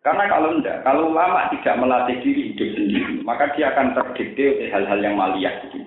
Karena 0.04 0.28
kalau 0.28 0.52
enggak, 0.52 0.84
kalau 0.84 1.08
lama 1.08 1.48
tidak 1.48 1.80
melatih 1.80 2.16
diri 2.20 2.52
hidup 2.52 2.68
sendiri, 2.76 3.24
maka 3.24 3.48
dia 3.56 3.72
akan 3.72 3.96
terdikte 3.96 4.44
oleh 4.60 4.68
hal-hal 4.68 5.00
yang 5.00 5.16
maliyah 5.16 5.52
gitu. 5.64 5.80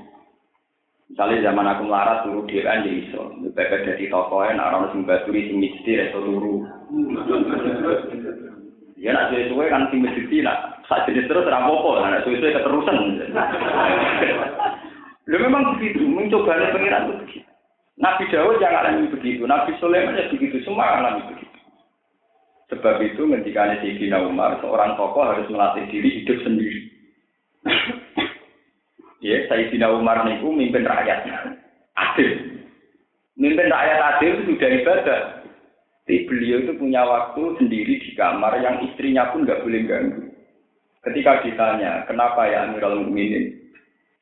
Misalnya 1.12 1.52
zaman 1.52 1.68
aku 1.68 1.92
melarat 1.92 2.24
turu 2.24 2.48
dhewean 2.48 2.88
ya 2.88 2.92
iso, 3.04 3.36
bebek 3.52 3.84
dadi 3.84 4.08
toko 4.08 4.48
en 4.48 4.64
ora 4.64 4.80
ono 4.80 4.96
sing 4.96 5.04
baturi 5.04 5.52
sing 5.52 5.60
mesti 5.60 6.08
turu. 6.16 6.64
Ya 8.96 9.12
nak 9.12 9.28
suwe-suwe 9.34 9.68
kan 9.68 9.92
sing 9.92 10.08
mesti 10.08 10.40
nak 10.40 10.80
sak 10.88 11.12
jenis 11.12 11.28
terus 11.28 11.44
apa-apa, 11.44 12.08
nak 12.08 12.24
suwe-suwe 12.24 12.56
keterusan. 12.56 13.28
Lu 15.28 15.38
memang 15.38 15.76
begitu, 15.76 16.00
mencoba 16.00 16.72
pengiran 16.72 17.12
itu 17.12 17.14
begitu. 17.28 17.50
Nabi 18.00 18.24
Dawud 18.32 18.58
yang 18.64 18.74
alami 18.74 19.12
begitu, 19.12 19.44
Nabi 19.46 19.76
Sulaiman 19.78 20.18
ya 20.18 20.32
begitu, 20.32 20.64
semua 20.64 20.96
alami 20.98 21.28
begitu. 21.28 21.60
Sebab 22.72 23.04
itu 23.04 23.28
ketika 23.28 23.78
Sayyidina 23.84 24.24
Umar, 24.26 24.58
seorang 24.64 24.96
tokoh 24.96 25.28
harus 25.28 25.46
melatih 25.52 25.86
diri 25.92 26.24
hidup 26.24 26.40
sendiri. 26.42 26.88
Ya, 29.22 29.48
Sayyidina 29.48 29.88
Umar 29.94 30.26
niku 30.28 30.52
mimpin 30.52 30.84
rakyatnya. 30.84 31.56
Adil. 31.96 32.30
Mimpin 33.38 33.72
rakyat 33.72 34.00
adil 34.18 34.32
itu 34.36 34.44
sudah 34.54 34.70
ibadah. 34.82 35.22
Tapi 36.02 36.28
beliau 36.28 36.68
itu 36.68 36.74
punya 36.76 37.08
waktu 37.08 37.56
sendiri 37.56 38.04
di 38.04 38.12
kamar 38.20 38.60
yang 38.60 38.84
istrinya 38.84 39.32
pun 39.32 39.48
nggak 39.48 39.64
boleh 39.64 39.82
ganggu. 39.88 40.24
Ketika 41.08 41.40
ditanya, 41.46 42.04
kenapa 42.04 42.52
ya 42.52 42.68
Amirul 42.68 43.08
Mukminin? 43.08 43.62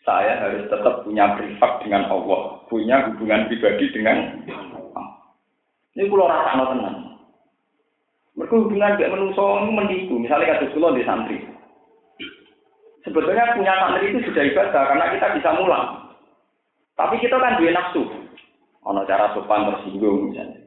saya 0.10 0.42
harus 0.42 0.66
tetap 0.72 1.04
punya 1.04 1.36
privat 1.36 1.72
dengan 1.84 2.08
Allah, 2.08 2.64
punya 2.72 3.12
hubungan 3.12 3.46
pribadi 3.46 3.86
dengan. 3.92 4.42
Ini 5.94 6.08
pulau 6.08 6.26
rasa 6.26 6.56
tenang. 6.56 6.98
Mereka 8.38 8.56
hubungan 8.56 8.96
dengan 8.96 9.14
menungso 9.20 9.44
ini 9.62 9.72
menipu. 9.76 10.16
Misalnya 10.16 10.58
kata 10.58 10.72
pulau 10.72 10.96
di 10.96 11.04
santri. 11.04 11.44
Sebetulnya 13.08 13.56
punya 13.56 13.74
santri 13.80 14.12
itu 14.12 14.20
sudah 14.28 14.44
ibadah 14.44 14.84
karena 14.92 15.06
kita 15.16 15.28
bisa 15.40 15.50
mulang. 15.56 15.88
Tapi 17.00 17.16
kita 17.24 17.40
kan 17.40 17.56
dua 17.56 17.72
nafsu. 17.72 18.04
Ono 18.84 19.08
cara 19.08 19.32
sopan 19.32 19.72
tersinggung 19.72 20.32
misalnya. 20.32 20.60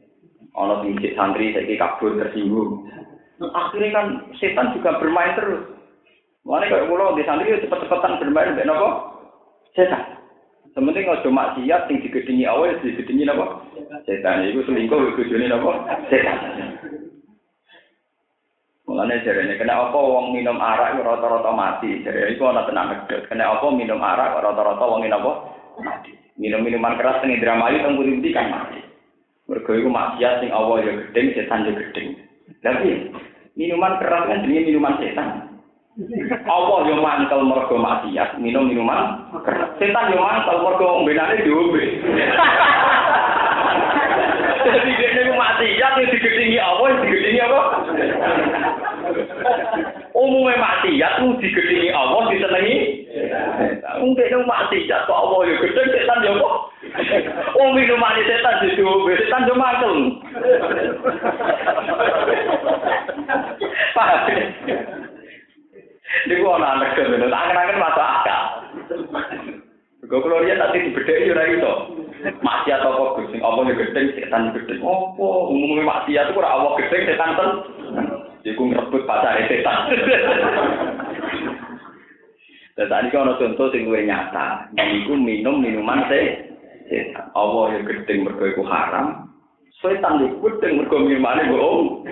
Ono 0.57 0.81
tinggi 0.81 1.13
santri 1.13 1.53
saya 1.53 1.77
kabur 1.77 2.17
tersinggung. 2.17 2.89
Akhirnya 3.43 3.91
kan 3.93 4.07
setan 4.41 4.73
juga 4.73 4.97
bermain 4.97 5.37
terus. 5.37 5.69
Mana 6.43 6.67
kalau 6.67 6.89
pulau 6.89 7.15
di 7.15 7.23
santri 7.29 7.53
cepet-cepetan 7.53 8.19
bermain, 8.19 8.57
nopo 8.65 8.89
setan. 9.77 10.23
Sementing 10.73 11.05
ojo 11.05 11.29
maksiat 11.29 11.85
sing 11.85 12.01
digedingi 12.01 12.49
awal 12.49 12.73
digedingi 12.81 13.29
napa? 13.29 13.61
Setan. 14.09 14.49
Iku 14.49 14.65
selingkuh 14.65 15.21
bojone 15.21 15.47
napa? 15.53 15.73
Setan. 16.09 16.39
Mulane 18.83 19.23
jarene 19.23 19.55
kena 19.55 19.79
apa 19.79 19.95
wong 19.95 20.35
minum 20.35 20.59
arak 20.59 20.99
rata-rata 20.99 21.55
mati. 21.55 22.03
Jare 22.03 22.35
iku 22.35 22.51
ana 22.51 22.67
tenan 22.67 22.91
medhot. 22.91 23.31
Kena 23.31 23.55
apa 23.55 23.67
minum 23.71 24.03
arak 24.03 24.43
rata-rata 24.43 24.83
wong 24.83 25.07
napa? 25.07 25.33
Mati. 25.79 26.13
Minum 26.35 26.67
minuman 26.67 26.99
keras 26.99 27.23
teng 27.23 27.31
Indramayu 27.31 27.79
teng 27.79 27.95
Puri 27.95 28.35
kan 28.35 28.51
mati. 28.51 28.83
Mergo 29.47 29.71
iku 29.79 29.87
maksiat 29.87 30.43
sing 30.43 30.51
awal 30.51 30.83
ya 30.83 30.99
gedeng, 30.99 31.27
setan 31.35 31.67
ya 31.67 31.73
gedeng. 31.79 32.09
Tapi 32.59 32.91
minuman 33.55 34.03
keras 34.03 34.27
kan 34.27 34.43
jenenge 34.43 34.67
minuman 34.75 34.99
setan. 34.99 35.29
Allah 36.49 36.79
yo 36.89 36.97
mantel 36.99 37.47
mergo 37.47 37.77
maksiat, 37.79 38.43
minum 38.43 38.67
minuman 38.67 39.31
keras. 39.47 39.79
Setan 39.79 40.11
yo 40.11 40.19
mantel 40.19 40.59
mergo 40.59 40.99
ombenane 40.99 41.39
diombe. 41.47 41.85
Jadi 44.63 44.91
dia 44.95 45.09
ini 45.11 45.33
maksiat 45.35 45.93
yang 45.99 46.11
digedingi 46.11 46.59
Allah, 46.63 46.87
yang 46.91 47.01
digedingi 47.03 47.41
apa? 47.43 47.63
Umumnya 50.15 50.63
maksiat 50.63 51.13
itu 51.19 51.29
digedingi 51.43 51.91
Allah, 51.91 52.31
disenangi. 52.31 52.77
Mungkin 53.99 54.29
itu 54.31 54.39
maksiat 54.47 55.01
kok 55.11 55.19
Allah 55.19 55.41
ya 55.51 55.55
gedeng, 55.59 55.89
setan 55.91 56.25
ya 56.27 56.33
kok. 56.39 56.55
Oh 57.59 57.69
minuman 57.75 58.19
setan 58.23 58.63
diombe, 58.75 59.13
setan 59.19 59.49
yo 59.51 59.55
mantel. 59.59 59.95
Paham? 63.97 64.21
Ini 66.23 66.35
gua 66.45 66.61
anak 66.61 66.71
anak 66.77 66.89
kan, 66.93 67.09
itu 67.09 67.27
angen-angen 67.33 67.81
masuk 67.81 68.05
akal. 68.05 68.43
Gue 70.13 70.21
kalau 70.21 70.45
dia 70.45 70.61
nanti 70.61 70.93
dibedai 70.93 71.25
ya 71.25 71.45
itu. 71.57 71.73
Masih 72.45 72.77
atau 72.77 73.17
apa 73.17 73.25
gus? 73.25 73.33
Apa 73.41 73.65
yang 73.65 73.81
gedeng 73.81 74.13
setan 74.13 74.53
gedeng? 74.53 74.85
Apa 74.85 75.25
umumnya 75.49 75.89
masih 75.89 76.21
itu 76.21 76.37
kurang 76.37 76.53
awak 76.53 76.85
gedeng 76.85 77.09
setan 77.09 77.33
ten. 77.33 77.51
Jadi 78.45 78.53
gue 78.53 78.67
ngerebut 78.69 79.09
pacar 79.09 79.41
setan. 79.49 79.79
Dan 82.77 82.87
tadi 82.93 83.09
kalau 83.09 83.41
contoh 83.41 83.73
sing 83.73 83.89
gue 83.89 84.05
nyata, 84.05 84.69
gue 84.77 85.17
minum 85.17 85.65
minuman 85.65 86.05
teh. 86.13 86.53
Allah 87.33 87.73
yang 87.73 87.89
gedeng 87.89 88.29
mergo 88.29 88.69
haram, 88.69 89.33
Setan 89.81 90.21
di 90.21 90.29
kucing 90.45 90.77
mergo 90.77 91.01
minumane 91.01 91.49
bohong. 91.49 92.05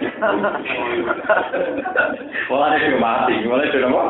Malah 2.48 2.81
dia 2.81 2.97
mati, 2.97 3.44
malah 3.44 3.68
dia 3.68 3.85
apa? 3.85 4.02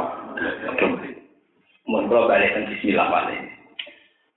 Mun 1.91 2.07
kula 2.07 2.31
balik 2.31 2.55
bismillah 2.71 3.11
balik. 3.11 3.50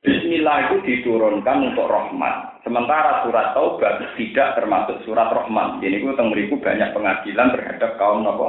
Bismillah 0.04 0.68
itu 0.68 0.76
diturunkan 0.84 1.72
untuk 1.72 1.88
rahmat. 1.88 2.60
Sementara 2.68 3.24
surat 3.24 3.56
taubat 3.56 4.04
tidak 4.20 4.60
termasuk 4.60 5.00
surat 5.08 5.32
rahmat. 5.32 5.80
Jadi 5.80 6.04
itu 6.04 6.12
teng 6.20 6.36
banyak 6.36 6.90
pengadilan 6.92 7.48
terhadap 7.56 7.96
kaum 7.96 8.20
nopo. 8.20 8.48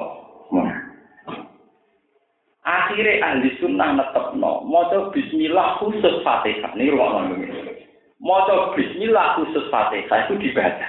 Akhirnya 2.64 3.22
ahli 3.22 3.55
sunnah 3.60 3.94
netepno, 3.94 4.66
mau 4.66 4.89
bismillah 5.14 5.78
khusus 5.78 6.24
fatihah. 6.26 6.74
Ini 6.74 6.90
ruang 6.90 7.31
ngomong 7.31 7.64
Maca 8.24 8.72
bismillah 8.72 9.36
khusus 9.36 9.68
Fatihah 9.68 10.18
itu 10.24 10.35
dibaca. 10.40 10.89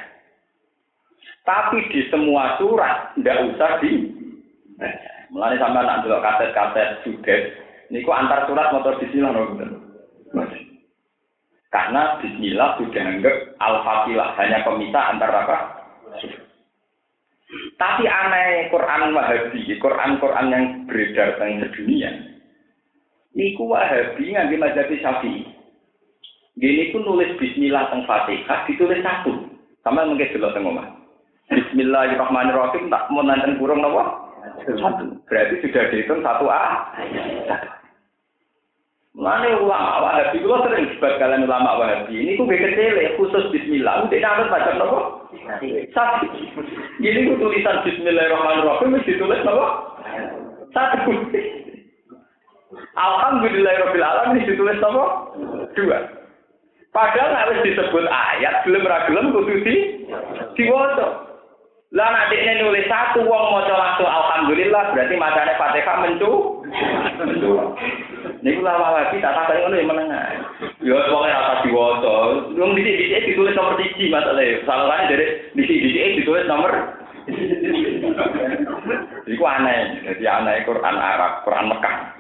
Tapi 1.44 1.84
di 1.92 2.08
semua 2.08 2.56
surat 2.58 3.12
tidak 3.20 3.54
usah 3.54 3.72
di 3.84 3.92
Mulane 5.30 5.60
sampai 5.60 5.84
nak 5.84 6.06
delok 6.06 6.24
kaset-kaset 6.24 7.02
sudet 7.04 7.42
niku 7.92 8.14
antar 8.14 8.48
surat 8.48 8.72
motor 8.72 8.96
bismillah 9.02 9.36
no 9.36 9.85
Karena 11.76 12.16
bismillah 12.24 12.80
sudah 12.80 13.04
anggap 13.04 13.36
al-fatilah, 13.60 14.32
hanya 14.40 14.64
pemisah 14.64 15.04
antara 15.12 15.44
apa? 15.44 15.58
Tapi 17.76 18.04
aneh 18.08 18.72
Quran 18.72 19.12
Wahabi, 19.12 19.68
Quran-Quran 19.78 20.46
yang 20.52 20.66
beredar 20.88 21.36
di 21.36 21.68
dunia. 21.76 22.12
Niku 23.36 23.68
Wahabi 23.68 24.32
nganti 24.32 24.56
mazhab 24.56 24.88
Syafi'i. 24.88 25.44
Gini 26.56 26.96
pun 26.96 27.04
nulis 27.04 27.36
bismillah 27.36 27.92
teng 27.92 28.08
Fatihah 28.08 28.64
ditulis 28.64 29.04
satu. 29.04 29.52
Sama 29.84 30.08
mungkin 30.08 30.32
dulu 30.32 30.48
teng 30.56 30.64
omah. 30.72 30.88
Bismillahirrahmanirrahim 31.52 32.88
tak 32.88 33.12
mau 33.12 33.22
nanten 33.22 33.60
kurung 33.60 33.84
napa? 33.84 34.32
Satu. 34.64 35.20
Berarti 35.28 35.60
sudah 35.60 35.84
dihitung 35.92 36.24
satu 36.24 36.48
A. 36.48 36.96
Mana 39.16 39.48
ulama 39.56 40.04
Wahabi, 40.04 40.44
kalau 40.44 40.60
sering 40.68 40.92
debat 40.92 41.16
kalian 41.24 41.48
ulama 41.48 41.80
Wahabi, 41.80 42.20
ini 42.20 42.36
kok 42.36 42.52
kecil 42.52 43.00
khusus 43.16 43.48
Bismillah, 43.48 44.12
udah 44.12 44.20
nanti 44.20 44.52
baca 44.52 44.72
nopo? 44.76 45.00
Satu. 45.96 46.28
Ini 47.00 47.24
kok 47.24 47.40
tulisan 47.40 47.80
Bismillahirrahmanirrahim, 47.88 48.92
mesti 48.92 49.16
ditulis 49.16 49.40
nopo? 49.48 49.66
Satu. 50.76 51.16
Alhamdulillahirabbil 53.00 54.04
alamin 54.04 54.44
ditulis 54.44 54.84
nopo? 54.84 55.32
Dua. 55.80 56.00
Padahal 56.92 57.32
harus 57.40 57.64
disebut 57.64 58.08
ayat, 58.08 58.68
belum 58.68 58.84
ragelum 58.84 59.32
kudu 59.32 59.64
di 59.64 59.76
diwaca. 60.60 61.26
Lah 61.96 62.12
nek 62.12 62.60
nulis 62.60 62.88
satu 62.92 63.24
wong 63.24 63.46
maca 63.56 63.72
langsung 63.72 64.08
alhamdulillah 64.12 64.92
berarti 64.92 65.16
macane 65.16 65.56
Fatihah 65.56 66.04
mencu. 66.04 66.55
Niku 68.42 68.62
lama 68.62 68.88
lagi 68.94 69.22
tak 69.22 69.34
takoni 69.34 69.62
ngono 69.62 69.76
ya 69.76 69.86
meneng. 69.86 70.10
Ya 70.82 70.98
pokoke 71.10 71.30
ora 71.30 71.56
diwaca. 71.66 72.16
Wong 72.54 72.72
dhisik-dhisik 72.78 73.26
ditulis 73.34 73.56
nomor 73.58 73.78
1 73.78 74.14
masalahe. 74.14 74.62
Salahane 74.66 75.10
dari 75.10 75.26
dhisik-dhisik 75.58 76.22
ditulis 76.22 76.46
nomor 76.50 76.72
Iku 79.26 79.42
aneh, 79.42 80.06
jadi 80.06 80.26
aneh 80.30 80.62
Quran 80.70 80.98
Arab, 81.02 81.42
Quran 81.42 81.74
Mekah. 81.74 82.14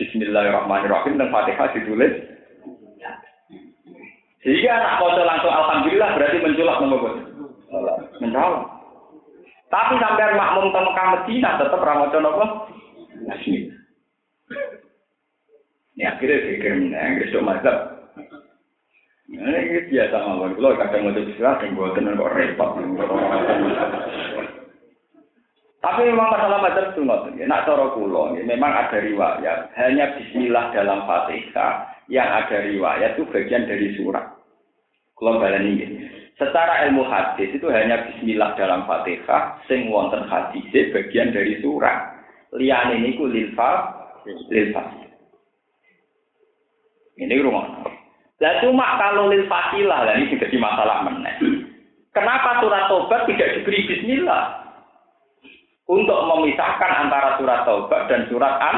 Bismillahirrahmanirrahim 0.00 1.20
dan 1.20 1.28
Fatihah 1.28 1.68
ditulis. 1.76 2.12
Sehingga 4.40 4.80
anak 4.80 4.96
foto 5.02 5.20
langsung 5.26 5.52
Alhamdulillah 5.52 6.10
berarti 6.16 6.38
menculak 6.40 6.78
nomor 6.80 7.00
Mencolok. 8.16 8.64
Tapi 9.68 9.94
sampai 9.98 10.38
makmum 10.38 10.72
ke 10.72 10.80
Mekah 10.80 11.06
Medina 11.12 11.58
tetap 11.60 11.82
ramadan 11.82 12.24
apa? 12.24 12.46
Bismillah. 13.26 13.65
Ini 15.96 16.04
akhirnya 16.12 16.44
pikir 16.44 16.72
yang 16.92 17.16
besok 17.16 17.40
mazhab. 17.40 17.76
Ini 19.32 19.88
biasa 19.88 20.16
mawon. 20.28 20.52
Kalau 20.60 20.76
kadang 20.76 21.00
mau 21.08 21.16
jadi 21.16 21.32
sila, 21.40 21.56
yang 21.64 21.72
buat 21.72 21.96
tenan 21.96 22.20
kok 22.20 22.36
repot. 22.36 22.70
Tapi 25.80 26.00
memang 26.04 26.28
masalah 26.28 26.60
mazhab 26.60 26.92
itu 26.92 27.00
nggak 27.00 27.40
ya. 27.40 27.44
Nak 27.48 27.64
cara 27.64 27.86
kulo, 27.96 28.36
memang 28.36 28.72
ada 28.76 29.00
riwayat. 29.00 29.72
Hanya 29.72 30.20
Bismillah 30.20 30.76
dalam 30.76 31.08
Fatihah 31.08 31.96
yang 32.12 32.28
ada 32.28 32.60
riwayat 32.60 33.16
itu 33.16 33.24
bagian 33.32 33.64
dari 33.64 33.96
surat. 33.96 34.36
Kalau 35.16 35.40
balen 35.40 35.64
ini. 35.64 35.86
Secara 36.36 36.84
ilmu 36.84 37.08
hadis 37.08 37.48
itu 37.56 37.64
hanya 37.72 38.04
bismillah 38.04 38.52
dalam 38.60 38.84
Fatihah 38.84 39.56
sing 39.64 39.88
wonten 39.88 40.28
hadis 40.28 40.68
bagian 40.92 41.32
dari 41.32 41.56
surat. 41.64 42.12
Liyane 42.52 43.00
niku 43.00 43.24
lil 43.24 43.56
fa 43.56 43.96
lil 44.52 44.76
Ini 47.16 47.40
rumah. 47.40 47.84
Lah 48.36 48.54
cuma 48.60 49.00
kalau 49.00 49.32
lil 49.32 49.48
fasilah 49.48 50.04
lah 50.04 50.14
ini 50.20 50.36
jadi 50.36 50.56
masalah 50.60 51.08
meneh. 51.08 51.34
Kenapa 52.12 52.60
surat 52.60 52.88
tobat 52.92 53.24
tidak 53.24 53.60
diberi 53.60 53.88
bismillah? 53.88 54.44
Untuk 55.88 56.18
memisahkan 56.28 57.08
antara 57.08 57.40
surat 57.40 57.64
tobat 57.64 58.08
dan 58.12 58.28
surat 58.28 58.54
an 58.60 58.76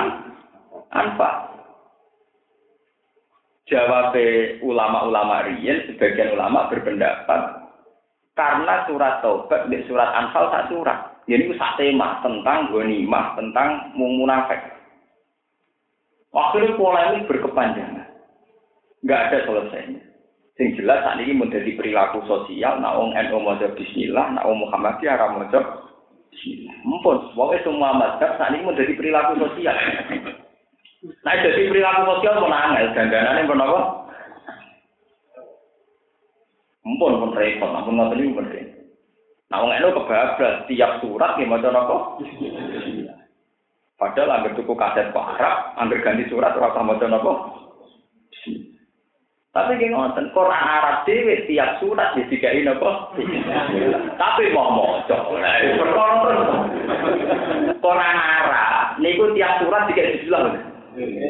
anfa. 0.95 1.31
Jawab 3.69 4.17
ulama-ulama 4.65 5.45
riyen, 5.45 5.85
sebagian 5.93 6.33
ulama 6.39 6.73
berpendapat 6.73 7.69
karena 8.39 8.87
surat 8.87 9.19
Taubat 9.19 9.67
di 9.67 9.83
surat 9.91 10.15
Anfal 10.15 10.47
tak 10.55 10.71
surat. 10.71 11.19
Jadi 11.27 11.51
itu 11.51 11.59
tema 11.59 12.23
tentang 12.23 12.71
ghanimah, 12.71 13.35
tentang 13.35 13.91
munafik. 13.99 14.63
Akhirnya 16.31 16.79
polemik 16.79 17.27
berkepanjangan. 17.27 17.98
Enggak 19.03 19.21
ada 19.31 19.39
selesainya. 19.47 20.03
Yang 20.59 20.83
jelas 20.83 21.07
saat 21.07 21.23
ini 21.23 21.39
menjadi 21.39 21.71
perilaku 21.79 22.19
sosial, 22.27 22.83
nah 22.83 22.99
wong 22.99 23.15
NU 23.15 23.39
maca 23.39 23.71
bismillah, 23.79 24.35
nah 24.35 24.43
wong 24.43 24.67
Muhammadiyah 24.67 25.15
ora 25.15 25.39
maca 25.39 25.61
bismillah. 26.35 26.77
Mumpun, 26.83 27.31
pokoknya 27.39 27.63
semua 27.63 27.95
mazhab 27.95 28.35
saat 28.35 28.51
ini 28.51 28.67
menjadi 28.67 28.93
perilaku 28.99 29.33
sosial. 29.39 29.77
Nah, 30.99 31.31
jadi 31.31 31.71
perilaku 31.71 32.11
sosial 32.11 32.43
pun 32.43 32.51
angel, 32.51 32.91
dandanannya 32.91 33.47
pun 33.47 33.63
apa? 33.63 33.81
Mumpun 36.83 37.23
pun 37.23 37.31
repot, 37.39 37.71
ampun 37.71 37.95
ngoten 38.03 38.19
niku 38.19 38.43
pun 38.43 38.51
Nah, 39.49 39.65
wong 39.65 39.73
eno 39.79 39.95
kebablas 39.95 40.67
tiap 40.67 40.99
surat 41.01 41.39
yang 41.39 41.55
maca 41.55 41.71
apa? 41.71 41.97
Padahal 43.99 44.31
anggar 44.31 44.53
tuku 44.59 44.75
kaset 44.75 45.15
Pak 45.15 45.29
Arab, 45.39 45.57
anggar 45.81 46.03
ganti 46.05 46.29
surat 46.29 46.53
ora 46.59 46.71
usah 46.71 46.83
maca 46.83 47.07
napa? 47.09 47.33
Tapi 49.59 49.75
ki 49.75 49.91
ngoten, 49.91 50.31
Quran 50.31 50.55
Arab 50.71 51.03
dhewe 51.03 51.43
tiap 51.51 51.83
surat 51.83 52.15
ya 52.15 52.23
digawe 52.31 52.63
napa? 52.63 53.11
Tapi 54.15 54.55
mau 54.55 54.71
maca. 54.71 55.19
Perkara 55.75 56.15
Quran 57.83 58.17
Arab 58.23 59.03
niku 59.03 59.35
tiap 59.35 59.59
surat 59.59 59.91
digawe 59.91 60.15
bismillah. 60.15 60.63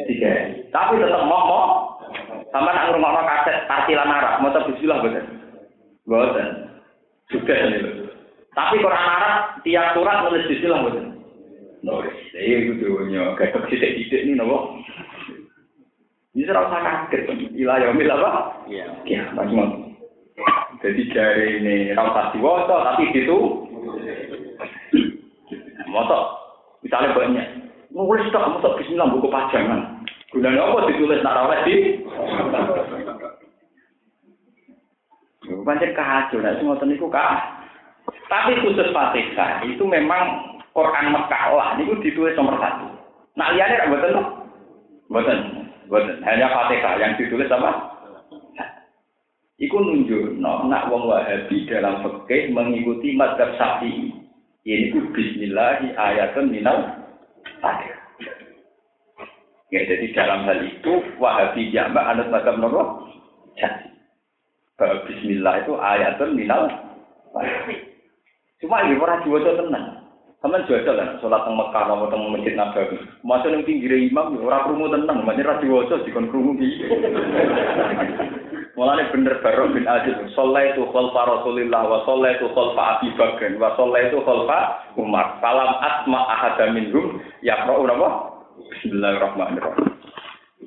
Tiga. 0.05 0.29
Tapi 0.69 1.01
tetap 1.01 1.25
mau 1.25 1.97
sama 2.53 2.69
nak 2.69 2.93
ngurungokno 2.93 3.21
kaset 3.25 3.65
tartilan 3.65 4.13
Arab, 4.13 4.45
mau 4.45 4.53
bismillah 4.53 5.01
boten. 5.01 5.25
Boten. 6.05 6.47
Juga 7.33 7.53
ini 7.57 8.05
Tapi 8.53 8.77
Quran 8.77 9.05
Arab 9.09 9.65
tiap 9.65 9.97
surat 9.97 10.21
nulis 10.29 10.45
bismillah 10.45 10.85
boten. 10.85 11.17
Nulis. 11.81 12.13
Iya 12.37 12.61
itu 12.61 12.77
dunia. 12.77 13.33
Kayak 13.41 13.65
sidik-sidik 13.73 14.21
ini 14.21 14.37
nopo. 14.37 14.77
Ini 16.39 16.47
serau 16.47 16.71
kaget. 16.71 17.51
Ilah 17.59 17.83
yaumil 17.83 18.15
apa? 18.15 18.63
Iya. 18.71 18.87
Ya, 19.03 19.27
macam 19.35 19.91
Jadi 20.79 21.11
dari 21.11 21.59
ini 21.59 21.75
rasa 21.91 22.31
diwasa 22.31 22.95
tapi 22.95 23.11
itu 23.11 23.67
motor 25.91 26.23
misalnya 26.79 27.11
banyak 27.11 27.47
Nulis 27.91 28.31
tak, 28.31 28.63
tak 28.63 28.77
bismillah 28.79 29.11
buku 29.11 29.27
pajangan. 29.27 29.99
Gunanya 30.31 30.61
apa 30.63 30.87
ditulis 30.87 31.19
nak 31.19 31.35
rawat 31.41 31.67
di? 31.67 32.05
Pancen 35.65 35.91
kacau, 35.97 36.39
nah 36.39 36.53
semua 36.55 36.79
niku 36.85 37.09
kah. 37.11 37.65
Tapi 38.29 38.61
khusus 38.61 38.93
Fatihah 38.93 39.65
itu 39.65 39.81
memang 39.83 40.55
Quran 40.71 41.11
Mekah 41.11 41.43
lah, 41.51 41.69
niku 41.75 41.97
ditulis 41.99 42.37
nomor 42.37 42.61
satu. 42.61 42.87
Nah 43.35 43.51
liane 43.57 43.75
rak 43.75 43.89
betul 43.91 44.15
Betul, 45.09 45.37
betul. 45.89 46.21
Hanya 46.23 46.47
Fatihah 46.53 46.95
yang 47.01 47.13
ditulis 47.17 47.49
apa? 47.49 47.97
Iku 49.59 49.75
nunjuk, 49.75 50.39
no, 50.39 50.63
nak 50.71 50.87
wong 50.87 51.09
Wahabi 51.11 51.67
dalam 51.67 51.99
fikih 51.99 52.55
mengikuti 52.55 53.11
madhab 53.17 53.57
Syafi'i. 53.59 54.15
Ini 54.63 54.93
ku 54.95 55.11
Bismillahi 55.11 55.97
ayatun 55.97 56.47
minal 56.47 57.03
Fatihah. 57.59 57.99
Ya, 59.69 59.85
jadi 59.85 60.05
dalam 60.17 60.49
hal 60.49 60.65
itu 60.65 60.93
Wahabi 61.21 61.69
jambak 61.69 62.01
anut 62.01 62.31
macam 62.33 62.57
nopo? 62.57 62.83
Jadi. 63.59 63.89
Bismillah 64.79 65.59
itu 65.59 65.75
ayatun 65.75 66.39
minal 66.39 66.71
Cuma 68.63 68.83
ini 68.87 68.95
orang 68.95 69.23
jual 69.27 69.43
tenang. 69.43 69.98
Sama 70.39 70.63
jual 70.71 70.87
kan, 70.87 71.19
sholat 71.19 71.43
teng 71.43 71.59
Mekah, 71.59 71.83
mau 71.83 72.07
teng 72.07 72.23
masjid 72.31 72.55
Nabawi. 72.55 72.95
Masa 73.27 73.51
yang 73.51 73.67
pinggir 73.67 73.91
imam, 73.91 74.39
orang 74.39 74.71
kerumu 74.71 74.87
tenang, 74.87 75.27
makanya 75.27 75.59
radio 75.59 75.83
wajah 75.83 75.99
dikon 76.07 76.31
kerumu 76.31 76.55
gitu. 76.55 76.95
Mulane 78.79 79.11
bener 79.11 79.35
baru 79.43 79.75
bin 79.75 79.83
Aziz, 79.83 80.15
sholat 80.39 80.79
itu 80.79 80.87
khalfa 80.95 81.27
Rasulillah, 81.27 81.83
wa 81.83 82.07
sholat 82.07 82.39
itu 82.39 82.47
khalfa 82.55 82.79
Abi 82.79 83.11
Bakr, 83.19 83.59
wa 83.59 83.75
sholat 83.75 84.07
itu 84.07 84.23
khalfa 84.23 84.59
Umar. 84.95 85.43
Salam 85.43 85.75
asma 85.83 86.19
ahada 86.31 86.71
minhum, 86.71 87.19
ya 87.43 87.59
apa? 87.59 88.31
Bismillahirrahmanirrahim. 88.79 89.91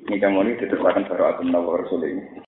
Ini 0.05 0.21
kamu 0.21 0.37
ini 0.45 0.61
diteruskan 0.61 1.09
baru 1.09 1.33
aku 1.33 1.41
Nabi 1.49 1.69
Rasul 1.81 2.01
ini. 2.05 2.23